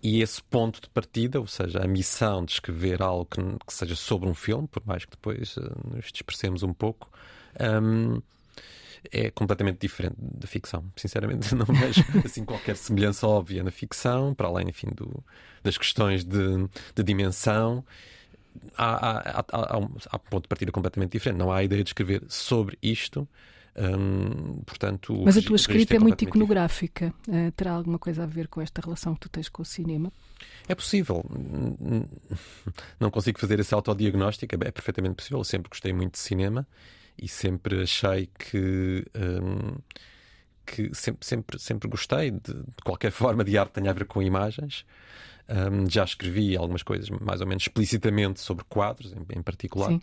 e 0.02 0.22
esse 0.22 0.42
ponto 0.42 0.82
de 0.82 0.90
partida, 0.90 1.40
ou 1.40 1.46
seja, 1.46 1.80
a 1.80 1.88
missão 1.88 2.44
de 2.44 2.54
escrever 2.54 3.04
algo 3.04 3.26
que, 3.26 3.40
que 3.40 3.74
seja 3.74 3.96
sobre 3.96 4.28
um 4.28 4.34
filme, 4.34 4.68
por 4.68 4.82
mais 4.86 5.06
que 5.06 5.12
depois 5.12 5.56
uh, 5.58 5.72
nos 5.94 6.12
dispersemos 6.12 6.64
um 6.64 6.74
pouco, 6.74 7.08
um, 7.84 8.20
é 9.12 9.30
completamente 9.30 9.78
diferente 9.80 10.16
da 10.20 10.48
ficção. 10.48 10.84
Sinceramente, 10.96 11.54
não 11.56 11.66
vejo 11.66 12.04
assim 12.26 12.44
qualquer 12.44 12.76
semelhança 12.76 13.28
óbvia 13.28 13.64
na 13.64 13.70
ficção, 13.70 14.34
para 14.34 14.48
além, 14.48 14.70
enfim, 14.70 14.88
do, 14.88 15.24
das 15.62 15.78
questões 15.78 16.24
de, 16.24 16.68
de 16.96 17.04
dimensão 17.04 17.86
há, 18.78 19.40
há, 19.40 19.46
há, 19.52 19.78
um, 19.78 19.90
há, 20.10 20.20
ponto 20.20 20.44
de 20.44 20.50
partida 20.50 20.72
completamente 20.72 21.12
diferente. 21.12 21.38
Não 21.38 21.52
há 21.52 21.58
a 21.58 21.64
ideia 21.64 21.84
de 21.84 21.90
escrever 21.90 22.24
sobre 22.28 22.78
isto. 22.82 23.28
Hum, 23.78 24.62
portanto, 24.66 25.22
Mas 25.24 25.38
a 25.38 25.42
tua 25.42 25.56
escrita 25.56 25.94
é, 25.94 25.98
é 25.98 26.00
muito 26.00 26.22
iconográfica. 26.24 27.14
Uh, 27.28 27.52
terá 27.52 27.72
alguma 27.72 27.98
coisa 27.98 28.24
a 28.24 28.26
ver 28.26 28.48
com 28.48 28.62
esta 28.62 28.82
relação 28.82 29.14
que 29.14 29.22
tu 29.22 29.30
tens 29.30 29.48
com 29.48 29.62
o 29.62 29.66
cinema? 29.66 30.12
É 30.68 30.76
possível. 30.76 31.24
Não 33.00 33.10
consigo 33.10 33.40
fazer 33.40 33.60
esse 33.60 33.74
autodiagnóstico. 33.74 34.56
É 34.56 34.72
perfeitamente 34.72 35.16
possível. 35.16 35.40
Eu 35.40 35.44
sempre 35.44 35.70
gostei 35.70 35.94
muito 35.94 36.14
de 36.14 36.20
cinema 36.20 36.68
e 37.18 37.28
sempre 37.28 37.82
achei 37.84 38.30
que. 38.38 39.06
Hum, 39.16 39.78
que 40.66 40.94
sempre, 40.94 41.28
sempre, 41.28 41.60
sempre 41.60 41.90
gostei 41.90 42.32
de, 42.32 42.54
de 42.54 42.84
qualquer 42.84 43.12
forma 43.12 43.44
de 43.44 43.58
arte 43.58 43.70
que 43.70 43.80
tenha 43.80 43.92
a 43.92 43.94
ver 43.94 44.06
com 44.06 44.22
imagens. 44.22 44.86
Um, 45.52 45.90
já 45.90 46.06
escrevi 46.06 46.56
algumas 46.56 46.82
coisas 46.82 47.10
mais 47.10 47.42
ou 47.42 47.48
menos 47.48 47.64
explicitamente 47.64 48.40
sobre 48.40 48.64
quadros, 48.64 49.12
em, 49.12 49.38
em 49.38 49.42
particular. 49.42 50.00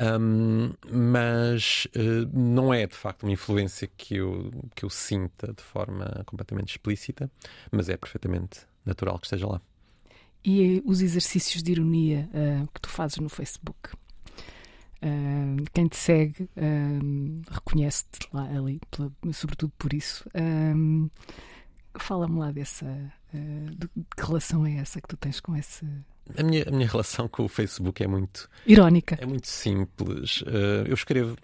Um, 0.00 0.72
mas 0.90 1.86
uh, 1.94 2.28
não 2.32 2.72
é 2.72 2.86
de 2.86 2.96
facto 2.96 3.24
uma 3.24 3.32
influência 3.32 3.86
que 3.96 4.16
eu, 4.16 4.50
que 4.74 4.84
eu 4.84 4.90
sinta 4.90 5.52
de 5.52 5.62
forma 5.62 6.22
completamente 6.26 6.70
explícita, 6.70 7.30
mas 7.70 7.88
é 7.88 7.96
perfeitamente 7.96 8.60
natural 8.84 9.18
que 9.18 9.26
esteja 9.26 9.46
lá. 9.46 9.60
E 10.44 10.82
os 10.84 11.00
exercícios 11.00 11.62
de 11.62 11.72
ironia 11.72 12.28
uh, 12.32 12.66
que 12.72 12.80
tu 12.80 12.88
fazes 12.88 13.18
no 13.18 13.28
Facebook? 13.28 13.90
Uh, 15.04 15.62
quem 15.72 15.86
te 15.88 15.96
segue 15.96 16.48
reconhece-te 17.48 18.28
lá 18.32 18.44
ali, 18.44 18.80
pela, 18.90 19.12
sobretudo 19.32 19.72
por 19.78 19.92
isso. 19.92 20.24
Fala-me 21.98 22.38
lá 22.38 22.50
dessa, 22.50 23.12
de 23.38 23.88
que 23.88 24.22
relação 24.22 24.66
é 24.66 24.76
essa 24.76 25.00
que 25.00 25.08
tu 25.08 25.16
tens 25.16 25.40
com 25.40 25.56
esse. 25.56 25.86
A 26.36 26.42
minha, 26.42 26.64
a 26.68 26.70
minha 26.70 26.88
relação 26.88 27.28
com 27.28 27.44
o 27.44 27.48
Facebook 27.48 28.02
é 28.02 28.06
muito. 28.06 28.48
Irónica. 28.66 29.18
É 29.20 29.26
muito 29.26 29.48
simples. 29.48 30.42
Uh, 30.42 30.86
eu 30.86 30.94
escrevo 30.94 31.36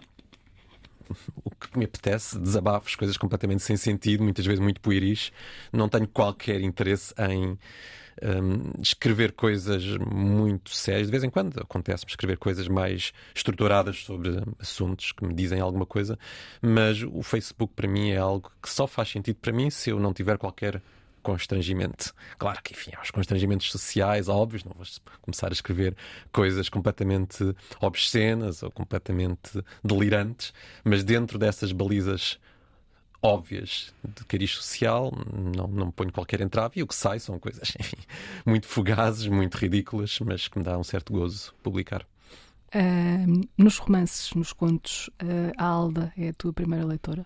o 1.45 1.51
que 1.51 1.79
me 1.79 1.85
apetece, 1.85 2.39
desabafos, 2.39 2.95
coisas 2.95 3.17
completamente 3.17 3.63
sem 3.63 3.77
sentido, 3.77 4.23
muitas 4.23 4.45
vezes 4.45 4.61
muito 4.61 4.81
pueris. 4.81 5.33
Não 5.73 5.89
tenho 5.89 6.07
qualquer 6.07 6.61
interesse 6.61 7.15
em 7.19 7.59
um, 8.23 8.81
escrever 8.81 9.33
coisas 9.33 9.85
muito 9.99 10.71
sérias. 10.71 11.07
De 11.07 11.11
vez 11.11 11.25
em 11.25 11.31
quando 11.31 11.61
acontece-me 11.61 12.11
escrever 12.11 12.37
coisas 12.37 12.69
mais 12.69 13.13
estruturadas 13.35 14.05
sobre 14.05 14.43
assuntos 14.59 15.13
que 15.13 15.25
me 15.25 15.35
dizem 15.35 15.61
alguma 15.61 15.87
coisa, 15.87 16.19
mas 16.61 17.03
o 17.03 17.23
Facebook 17.23 17.73
para 17.75 17.89
mim 17.89 18.11
é 18.11 18.19
algo 18.19 18.51
que 18.63 18.71
só 18.71 18.87
faz 18.87 19.11
sentido 19.11 19.37
para 19.37 19.53
mim 19.53 19.71
se 19.71 19.91
eu 19.91 19.99
não 19.99 20.13
tiver 20.13 20.39
qualquer 20.39 20.83
constrangimento. 21.23 22.15
Claro 22.39 22.63
que, 22.63 22.73
enfim, 22.73 22.93
há 22.97 23.03
os 23.03 23.11
constrangimentos 23.11 23.71
sociais 23.71 24.29
óbvios, 24.29 24.65
não 24.65 24.73
vou 24.73 24.87
começar 25.21 25.49
a 25.49 25.53
escrever 25.53 25.97
coisas 26.33 26.69
completamente 26.69 27.55
obscenas 27.81 28.63
ou 28.63 28.71
completamente 28.71 29.63
delirantes, 29.83 30.53
mas 30.85 31.05
dentro 31.05 31.39
dessas 31.39 31.73
balizas 31.73 32.39
óbvias 33.23 33.93
de 34.05 34.25
cariz 34.25 34.53
social, 34.53 35.13
não, 35.57 35.67
não 35.67 35.91
ponho 35.91 36.13
qualquer 36.13 36.41
entrave 36.41 36.81
e 36.81 36.83
o 36.83 36.87
que 36.87 36.95
sai 36.95 37.19
são 37.19 37.39
coisas, 37.39 37.75
enfim, 37.79 37.97
muito 38.47 38.67
fugazes, 38.67 39.27
muito 39.27 39.57
ridículas, 39.57 40.19
mas 40.21 40.49
que 40.49 40.59
me 40.59 40.65
dá 40.65 40.79
um 40.79 40.85
certo 40.85 41.13
gozo 41.13 41.55
publicar. 41.63 42.07
Uh, 42.75 43.49
nos 43.57 43.79
romances, 43.79 44.35
nos 44.35 44.53
contos, 44.53 45.09
uh, 45.23 45.53
a 45.57 45.65
Alda 45.65 46.13
é 46.17 46.29
a 46.29 46.33
tua 46.35 46.53
primeira 46.53 46.85
leitora? 46.85 47.25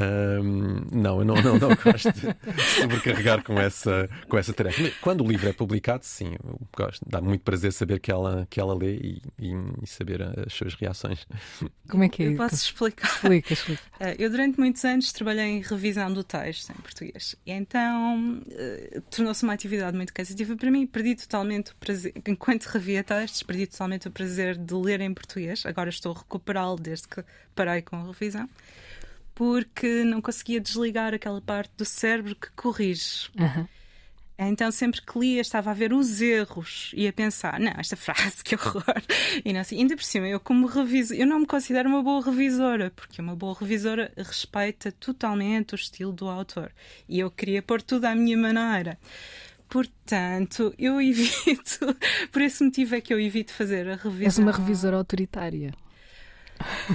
Um, 0.00 0.86
não, 0.92 1.18
eu 1.18 1.24
não, 1.24 1.34
não, 1.36 1.58
não 1.58 1.68
gosto 1.74 2.12
de 2.12 2.62
sobrecarregar 2.80 3.42
com 3.42 3.58
essa, 3.58 4.08
com 4.28 4.38
essa 4.38 4.52
tarefa. 4.52 4.92
Quando 5.00 5.24
o 5.24 5.28
livro 5.28 5.48
é 5.48 5.52
publicado, 5.52 6.04
sim, 6.04 6.36
eu 6.44 6.60
gosto. 6.76 7.04
Dá 7.08 7.20
muito 7.20 7.42
prazer 7.42 7.72
saber 7.72 7.98
que 7.98 8.10
ela, 8.10 8.46
que 8.48 8.60
ela 8.60 8.74
lê 8.74 8.96
e, 8.96 9.22
e, 9.38 9.52
e 9.82 9.86
saber 9.86 10.22
as 10.22 10.52
suas 10.52 10.74
reações. 10.74 11.26
Como 11.88 12.04
é 12.04 12.08
que 12.08 12.22
é? 12.22 12.28
Eu 12.28 12.36
posso 12.36 12.54
explicar. 12.54 13.08
Explica, 13.08 13.52
explica. 13.52 13.82
Eh, 14.00 14.14
eu, 14.16 14.30
durante 14.30 14.60
muitos 14.60 14.84
anos, 14.84 15.10
trabalhei 15.12 15.44
em 15.44 15.60
revisão 15.60 16.12
do 16.12 16.22
texto 16.22 16.70
em 16.70 16.74
português. 16.74 17.34
E 17.44 17.50
então 17.50 18.40
uh, 18.46 19.00
tornou-se 19.10 19.42
uma 19.42 19.52
atividade 19.52 19.96
muito 19.96 20.14
cansativa 20.14 20.56
para 20.56 20.70
mim. 20.70 20.86
Perdi 20.86 21.16
totalmente 21.16 21.72
o 21.72 21.76
prazer, 21.76 22.12
enquanto 22.24 22.66
revia 22.66 23.02
textos, 23.02 23.42
perdi 23.42 23.66
totalmente 23.66 24.06
o 24.06 24.10
prazer 24.12 24.56
de 24.56 24.74
ler 24.74 25.00
em 25.00 25.12
português. 25.12 25.66
Agora 25.66 25.90
estou 25.90 26.12
a 26.12 26.18
recuperá-lo 26.18 26.76
desde 26.76 27.08
que 27.08 27.24
parei 27.56 27.82
com 27.82 27.96
a 27.96 28.06
revisão 28.06 28.48
porque 29.38 30.02
não 30.02 30.20
conseguia 30.20 30.60
desligar 30.60 31.14
aquela 31.14 31.40
parte 31.40 31.70
do 31.76 31.84
cérebro 31.84 32.34
que 32.34 32.50
corrige. 32.56 33.30
Uhum. 33.38 33.68
Então, 34.36 34.68
sempre 34.72 35.00
que 35.00 35.16
lia, 35.16 35.40
estava 35.40 35.70
a 35.70 35.74
ver 35.74 35.92
os 35.92 36.20
erros 36.20 36.90
e 36.92 37.06
a 37.06 37.12
pensar: 37.12 37.60
não, 37.60 37.72
esta 37.78 37.94
frase, 37.94 38.42
que 38.42 38.56
horror. 38.56 39.00
E 39.44 39.52
não 39.52 39.60
assim, 39.60 39.78
ainda 39.78 39.94
por 39.94 40.02
cima, 40.02 40.26
eu, 40.26 40.40
como 40.40 40.66
revisor, 40.66 41.16
eu 41.16 41.24
não 41.24 41.38
me 41.38 41.46
considero 41.46 41.88
uma 41.88 42.02
boa 42.02 42.20
revisora, 42.20 42.90
porque 42.90 43.22
uma 43.22 43.36
boa 43.36 43.56
revisora 43.56 44.12
respeita 44.16 44.90
totalmente 44.90 45.72
o 45.72 45.76
estilo 45.76 46.12
do 46.12 46.28
autor. 46.28 46.72
E 47.08 47.20
eu 47.20 47.30
queria 47.30 47.62
pôr 47.62 47.80
tudo 47.80 48.06
à 48.06 48.16
minha 48.16 48.36
maneira. 48.36 48.98
Portanto, 49.68 50.74
eu 50.76 50.98
evito, 51.00 51.96
por 52.32 52.42
esse 52.42 52.64
motivo 52.64 52.96
é 52.96 53.00
que 53.00 53.14
eu 53.14 53.20
evito 53.20 53.52
fazer 53.52 53.88
a 53.88 53.94
revisão. 53.94 54.24
És 54.24 54.38
uma 54.38 54.50
revisora 54.50 54.96
autoritária. 54.96 55.72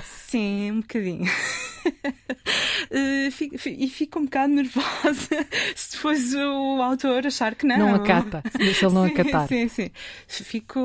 Sim, 0.03 0.71
um 0.71 0.81
bocadinho. 0.81 1.23
fico, 3.31 3.55
e 3.65 3.89
fico 3.89 4.19
um 4.19 4.25
bocado 4.25 4.53
nervosa 4.53 5.47
se 5.75 5.95
depois 5.95 6.33
o 6.35 6.81
autor 6.81 7.25
achar 7.27 7.55
que 7.55 7.65
não. 7.65 7.77
Não 7.77 7.95
acata, 7.95 8.43
se 8.51 8.85
ele 8.85 8.93
não 8.93 9.07
sim, 9.07 9.13
acatar. 9.13 9.47
Sim, 9.47 9.67
sim. 9.67 9.91
Fico 10.27 10.79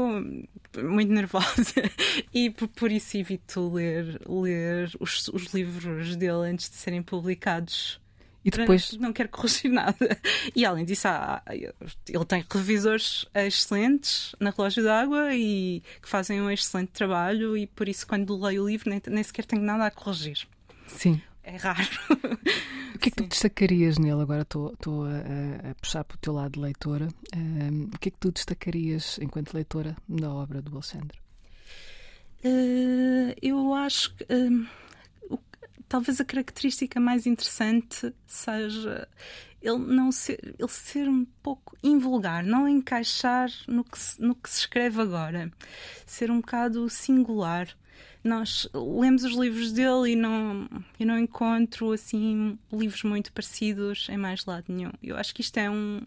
muito 0.82 1.12
nervosa 1.12 1.82
e 2.32 2.50
por, 2.50 2.68
por 2.68 2.92
isso 2.92 3.16
evito 3.16 3.72
ler, 3.72 4.20
ler 4.26 4.90
os, 5.00 5.28
os 5.28 5.52
livros 5.54 6.16
dele 6.16 6.50
antes 6.50 6.68
de 6.68 6.76
serem 6.76 7.02
publicados. 7.02 8.00
E 8.44 8.50
depois... 8.50 8.92
Não 8.92 9.12
quero 9.12 9.28
corrigir 9.28 9.70
nada. 9.70 10.18
E 10.54 10.64
além 10.64 10.84
disso, 10.84 11.08
há, 11.08 11.42
ele 11.50 12.24
tem 12.26 12.44
revisores 12.48 13.26
excelentes 13.34 14.34
na 14.40 14.50
Relógio 14.50 14.82
d'Água 14.82 15.34
e 15.34 15.82
que 16.00 16.08
fazem 16.08 16.40
um 16.40 16.50
excelente 16.50 16.92
trabalho, 16.92 17.56
e 17.56 17.66
por 17.66 17.88
isso, 17.88 18.06
quando 18.06 18.40
leio 18.40 18.64
o 18.64 18.68
livro, 18.68 18.88
nem, 18.88 19.02
nem 19.08 19.22
sequer 19.22 19.44
tenho 19.44 19.62
nada 19.62 19.86
a 19.86 19.90
corrigir. 19.90 20.46
Sim. 20.88 21.20
É 21.42 21.56
raro. 21.56 21.88
O 22.94 23.00
que 23.00 23.10
é 23.10 23.12
que 23.12 23.16
tu 23.22 23.28
destacarias 23.28 23.96
nele? 23.96 24.22
Agora 24.22 24.42
estou, 24.42 24.72
estou 24.72 25.04
a, 25.04 25.70
a, 25.70 25.74
puxar 25.76 26.02
para 26.02 26.16
o 26.16 26.18
teu 26.18 26.32
lado 26.32 26.54
de 26.54 26.58
leitora. 26.58 27.06
Um, 27.32 27.84
o 27.94 27.98
que 27.98 28.08
é 28.08 28.10
que 28.10 28.18
tu 28.18 28.32
destacarias 28.32 29.20
enquanto 29.22 29.54
leitora 29.54 29.96
da 30.08 30.32
obra 30.32 30.60
do 30.60 30.72
Alexandre? 30.72 31.16
Uh, 32.44 33.32
eu 33.40 33.72
acho 33.72 34.16
que. 34.16 34.26
Talvez 35.88 36.20
a 36.20 36.24
característica 36.24 36.98
mais 36.98 37.24
interessante 37.24 38.12
seja 38.26 39.06
ele 39.62 39.78
não 39.78 40.10
ser, 40.10 40.38
ele 40.58 40.68
ser 40.68 41.08
um 41.08 41.24
pouco 41.40 41.76
invulgar, 41.82 42.42
não 42.42 42.68
encaixar 42.68 43.48
no 43.68 43.84
que, 43.84 43.98
no 44.18 44.34
que 44.34 44.50
se 44.50 44.60
escreve 44.60 45.00
agora, 45.00 45.52
ser 46.04 46.32
um 46.32 46.40
bocado 46.40 46.90
singular 46.90 47.68
nós 48.22 48.68
lemos 48.74 49.24
os 49.24 49.34
livros 49.34 49.72
dele 49.72 50.12
e 50.12 50.16
não, 50.16 50.68
eu 50.98 51.06
não 51.06 51.18
encontro 51.18 51.92
assim 51.92 52.58
livros 52.72 53.02
muito 53.02 53.32
parecidos 53.32 54.08
em 54.10 54.16
mais 54.16 54.44
lado 54.44 54.64
nenhum. 54.68 54.92
Eu 55.02 55.16
acho 55.16 55.34
que 55.34 55.40
isto 55.40 55.56
é 55.58 55.70
um. 55.70 56.02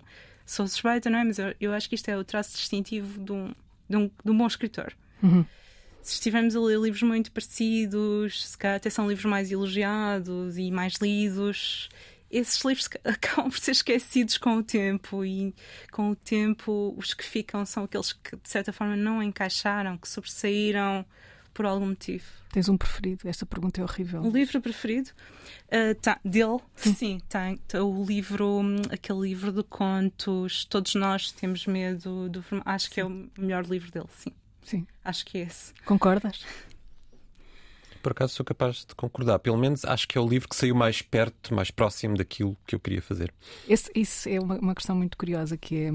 Sou 0.45 0.67
suspeita, 0.67 1.09
não 1.09 1.19
é? 1.19 1.23
Mas 1.23 1.39
eu, 1.39 1.55
eu 1.59 1.73
acho 1.73 1.87
que 1.87 1.95
isto 1.95 2.09
é 2.09 2.17
o 2.17 2.23
traço 2.23 2.57
distintivo 2.57 3.23
de 3.23 3.31
um, 3.31 3.53
de 3.89 3.97
um, 3.97 4.11
de 4.23 4.31
um 4.31 4.37
bom 4.37 4.47
escritor. 4.47 4.93
Uhum. 5.23 5.45
se 6.01 6.13
estivermos 6.13 6.55
a 6.55 6.59
ler 6.59 6.79
livros 6.79 7.03
muito 7.03 7.31
parecidos, 7.31 8.49
se 8.49 8.57
calhar 8.57 8.77
até 8.77 8.89
são 8.89 9.07
livros 9.07 9.25
mais 9.25 9.51
elogiados 9.51 10.57
e 10.57 10.71
mais 10.71 10.95
lidos, 10.95 11.87
esses 12.31 12.63
livros 12.65 12.89
acabam 13.05 13.51
por 13.51 13.59
ser 13.59 13.71
esquecidos 13.71 14.37
com 14.37 14.57
o 14.57 14.63
tempo 14.63 15.23
e 15.23 15.53
com 15.91 16.09
o 16.09 16.15
tempo 16.15 16.93
os 16.97 17.13
que 17.13 17.23
ficam 17.23 17.65
são 17.65 17.83
aqueles 17.83 18.13
que 18.13 18.35
de 18.35 18.49
certa 18.49 18.73
forma 18.73 18.95
não 18.95 19.21
encaixaram, 19.21 19.97
que 19.97 20.09
sobressaíram 20.09 21.05
por 21.53 21.65
algum 21.65 21.87
motivo. 21.87 22.25
Tens 22.51 22.67
um 22.67 22.77
preferido? 22.77 23.27
Esta 23.27 23.45
pergunta 23.45 23.81
é 23.81 23.83
horrível. 23.83 24.21
Um 24.21 24.29
livro 24.29 24.61
preferido? 24.61 25.09
Uh, 25.67 25.95
tá, 26.01 26.19
dele? 26.23 26.59
Sim, 26.75 26.93
Sim 26.93 27.21
tem. 27.29 27.57
Tá, 27.57 27.83
o 27.83 28.03
livro, 28.03 28.61
aquele 28.91 29.21
livro 29.21 29.51
de 29.51 29.63
contos, 29.63 30.65
Todos 30.65 30.95
Nós 30.95 31.31
Temos 31.31 31.65
Medo 31.65 32.29
do 32.29 32.43
Acho 32.65 32.89
que 32.89 32.99
é 32.99 33.05
o 33.05 33.29
melhor 33.37 33.65
livro 33.65 33.91
dele, 33.91 34.09
sim. 34.17 34.31
Sim. 34.63 34.87
Acho 35.03 35.25
que 35.25 35.37
é 35.37 35.41
esse. 35.41 35.73
Concordas? 35.85 36.45
Por 38.01 38.13
acaso 38.13 38.33
sou 38.33 38.45
capaz 38.45 38.85
de 38.85 38.95
concordar. 38.95 39.39
Pelo 39.39 39.57
menos 39.57 39.85
acho 39.85 40.07
que 40.07 40.17
é 40.17 40.21
o 40.21 40.27
livro 40.27 40.49
que 40.49 40.55
saiu 40.55 40.73
mais 40.73 41.01
perto, 41.01 41.53
mais 41.53 41.69
próximo 41.69 42.17
daquilo 42.17 42.57
que 42.65 42.73
eu 42.73 42.79
queria 42.79 43.01
fazer. 43.01 43.33
Esse, 43.67 43.91
isso 43.93 44.27
é 44.27 44.39
uma, 44.39 44.57
uma 44.57 44.75
questão 44.75 44.95
muito 44.95 45.15
curiosa 45.17 45.55
que 45.55 45.75
é 45.83 45.91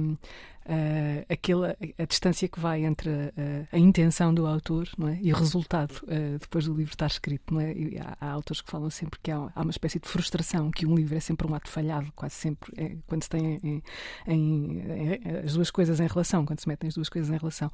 uh, 0.67 1.27
aquela, 1.29 1.77
a 1.99 2.05
distância 2.05 2.49
que 2.49 2.59
vai 2.59 2.85
entre 2.85 3.11
a, 3.11 3.77
a, 3.77 3.79
intenção 3.79 4.35
do 4.35 4.47
autor 4.47 4.89
não 4.99 5.09
é? 5.09 5.19
e 5.23 5.33
o 5.33 5.37
resultado 5.37 5.93
uh, 6.03 6.39
depois 6.39 6.67
do 6.67 6.75
livro 6.75 6.93
estar 6.93 7.07
escrito. 7.07 7.55
Não 7.55 7.61
é? 7.61 7.73
E 7.73 7.99
há, 7.99 8.17
há, 8.21 8.31
autores 8.31 8.61
que 8.61 8.71
falam 8.71 8.91
sempre 8.91 9.19
que 9.23 9.31
há, 9.31 9.51
há, 9.55 9.62
uma 9.62 9.71
espécie 9.71 9.99
de 9.99 10.09
frustração, 10.09 10.71
que 10.71 10.87
um 10.87 10.95
livro 10.95 11.17
é 11.17 11.21
sempre 11.21 11.47
um 11.47 11.55
ato 11.55 11.71
falhado, 11.71 12.12
quase 12.14 12.35
sempre, 12.35 12.73
é, 12.77 12.97
quando 13.07 13.23
se 13.23 13.29
tem 13.29 13.61
em, 13.62 13.83
em, 14.27 14.79
em, 14.79 15.23
as 15.45 15.55
duas 15.55 15.71
coisas 15.71 16.01
em 16.01 16.07
relação, 16.07 16.45
quando 16.45 16.61
se 16.61 16.69
metem 16.69 16.89
as 16.89 16.95
duas 16.95 17.09
coisas 17.09 17.31
em 17.31 17.39
relação. 17.39 17.71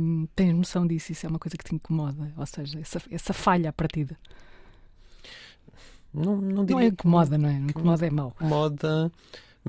Um, 0.00 0.26
tens 0.34 0.54
noção 0.54 0.86
disso? 0.86 1.12
Isso 1.12 1.26
é 1.26 1.28
uma 1.28 1.38
coisa 1.38 1.56
que 1.56 1.64
te 1.64 1.74
incomoda, 1.74 2.32
ou 2.36 2.46
seja, 2.46 2.78
essa, 2.80 3.00
essa 3.10 3.32
falha 3.32 3.70
à 3.70 3.72
partida. 3.72 4.16
Não, 6.12 6.40
não, 6.40 6.64
não 6.64 6.80
é 6.80 6.86
incomoda, 6.86 7.36
não 7.36 7.48
é? 7.48 7.52
Incomoda 7.52 8.06
é 8.06 8.10
mau. 8.10 8.32
Incomoda 8.36 9.12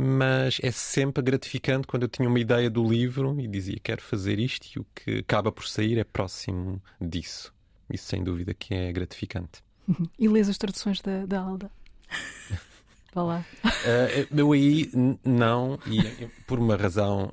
mas 0.02 0.60
é 0.64 0.72
sempre 0.72 1.22
gratificante 1.22 1.86
quando 1.86 2.04
eu 2.04 2.08
tinha 2.08 2.30
uma 2.30 2.40
ideia 2.40 2.70
do 2.70 2.88
livro 2.88 3.38
e 3.38 3.46
dizia 3.50 3.78
quero 3.84 4.02
fazer 4.02 4.40
isto 4.40 4.66
e 4.74 4.80
o 4.80 4.86
que 4.96 5.20
acaba 5.20 5.52
por 5.52 5.68
sair 5.68 5.98
é 5.98 6.06
próximo 6.06 6.82
disso. 7.02 7.54
Isso 7.92 8.06
sem 8.06 8.24
dúvida 8.24 8.54
que 8.54 8.74
é 8.74 8.94
gratificante. 8.94 9.62
E 10.18 10.30
lês 10.30 10.48
as 10.48 10.58
traduções 10.58 11.02
da, 11.02 11.26
da 11.26 11.42
Alda? 11.42 11.70
Vá 13.14 13.24
lá. 13.24 13.46
Uh, 13.66 14.38
eu 14.38 14.52
aí 14.54 14.90
não, 15.26 15.78
e 15.86 16.28
por 16.48 16.60
uma 16.60 16.78
razão. 16.78 17.30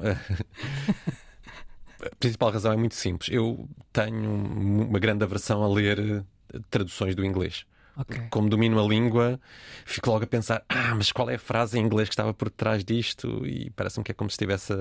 a 2.00 2.16
principal 2.18 2.50
razão 2.50 2.72
é 2.72 2.76
muito 2.76 2.96
simples. 2.96 3.30
Eu 3.30 3.68
tenho 3.92 4.28
uma 4.28 4.98
grande 4.98 5.22
aversão 5.22 5.62
a 5.62 5.68
ler 5.68 6.24
traduções 6.68 7.14
do 7.14 7.24
inglês. 7.24 7.64
Okay. 7.98 8.26
Como 8.28 8.48
domino 8.48 8.78
a 8.82 8.86
língua, 8.86 9.40
fico 9.84 10.10
logo 10.10 10.24
a 10.24 10.26
pensar: 10.26 10.62
ah, 10.68 10.94
mas 10.94 11.10
qual 11.12 11.30
é 11.30 11.36
a 11.36 11.38
frase 11.38 11.78
em 11.78 11.82
inglês 11.82 12.08
que 12.08 12.12
estava 12.12 12.34
por 12.34 12.50
trás 12.50 12.84
disto? 12.84 13.46
E 13.46 13.70
parece-me 13.70 14.04
que 14.04 14.10
é 14.10 14.14
como 14.14 14.28
se 14.28 14.34
estivesse 14.34 14.72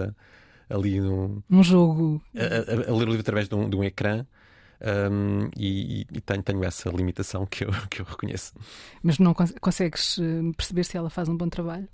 ali 0.69 0.99
num. 0.99 1.41
Um 1.49 1.63
jogo. 1.63 2.21
A, 2.35 2.41
a, 2.41 2.91
a, 2.91 2.95
ler 2.95 3.07
o 3.07 3.11
livro 3.11 3.21
através 3.21 3.47
de 3.47 3.55
um, 3.55 3.69
de 3.69 3.75
um 3.75 3.83
ecrã. 3.83 4.25
Um, 4.81 5.49
e, 5.57 6.01
e 6.01 6.21
tenho, 6.21 6.43
tenho, 6.43 6.63
essa 6.63 6.89
limitação 6.89 7.45
que 7.45 7.63
eu, 7.63 7.71
que 7.89 8.01
eu 8.01 8.05
reconheço. 8.05 8.53
Mas 9.01 9.17
não 9.17 9.33
cons 9.33 9.53
consegues 9.61 10.19
eh, 10.19 10.51
perceber 10.55 10.83
se 10.83 10.97
ela 10.97 11.09
faz 11.09 11.29
um 11.29 11.37
bom 11.37 11.47
trabalho? 11.47 11.87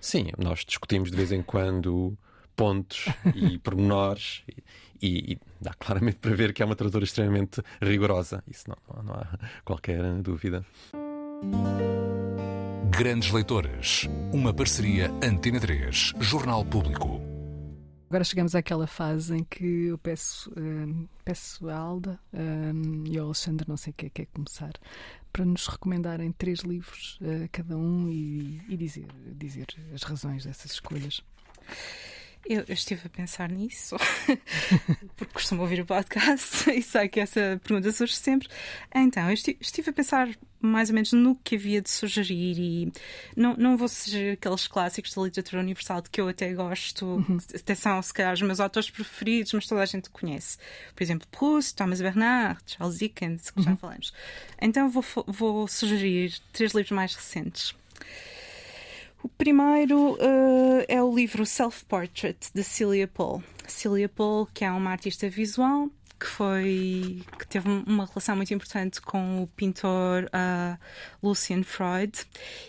Sim, 0.00 0.28
nós 0.38 0.64
discutimos 0.64 1.10
de 1.10 1.16
vez 1.16 1.32
em 1.32 1.42
quando 1.42 2.16
pontos 2.54 3.06
e 3.34 3.58
pormenores 3.58 4.44
e, 5.00 5.32
e, 5.32 5.38
dá 5.60 5.72
claramente 5.78 6.16
para 6.16 6.34
ver 6.34 6.52
que 6.52 6.62
é 6.62 6.66
uma 6.66 6.76
tradutora 6.76 7.04
extremamente 7.04 7.62
rigorosa. 7.80 8.42
Isso 8.46 8.64
não, 8.68 9.02
não 9.02 9.14
há 9.14 9.38
qualquer 9.64 10.02
dúvida. 10.22 10.64
Grandes 12.90 13.30
Leitores, 13.30 14.08
uma 14.32 14.52
parceria 14.52 15.10
Antena 15.22 15.60
3, 15.60 16.14
Jornal 16.20 16.64
Público. 16.64 17.20
Agora 18.08 18.24
chegamos 18.24 18.54
àquela 18.54 18.86
fase 18.86 19.36
em 19.36 19.44
que 19.44 19.88
eu 19.88 19.98
peço, 19.98 20.50
um, 20.56 21.06
peço 21.24 21.68
a 21.68 21.76
Alda 21.76 22.18
um, 22.32 23.04
e 23.06 23.18
ao 23.18 23.26
Alexandre, 23.26 23.68
não 23.68 23.76
sei 23.76 23.90
o 23.90 23.94
que 23.94 24.06
é, 24.06 24.08
que 24.08 24.22
é 24.22 24.26
começar, 24.26 24.72
para 25.30 25.44
nos 25.44 25.66
recomendarem 25.66 26.32
três 26.32 26.60
livros 26.60 27.18
uh, 27.20 27.46
cada 27.52 27.76
um 27.76 28.08
e, 28.08 28.62
e 28.66 28.76
dizer, 28.78 29.06
dizer 29.34 29.66
as 29.94 30.02
razões 30.02 30.44
dessas 30.44 30.72
escolhas. 30.72 31.22
Eu, 32.46 32.64
eu, 32.66 32.74
estive 32.74 33.02
a 33.06 33.10
pensar 33.10 33.50
nisso, 33.50 33.96
porque 35.16 35.34
costumo 35.34 35.62
ouvir 35.62 35.80
o 35.80 35.86
podcast 35.86 36.70
e 36.72 36.82
sei 36.82 37.08
que 37.08 37.20
essa 37.20 37.60
pergunta 37.62 37.92
surge 37.92 38.14
sempre. 38.14 38.48
Então, 38.94 39.26
eu 39.26 39.34
estive, 39.34 39.58
estive, 39.60 39.90
a 39.90 39.92
pensar 39.92 40.28
mais 40.60 40.88
ou 40.88 40.94
menos 40.94 41.12
no 41.12 41.36
que 41.36 41.56
havia 41.56 41.82
de 41.82 41.90
sugerir 41.90 42.58
e 42.58 42.92
não, 43.36 43.54
não 43.56 43.76
vou 43.76 43.88
sugerir 43.88 44.32
aqueles 44.32 44.66
clássicos 44.66 45.14
da 45.14 45.22
literatura 45.22 45.62
universal 45.62 46.00
de 46.00 46.10
que 46.10 46.20
eu 46.20 46.28
até 46.28 46.52
gosto, 46.54 47.04
uhum. 47.06 47.38
até 47.54 47.74
são 47.74 48.00
se 48.02 48.14
calhar 48.14 48.32
os 48.34 48.42
meus 48.42 48.60
autores 48.60 48.90
preferidos, 48.90 49.52
mas 49.52 49.66
toda 49.66 49.82
a 49.82 49.86
gente 49.86 50.08
conhece. 50.10 50.58
Por 50.94 51.02
exemplo, 51.02 51.28
Proust, 51.28 51.76
Thomas 51.76 52.00
Bernard, 52.00 52.60
Charles 52.66 52.98
Dickens, 52.98 53.50
que 53.50 53.58
uhum. 53.58 53.64
já 53.64 53.76
falamos. 53.76 54.12
Então 54.60 54.88
vou, 54.88 55.04
vou 55.26 55.68
sugerir 55.68 56.34
três 56.52 56.72
livros 56.72 56.92
mais 56.92 57.14
recentes. 57.14 57.74
O 59.28 59.30
primeiro 59.36 60.14
uh, 60.14 60.84
é 60.88 61.02
o 61.02 61.14
livro 61.14 61.44
Self 61.44 61.84
Portrait 61.84 62.50
de 62.54 62.64
Celia 62.64 63.06
Paul. 63.06 63.42
Celia 63.66 64.08
Paul, 64.08 64.46
que 64.54 64.64
é 64.64 64.70
uma 64.72 64.90
artista 64.90 65.28
visual 65.28 65.90
que 66.18 66.26
foi 66.26 67.22
que 67.38 67.46
teve 67.46 67.68
uma 67.68 68.06
relação 68.06 68.34
muito 68.34 68.54
importante 68.54 69.02
com 69.02 69.42
o 69.42 69.46
pintor 69.48 70.24
uh, 70.24 70.78
Lucian 71.22 71.62
Freud 71.62 72.12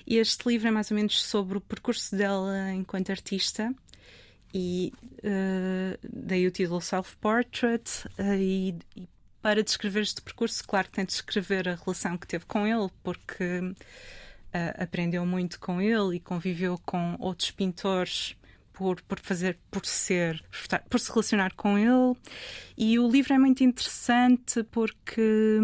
e 0.05 0.17
este 0.17 0.49
livro 0.49 0.67
é 0.67 0.71
mais 0.71 0.91
ou 0.91 0.97
menos 0.97 1.23
sobre 1.23 1.57
o 1.57 1.61
percurso 1.61 2.13
dela 2.15 2.73
enquanto 2.73 3.09
artista 3.09 3.73
e 4.53 4.93
uh, 5.19 5.97
daí 6.03 6.45
o 6.45 6.51
título 6.51 6.81
Self 6.81 7.15
Portrait 7.17 7.89
uh, 8.19 8.33
e, 8.35 8.75
e, 8.97 9.07
para 9.41 9.63
descrever 9.63 10.01
este 10.01 10.21
percurso 10.21 10.61
claro 10.67 10.87
que 10.87 10.93
tem 10.95 11.05
de 11.05 11.11
descrever 11.11 11.69
a 11.69 11.75
relação 11.75 12.17
que 12.17 12.27
teve 12.27 12.45
com 12.45 12.67
ele 12.67 12.89
porque 13.01 13.73
uh, 14.53 14.83
aprendeu 14.83 15.25
muito 15.25 15.59
com 15.59 15.81
ele 15.81 16.17
e 16.17 16.19
conviveu 16.19 16.79
com 16.85 17.15
outros 17.19 17.51
pintores 17.51 18.35
por, 18.73 19.01
por 19.01 19.19
fazer, 19.19 19.57
por 19.69 19.85
ser, 19.85 20.43
por, 20.89 20.99
se 20.99 21.09
relacionar 21.09 21.53
com 21.55 21.77
ele. 21.77 22.17
E 22.77 22.97
o 22.97 23.09
livro 23.09 23.33
é 23.33 23.37
muito 23.37 23.63
interessante 23.63 24.63
porque 24.63 25.59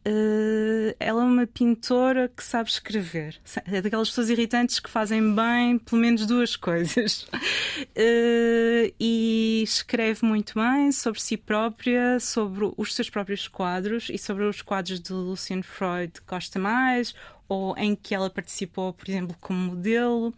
Uh, 0.00 0.96
ela 0.98 1.22
é 1.22 1.26
uma 1.26 1.46
pintora 1.46 2.26
que 2.34 2.42
sabe 2.42 2.70
escrever. 2.70 3.38
É 3.66 3.82
daquelas 3.82 4.08
pessoas 4.08 4.30
irritantes 4.30 4.80
que 4.80 4.88
fazem 4.88 5.34
bem 5.34 5.78
pelo 5.78 6.00
menos 6.00 6.24
duas 6.24 6.56
coisas. 6.56 7.24
Uh, 7.24 8.90
e 8.98 9.62
escreve 9.62 10.24
muito 10.24 10.54
bem 10.54 10.90
sobre 10.90 11.20
si 11.20 11.36
própria, 11.36 12.18
sobre 12.18 12.72
os 12.78 12.94
seus 12.94 13.10
próprios 13.10 13.46
quadros 13.46 14.08
e 14.10 14.16
sobre 14.16 14.44
os 14.44 14.62
quadros 14.62 15.00
de 15.00 15.12
Lucian 15.12 15.62
Freud 15.62 16.12
que 16.12 16.26
gosta 16.26 16.58
mais, 16.58 17.14
ou 17.50 17.76
em 17.76 17.96
que 17.96 18.14
ela 18.14 18.30
participou, 18.30 18.92
por 18.92 19.10
exemplo, 19.10 19.36
como 19.40 19.58
modelo. 19.58 20.32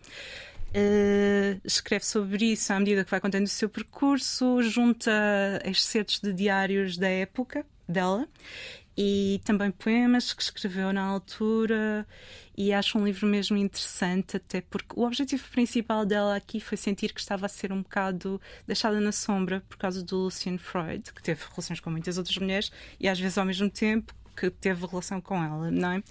Uh, 0.71 1.61
escreve 1.63 2.07
sobre 2.07 2.47
isso 2.47 2.73
à 2.73 2.79
medida 2.79 3.05
que 3.05 3.11
vai 3.11 3.21
contando 3.21 3.45
o 3.45 3.49
seu 3.49 3.69
percurso, 3.69 4.63
junta 4.63 5.13
excertos 5.67 6.19
de 6.19 6.33
diários 6.33 6.97
da 6.97 7.09
época 7.09 7.67
dela 7.87 8.27
e 8.97 9.39
também 9.45 9.71
poemas 9.71 10.33
que 10.33 10.43
escreveu 10.43 10.91
na 10.91 11.03
altura 11.03 12.07
e 12.57 12.73
acho 12.73 12.99
um 12.99 13.05
livro 13.05 13.27
mesmo 13.27 13.57
interessante 13.59 14.39
até 14.39 14.63
porque 14.63 14.99
o 14.99 15.05
objetivo 15.05 15.47
principal 15.51 16.07
dela 16.07 16.37
aqui 16.37 16.59
foi 16.61 16.79
sentir 16.79 17.13
que 17.13 17.21
estava 17.21 17.45
a 17.45 17.49
ser 17.51 17.71
um 17.71 17.83
bocado 17.83 18.41
deixada 18.67 18.99
na 18.99 19.13
sombra 19.13 19.63
por 19.69 19.77
causa 19.77 20.03
do 20.03 20.25
Lucian 20.25 20.57
Freud 20.57 21.13
que 21.13 21.23
teve 21.23 21.43
relações 21.51 21.81
com 21.81 21.91
muitas 21.91 22.17
outras 22.17 22.37
mulheres 22.39 22.73
e 22.99 23.09
às 23.09 23.21
vezes 23.21 23.37
ao 23.37 23.45
mesmo 23.45 23.69
tempo 23.69 24.15
que 24.37 24.51
teve 24.51 24.87
relação 24.87 25.21
com 25.21 25.43
ela, 25.43 25.71
não 25.71 25.93
é? 25.93 26.03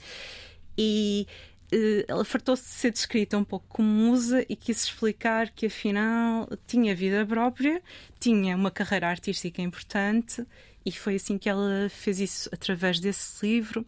E 0.78 1.28
uh, 1.74 2.06
ela 2.08 2.26
fartou-se 2.26 2.64
de 2.64 2.70
ser 2.70 2.92
descrita 2.92 3.38
um 3.38 3.44
pouco 3.44 3.66
como 3.70 3.88
musa 3.88 4.46
e 4.48 4.56
quis 4.56 4.84
explicar 4.84 5.50
que 5.50 5.66
afinal 5.66 6.48
tinha 6.68 6.96
vida 6.96 7.26
própria, 7.26 7.82
tinha 8.20 8.56
uma 8.56 8.72
carreira 8.72 9.08
artística 9.08 9.62
importante 9.62 10.46
e 10.86 10.92
foi 10.92 11.16
assim 11.16 11.38
que 11.38 11.48
ela 11.48 11.90
fez 11.90 12.20
isso 12.20 12.50
através 12.52 13.00
desse 13.00 13.46
livro. 13.46 13.86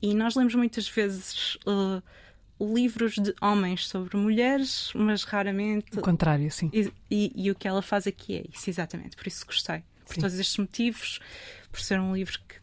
E 0.00 0.14
nós 0.14 0.34
lemos 0.34 0.54
muitas 0.54 0.88
vezes 0.88 1.56
uh, 1.66 2.02
livros 2.60 3.14
de 3.14 3.34
homens 3.40 3.86
sobre 3.86 4.16
mulheres, 4.16 4.92
mas 4.94 5.22
raramente. 5.22 5.96
O 5.96 6.02
contrário, 6.02 6.50
sim. 6.50 6.70
E, 6.72 6.92
e, 7.10 7.32
e, 7.34 7.50
o 7.50 7.54
que 7.54 7.66
ela 7.66 7.82
faz 7.82 8.06
aqui 8.06 8.38
é 8.38 8.44
isso, 8.52 8.68
exatamente. 8.68 9.16
Por 9.16 9.26
isso 9.26 9.46
gostei. 9.46 9.82
Por 10.04 10.14
sim. 10.14 10.20
todos 10.20 10.38
estes 10.38 10.58
motivos, 10.58 11.20
por 11.70 11.80
ser 11.80 12.00
um 12.00 12.14
livro 12.14 12.38
que 12.48 12.56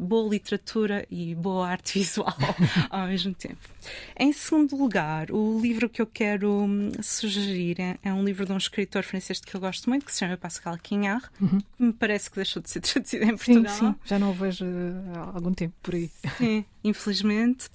boa 0.00 0.28
literatura 0.28 1.06
e 1.10 1.34
boa 1.34 1.68
arte 1.68 1.98
visual 1.98 2.36
ao 2.90 3.06
mesmo 3.06 3.34
tempo. 3.34 3.56
Em 4.18 4.32
segundo 4.32 4.76
lugar, 4.76 5.30
o 5.30 5.60
livro 5.60 5.88
que 5.88 6.00
eu 6.00 6.06
quero 6.06 6.50
hum, 6.50 6.90
sugerir 7.02 7.80
é, 7.80 7.98
é, 8.02 8.12
um 8.12 8.24
livro 8.24 8.46
de 8.46 8.52
um 8.52 8.56
escritor 8.56 9.02
francês 9.02 9.40
que 9.40 9.54
eu 9.54 9.60
gosto 9.60 9.88
muito, 9.88 10.06
que 10.06 10.12
se 10.12 10.20
chama 10.20 10.36
Pascal 10.36 10.78
Quignard, 10.78 11.26
uhum. 11.40 11.58
me 11.78 11.92
parece 11.92 12.30
que 12.30 12.36
deixou 12.36 12.62
de 12.62 12.70
ser 12.70 12.80
traduzido 12.84 13.24
em 13.24 13.36
Portugal. 13.36 13.74
Sim, 13.74 13.92
sim. 13.92 13.94
já 14.04 14.18
não 14.18 14.30
o 14.30 14.34
vejo 14.34 14.64
há 15.14 15.34
algum 15.34 15.52
tempo 15.52 15.74
por 15.82 15.94
aí. 15.94 16.10
Sim, 16.38 16.64
infelizmente. 16.82 17.68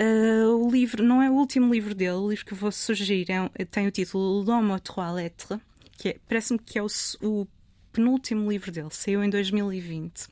Uh, 0.00 0.56
o 0.56 0.70
livro 0.70 1.02
não 1.02 1.22
é 1.22 1.30
o 1.30 1.34
último 1.34 1.72
livro 1.72 1.94
dele, 1.94 2.12
o 2.12 2.30
livro 2.30 2.46
que 2.46 2.52
eu 2.52 2.56
vou 2.58 2.72
sugerir 2.72 3.26
é, 3.30 3.64
tem 3.64 3.86
o 3.86 3.90
título 3.90 4.42
L'Homme 4.42 4.72
aux 4.72 4.80
trois 4.80 5.12
lettres, 5.12 5.58
que 5.98 6.10
é, 6.10 6.16
parece-me 6.26 6.58
que 6.58 6.78
é 6.78 6.82
o, 6.82 6.86
o 7.20 7.46
penúltimo 7.92 8.50
livro 8.50 8.72
dele, 8.72 8.88
saiu 8.90 9.22
em 9.22 9.28
2020. 9.28 10.28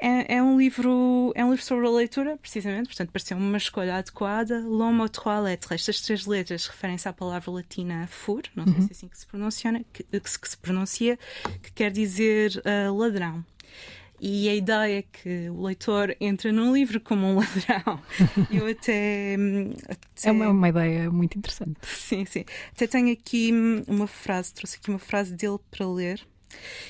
É, 0.00 0.36
é, 0.36 0.42
um 0.42 0.56
livro, 0.56 1.32
é 1.34 1.44
um 1.44 1.50
livro 1.50 1.64
sobre 1.64 1.86
a 1.86 1.90
leitura, 1.90 2.36
precisamente, 2.36 2.86
portanto, 2.86 3.10
pareceu 3.10 3.36
uma 3.36 3.56
escolha 3.56 3.96
adequada. 3.96 4.60
L'homme 4.60 5.00
aux 5.00 5.10
trois 5.10 5.42
lettres. 5.42 5.80
Estas 5.80 6.00
três 6.00 6.26
letras 6.26 6.66
referem-se 6.66 7.08
à 7.08 7.12
palavra 7.12 7.50
latina 7.50 8.06
fur, 8.06 8.42
não 8.54 8.64
sei 8.64 8.74
uhum. 8.74 8.82
se 8.82 8.88
é 8.88 8.92
assim 8.92 9.08
que 9.08 9.18
se 9.18 9.26
pronuncia, 9.26 9.84
que, 9.92 10.04
que, 10.04 10.48
se 10.48 10.56
pronuncia, 10.56 11.18
que 11.62 11.72
quer 11.72 11.90
dizer 11.90 12.62
uh, 12.64 12.94
ladrão. 12.96 13.44
E 14.20 14.48
a 14.48 14.54
ideia 14.54 14.98
é 14.98 15.02
que 15.02 15.48
o 15.48 15.62
leitor 15.62 16.16
entra 16.20 16.50
num 16.52 16.72
livro 16.72 17.00
como 17.00 17.26
um 17.26 17.36
ladrão. 17.38 18.00
Eu 18.50 18.66
até, 18.66 19.36
até... 19.88 20.28
É 20.28 20.32
uma, 20.32 20.48
uma, 20.48 20.68
ideia 20.68 21.10
muito 21.10 21.38
interessante. 21.38 21.76
Sim, 21.82 22.24
sim. 22.24 22.44
Até 22.72 22.86
tenho 22.86 23.12
aqui 23.12 23.52
hum, 23.52 23.82
uma 23.86 24.06
frase, 24.06 24.52
trouxe 24.52 24.76
aqui 24.76 24.90
uma 24.90 24.98
frase 24.98 25.34
dele 25.34 25.58
para 25.70 25.88
ler. 25.88 26.26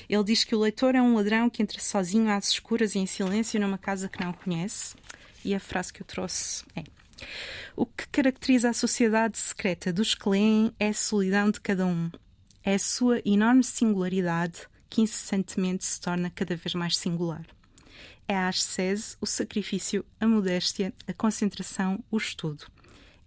Ele 0.07 0.23
diz 0.23 0.43
que 0.43 0.55
o 0.55 0.59
leitor 0.59 0.95
é 0.95 1.01
um 1.01 1.15
ladrão 1.15 1.49
que 1.49 1.61
entra 1.61 1.79
sozinho 1.79 2.29
às 2.29 2.49
escuras 2.49 2.95
e 2.95 2.99
em 2.99 3.05
silêncio 3.05 3.59
numa 3.59 3.77
casa 3.77 4.09
que 4.09 4.23
não 4.23 4.33
conhece. 4.33 4.95
E 5.43 5.53
a 5.53 5.59
frase 5.59 5.93
que 5.93 6.01
eu 6.01 6.05
trouxe 6.05 6.63
é: 6.75 6.83
O 7.75 7.85
que 7.85 8.07
caracteriza 8.07 8.69
a 8.69 8.73
sociedade 8.73 9.37
secreta 9.37 9.93
dos 9.93 10.15
que 10.15 10.27
leem 10.27 10.73
é 10.79 10.89
a 10.89 10.93
solidão 10.93 11.49
de 11.51 11.59
cada 11.61 11.85
um. 11.85 12.09
É 12.63 12.75
a 12.75 12.79
sua 12.79 13.21
enorme 13.25 13.63
singularidade 13.63 14.67
que 14.89 15.01
incessantemente 15.01 15.85
se 15.85 16.01
torna 16.01 16.29
cada 16.29 16.55
vez 16.55 16.73
mais 16.73 16.97
singular. 16.97 17.45
É 18.27 18.35
a 18.35 18.47
ascese, 18.47 19.15
o 19.21 19.25
sacrifício, 19.25 20.05
a 20.19 20.27
modéstia, 20.27 20.93
a 21.07 21.13
concentração, 21.13 22.03
o 22.11 22.17
estudo. 22.17 22.65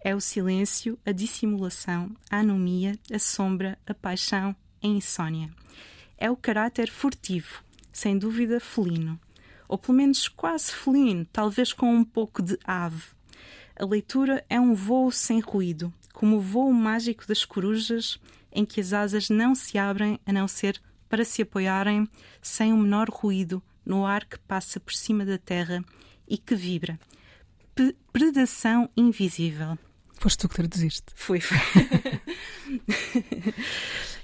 É 0.04 0.14
o 0.14 0.20
silêncio, 0.20 0.98
a 1.06 1.12
dissimulação, 1.12 2.14
a 2.30 2.38
anomia, 2.38 2.98
a 3.12 3.18
sombra, 3.18 3.78
a 3.86 3.94
paixão, 3.94 4.54
a 4.82 4.86
insônia. 4.86 5.50
É 6.22 6.30
o 6.30 6.36
caráter 6.36 6.88
furtivo, 6.88 7.64
sem 7.92 8.16
dúvida 8.16 8.60
felino. 8.60 9.18
Ou 9.66 9.76
pelo 9.76 9.98
menos 9.98 10.28
quase 10.28 10.70
felino, 10.70 11.26
talvez 11.32 11.72
com 11.72 11.92
um 11.92 12.04
pouco 12.04 12.40
de 12.40 12.56
ave. 12.64 13.06
A 13.74 13.84
leitura 13.84 14.44
é 14.48 14.60
um 14.60 14.72
voo 14.72 15.10
sem 15.10 15.40
ruído, 15.40 15.92
como 16.12 16.36
o 16.36 16.40
voo 16.40 16.72
mágico 16.72 17.26
das 17.26 17.44
corujas, 17.44 18.20
em 18.52 18.64
que 18.64 18.80
as 18.80 18.92
asas 18.92 19.30
não 19.30 19.52
se 19.52 19.76
abrem 19.76 20.20
a 20.24 20.32
não 20.32 20.46
ser 20.46 20.80
para 21.08 21.24
se 21.24 21.42
apoiarem 21.42 22.08
sem 22.40 22.72
o 22.72 22.76
menor 22.76 23.10
ruído 23.10 23.60
no 23.84 24.06
ar 24.06 24.24
que 24.24 24.38
passa 24.38 24.78
por 24.78 24.94
cima 24.94 25.26
da 25.26 25.38
terra 25.38 25.84
e 26.28 26.38
que 26.38 26.54
vibra. 26.54 27.00
P 27.74 27.96
predação 28.12 28.88
invisível. 28.96 29.76
Foste 30.22 30.38
tu 30.38 30.48
que 30.48 30.54
traduziste. 30.54 31.06
Foi, 31.16 31.40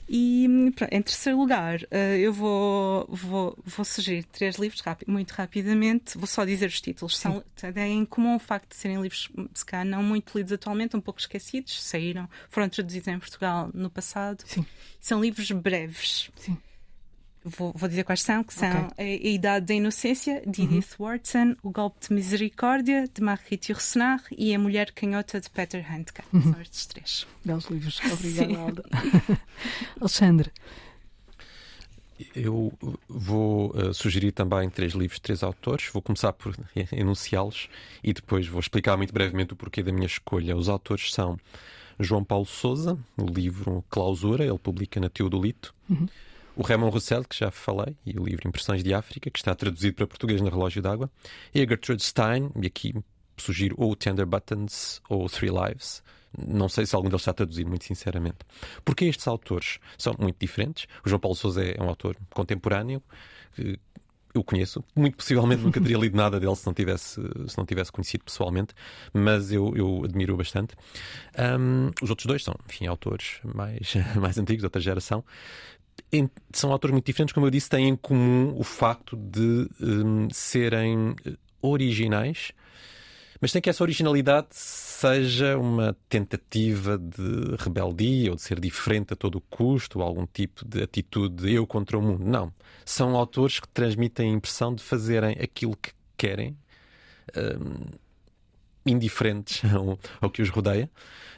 e 0.08 0.46
em 0.90 1.02
terceiro 1.02 1.38
lugar, 1.38 1.80
eh, 1.90 2.18
eu 2.18 2.32
vou, 2.32 3.06
vou, 3.10 3.58
vou 3.64 3.84
sugerir 3.84 4.24
três 4.24 4.56
livros 4.56 4.82
muito 5.06 5.32
rapidamente. 5.32 6.16
Vou 6.16 6.26
só 6.26 6.44
dizer 6.44 6.66
os 6.66 6.80
títulos. 6.80 7.16
São, 7.16 7.42
têm 7.54 8.00
em 8.00 8.04
comum 8.04 8.36
o 8.36 8.38
facto 8.38 8.70
de 8.70 8.76
serem 8.76 9.00
livros, 9.00 9.30
se 9.54 9.64
calhar, 9.64 9.84
não 9.84 10.02
muito 10.02 10.36
lidos 10.36 10.52
atualmente, 10.52 10.96
um 10.96 11.00
pouco 11.00 11.20
esquecidos. 11.20 11.82
Saíram, 11.82 12.28
foram 12.48 12.68
traduzidos 12.68 13.08
em 13.08 13.18
Portugal 13.18 13.70
no 13.74 13.90
passado. 13.90 14.42
Sim. 14.46 14.64
São 15.00 15.20
livros 15.20 15.50
breves. 15.50 16.30
Sim 16.36 16.56
vou, 17.44 17.72
vou, 17.74 17.88
dizer 17.88 18.04
quais 18.04 18.22
são, 18.22 18.42
que 18.42 18.54
são 18.54 18.86
okay. 18.86 19.22
a, 19.24 19.28
a, 19.28 19.30
Idade 19.30 19.66
da 19.66 19.74
Inocência, 19.74 20.42
de 20.46 20.62
uhum. 20.62 20.66
Edith 20.66 20.96
Wharton, 20.98 21.56
O 21.62 21.70
Golpe 21.70 22.06
de 22.06 22.14
Misericórdia, 22.14 23.08
de 23.12 23.22
Marguerite 23.22 23.72
Yourcenar 23.72 24.22
e 24.36 24.54
A 24.54 24.58
Mulher 24.58 24.92
Canhota, 24.92 25.40
de 25.40 25.48
Peter 25.50 25.84
Handke. 25.90 26.22
Uhum. 26.32 26.52
São 26.52 26.60
estes 26.60 26.86
três. 26.86 27.26
Belos 27.44 27.66
livros. 27.66 28.00
Obrigada, 28.12 28.58
Alda. 28.58 28.84
Alexandre. 30.00 30.50
Eu 32.34 32.72
vou 33.08 33.70
uh, 33.70 33.94
sugerir 33.94 34.32
também 34.32 34.68
três 34.68 34.92
livros, 34.92 35.20
três 35.20 35.42
autores. 35.42 35.88
Vou 35.92 36.02
começar 36.02 36.32
por 36.32 36.54
enunciá-los 36.92 37.68
e 38.02 38.12
depois 38.12 38.46
vou 38.46 38.60
explicar 38.60 38.96
muito 38.96 39.12
brevemente 39.12 39.52
o 39.52 39.56
porquê 39.56 39.82
da 39.82 39.92
minha 39.92 40.06
escolha. 40.06 40.56
Os 40.56 40.68
autores 40.68 41.12
são 41.12 41.38
João 42.00 42.24
Paulo 42.24 42.46
Souza, 42.46 42.98
o 43.16 43.24
livro 43.24 43.84
Clausura, 43.88 44.44
ele 44.44 44.58
publica 44.58 45.00
na 45.00 45.08
Teodolito. 45.08 45.74
Uhum. 45.88 46.08
O 46.58 46.62
Raymond 46.62 46.90
Roussel, 46.90 47.22
que 47.22 47.38
já 47.38 47.52
falei, 47.52 47.96
e 48.04 48.18
o 48.18 48.24
livro 48.24 48.48
Impressões 48.48 48.82
de 48.82 48.92
África, 48.92 49.30
que 49.30 49.38
está 49.38 49.54
traduzido 49.54 49.94
para 49.94 50.08
português 50.08 50.40
no 50.40 50.50
Relógio 50.50 50.82
d'Água. 50.82 51.08
E 51.54 51.62
a 51.62 51.64
Gertrude 51.64 52.02
Stein, 52.02 52.50
e 52.60 52.66
aqui 52.66 52.92
sugiro 53.36 53.76
ou 53.78 53.94
Tender 53.94 54.26
Buttons 54.26 55.00
ou 55.08 55.28
Three 55.28 55.50
Lives. 55.50 56.02
Não 56.36 56.68
sei 56.68 56.84
se 56.84 56.96
algum 56.96 57.08
deles 57.08 57.22
está 57.22 57.32
traduzido, 57.32 57.68
muito 57.68 57.84
sinceramente. 57.84 58.38
Porque 58.84 59.04
estes 59.04 59.28
autores 59.28 59.78
são 59.96 60.16
muito 60.18 60.36
diferentes. 60.40 60.88
O 61.06 61.08
João 61.08 61.20
Paulo 61.20 61.36
Souza 61.36 61.62
é 61.62 61.80
um 61.80 61.88
autor 61.88 62.16
contemporâneo, 62.34 63.00
que 63.54 63.78
eu 64.34 64.42
conheço. 64.42 64.82
Muito 64.96 65.16
possivelmente 65.16 65.62
nunca 65.62 65.80
teria 65.80 65.96
lido 65.96 66.16
nada 66.16 66.40
dele 66.40 66.56
se 66.56 66.66
não 66.66 66.74
tivesse, 66.74 67.20
se 67.46 67.56
não 67.56 67.64
tivesse 67.64 67.92
conhecido 67.92 68.24
pessoalmente, 68.24 68.74
mas 69.12 69.52
eu, 69.52 69.76
eu 69.76 70.02
admiro 70.04 70.36
bastante. 70.36 70.74
Um, 71.38 71.92
os 72.02 72.10
outros 72.10 72.26
dois 72.26 72.42
são, 72.42 72.54
enfim, 72.68 72.88
autores 72.88 73.38
mais, 73.44 73.94
mais 74.20 74.36
antigos, 74.38 74.64
outra 74.64 74.80
geração 74.80 75.24
são 76.52 76.72
autores 76.72 76.92
muito 76.92 77.06
diferentes, 77.06 77.32
como 77.32 77.46
eu 77.46 77.50
disse, 77.50 77.68
têm 77.68 77.88
em 77.88 77.96
comum 77.96 78.54
o 78.56 78.64
facto 78.64 79.16
de 79.16 79.68
um, 79.80 80.28
serem 80.30 81.14
eh, 81.24 81.34
originais, 81.60 82.52
mas 83.40 83.52
sem 83.52 83.62
que 83.62 83.70
essa 83.70 83.84
originalidade 83.84 84.48
seja 84.50 85.56
uma 85.56 85.96
tentativa 86.08 86.98
de 86.98 87.54
rebeldia 87.58 88.30
ou 88.30 88.36
de 88.36 88.42
ser 88.42 88.58
diferente 88.58 89.12
a 89.12 89.16
todo 89.16 89.40
custo, 89.40 90.00
ou 90.00 90.04
algum 90.04 90.26
tipo 90.26 90.66
de 90.66 90.82
atitude 90.82 91.44
de 91.44 91.54
eu 91.54 91.66
contra 91.66 91.96
o 91.96 92.02
mundo. 92.02 92.24
Não. 92.24 92.52
São 92.84 93.14
autores 93.14 93.60
que 93.60 93.68
transmitem 93.68 94.30
a 94.30 94.34
impressão 94.34 94.74
de 94.74 94.82
fazerem 94.82 95.36
aquilo 95.40 95.76
que 95.76 95.92
querem. 96.16 96.56
Um, 97.36 98.07
indiferentes 98.86 99.62
ao, 99.72 99.98
ao 100.20 100.30
que 100.30 100.42
os 100.42 100.48
rodeia, 100.48 100.90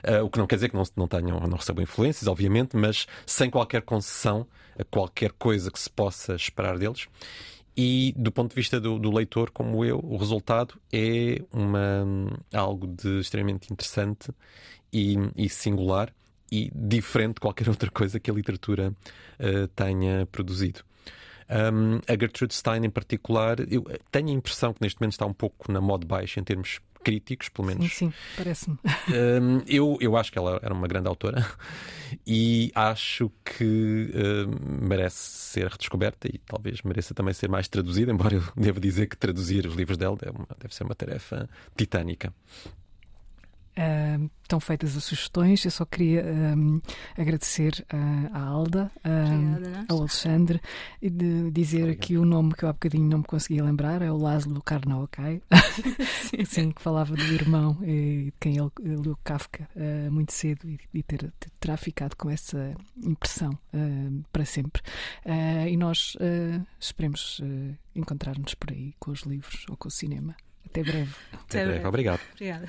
uh, 0.07 0.25
o 0.25 0.31
que 0.31 0.39
não 0.39 0.47
quer 0.47 0.57
dizer 0.57 0.69
que 0.69 0.75
não, 0.75 0.85
não 0.97 1.09
tenham, 1.09 1.41
não 1.41 1.57
recebam 1.57 1.83
influências, 1.83 2.27
obviamente, 2.27 2.77
mas 2.77 3.07
sem 3.27 3.51
qualquer 3.51 3.83
concessão 3.83 4.47
a 4.79 4.85
qualquer 4.85 5.33
coisa 5.33 5.71
que 5.71 5.79
se 5.79 5.91
possa 5.91 6.35
esperar 6.35 6.79
deles. 6.79 7.07
E 7.77 8.13
do 8.17 8.33
ponto 8.33 8.51
de 8.51 8.57
vista 8.57 8.81
do, 8.81 8.99
do 8.99 9.11
leitor, 9.11 9.51
como 9.51 9.85
eu, 9.85 9.99
o 10.03 10.17
resultado 10.17 10.75
é 10.93 11.41
uma, 11.53 12.05
algo 12.53 12.87
de 12.87 13.21
extremamente 13.21 13.73
interessante 13.73 14.31
e, 14.93 15.17
e 15.37 15.49
singular 15.49 16.13
e 16.51 16.71
diferente 16.75 17.35
de 17.35 17.41
qualquer 17.41 17.69
outra 17.71 17.91
coisa 17.91 18.19
que 18.19 18.31
a 18.31 18.35
literatura 18.35 18.93
uh, 19.39 19.69
tenha 19.69 20.27
produzido. 20.27 20.81
Um, 21.51 22.01
a 22.07 22.13
Gertrude 22.13 22.55
Stein, 22.55 22.85
em 22.85 22.91
particular, 22.91 23.59
eu 23.71 23.85
tenho 24.11 24.29
a 24.29 24.33
impressão 24.33 24.73
que 24.73 24.81
neste 24.81 25.01
momento 25.01 25.13
está 25.13 25.27
um 25.27 25.33
pouco 25.33 25.71
na 25.71 25.81
moda 25.81 26.07
baixa 26.07 26.39
em 26.39 26.45
termos 26.45 26.81
críticos, 27.03 27.49
pelo 27.49 27.69
menos. 27.69 27.85
Sim, 27.93 28.11
sim 28.11 28.13
parece-me. 28.37 28.79
Um, 29.09 29.63
eu, 29.67 29.99
eu 30.01 30.17
acho 30.17 30.31
que 30.31 30.39
ela 30.39 30.61
era 30.63 30.73
uma 30.73 30.87
grande 30.87 31.09
autora 31.09 31.47
e 32.27 32.71
acho 32.75 33.31
que 33.45 34.13
um, 34.15 34.87
merece 34.87 35.19
ser 35.19 35.67
redescoberta 35.67 36.29
e 36.29 36.39
talvez 36.39 36.83
mereça 36.83 37.15
também 37.15 37.35
ser 37.35 37.49
mais 37.49 37.69
traduzida, 37.69 38.13
embora 38.13 38.35
eu 38.35 38.43
devo 38.57 38.81
dizer 38.81 39.07
que 39.07 39.17
traduzir 39.17 39.67
os 39.67 39.75
livros 39.75 39.97
dela 39.97 40.17
deve, 40.17 40.39
deve 40.59 40.75
ser 40.75 40.85
uma 40.85 40.95
tarefa 40.95 41.49
titânica. 41.77 42.33
Uh, 43.81 44.31
estão 44.43 44.61
feitas 44.61 44.95
as 44.95 45.05
sugestões. 45.05 45.65
Eu 45.65 45.71
só 45.71 45.87
queria 45.87 46.23
um, 46.23 46.83
agradecer 47.17 47.87
uh, 47.93 48.37
à 48.37 48.43
Alda, 48.43 48.91
uh, 48.99 49.85
ao 49.89 50.01
Alexandre, 50.01 50.61
e 51.01 51.09
de 51.09 51.51
dizer 51.51 51.85
Obrigado. 51.85 52.05
aqui 52.05 52.19
o 52.19 52.25
nome 52.27 52.53
que 52.53 52.65
eu 52.65 52.69
há 52.69 52.73
bocadinho 52.73 53.09
não 53.09 53.19
me 53.19 53.25
conseguia 53.25 53.65
lembrar: 53.65 54.03
é 54.03 54.11
o 54.11 54.19
Laszlo 54.19 54.61
Karnaokai, 54.63 55.41
Sim, 56.47 56.73
que 56.73 56.83
falava 56.83 57.15
do 57.15 57.23
irmão 57.23 57.79
e 57.83 58.27
de 58.27 58.35
quem 58.39 58.59
ele 58.59 58.71
leu 59.03 59.17
Kafka 59.25 59.67
uh, 59.75 60.13
muito 60.13 60.33
cedo 60.33 60.69
e, 60.69 60.79
e 60.93 61.03
ter, 61.03 61.33
ter, 61.39 61.51
terá 61.59 61.77
ficado 61.77 62.17
com 62.17 62.29
essa 62.29 62.75
impressão 63.03 63.59
para 64.33 64.45
sempre. 64.45 64.83
e 65.69 65.77
nós 65.77 66.17
esperemos 66.79 67.41
encontrar-nos 67.95 68.55
por 68.55 68.71
aí 68.73 68.95
com 68.99 69.11
os 69.11 69.21
livros 69.23 69.65
ou 69.69 69.77
com 69.77 69.89
o 69.89 69.91
cinema. 69.91 70.35
Até 70.67 70.83
breve. 70.83 71.15
Até, 71.33 71.67
breve. 71.67 71.87
Obrigado. 71.87 72.21
Obrigada. 72.33 72.69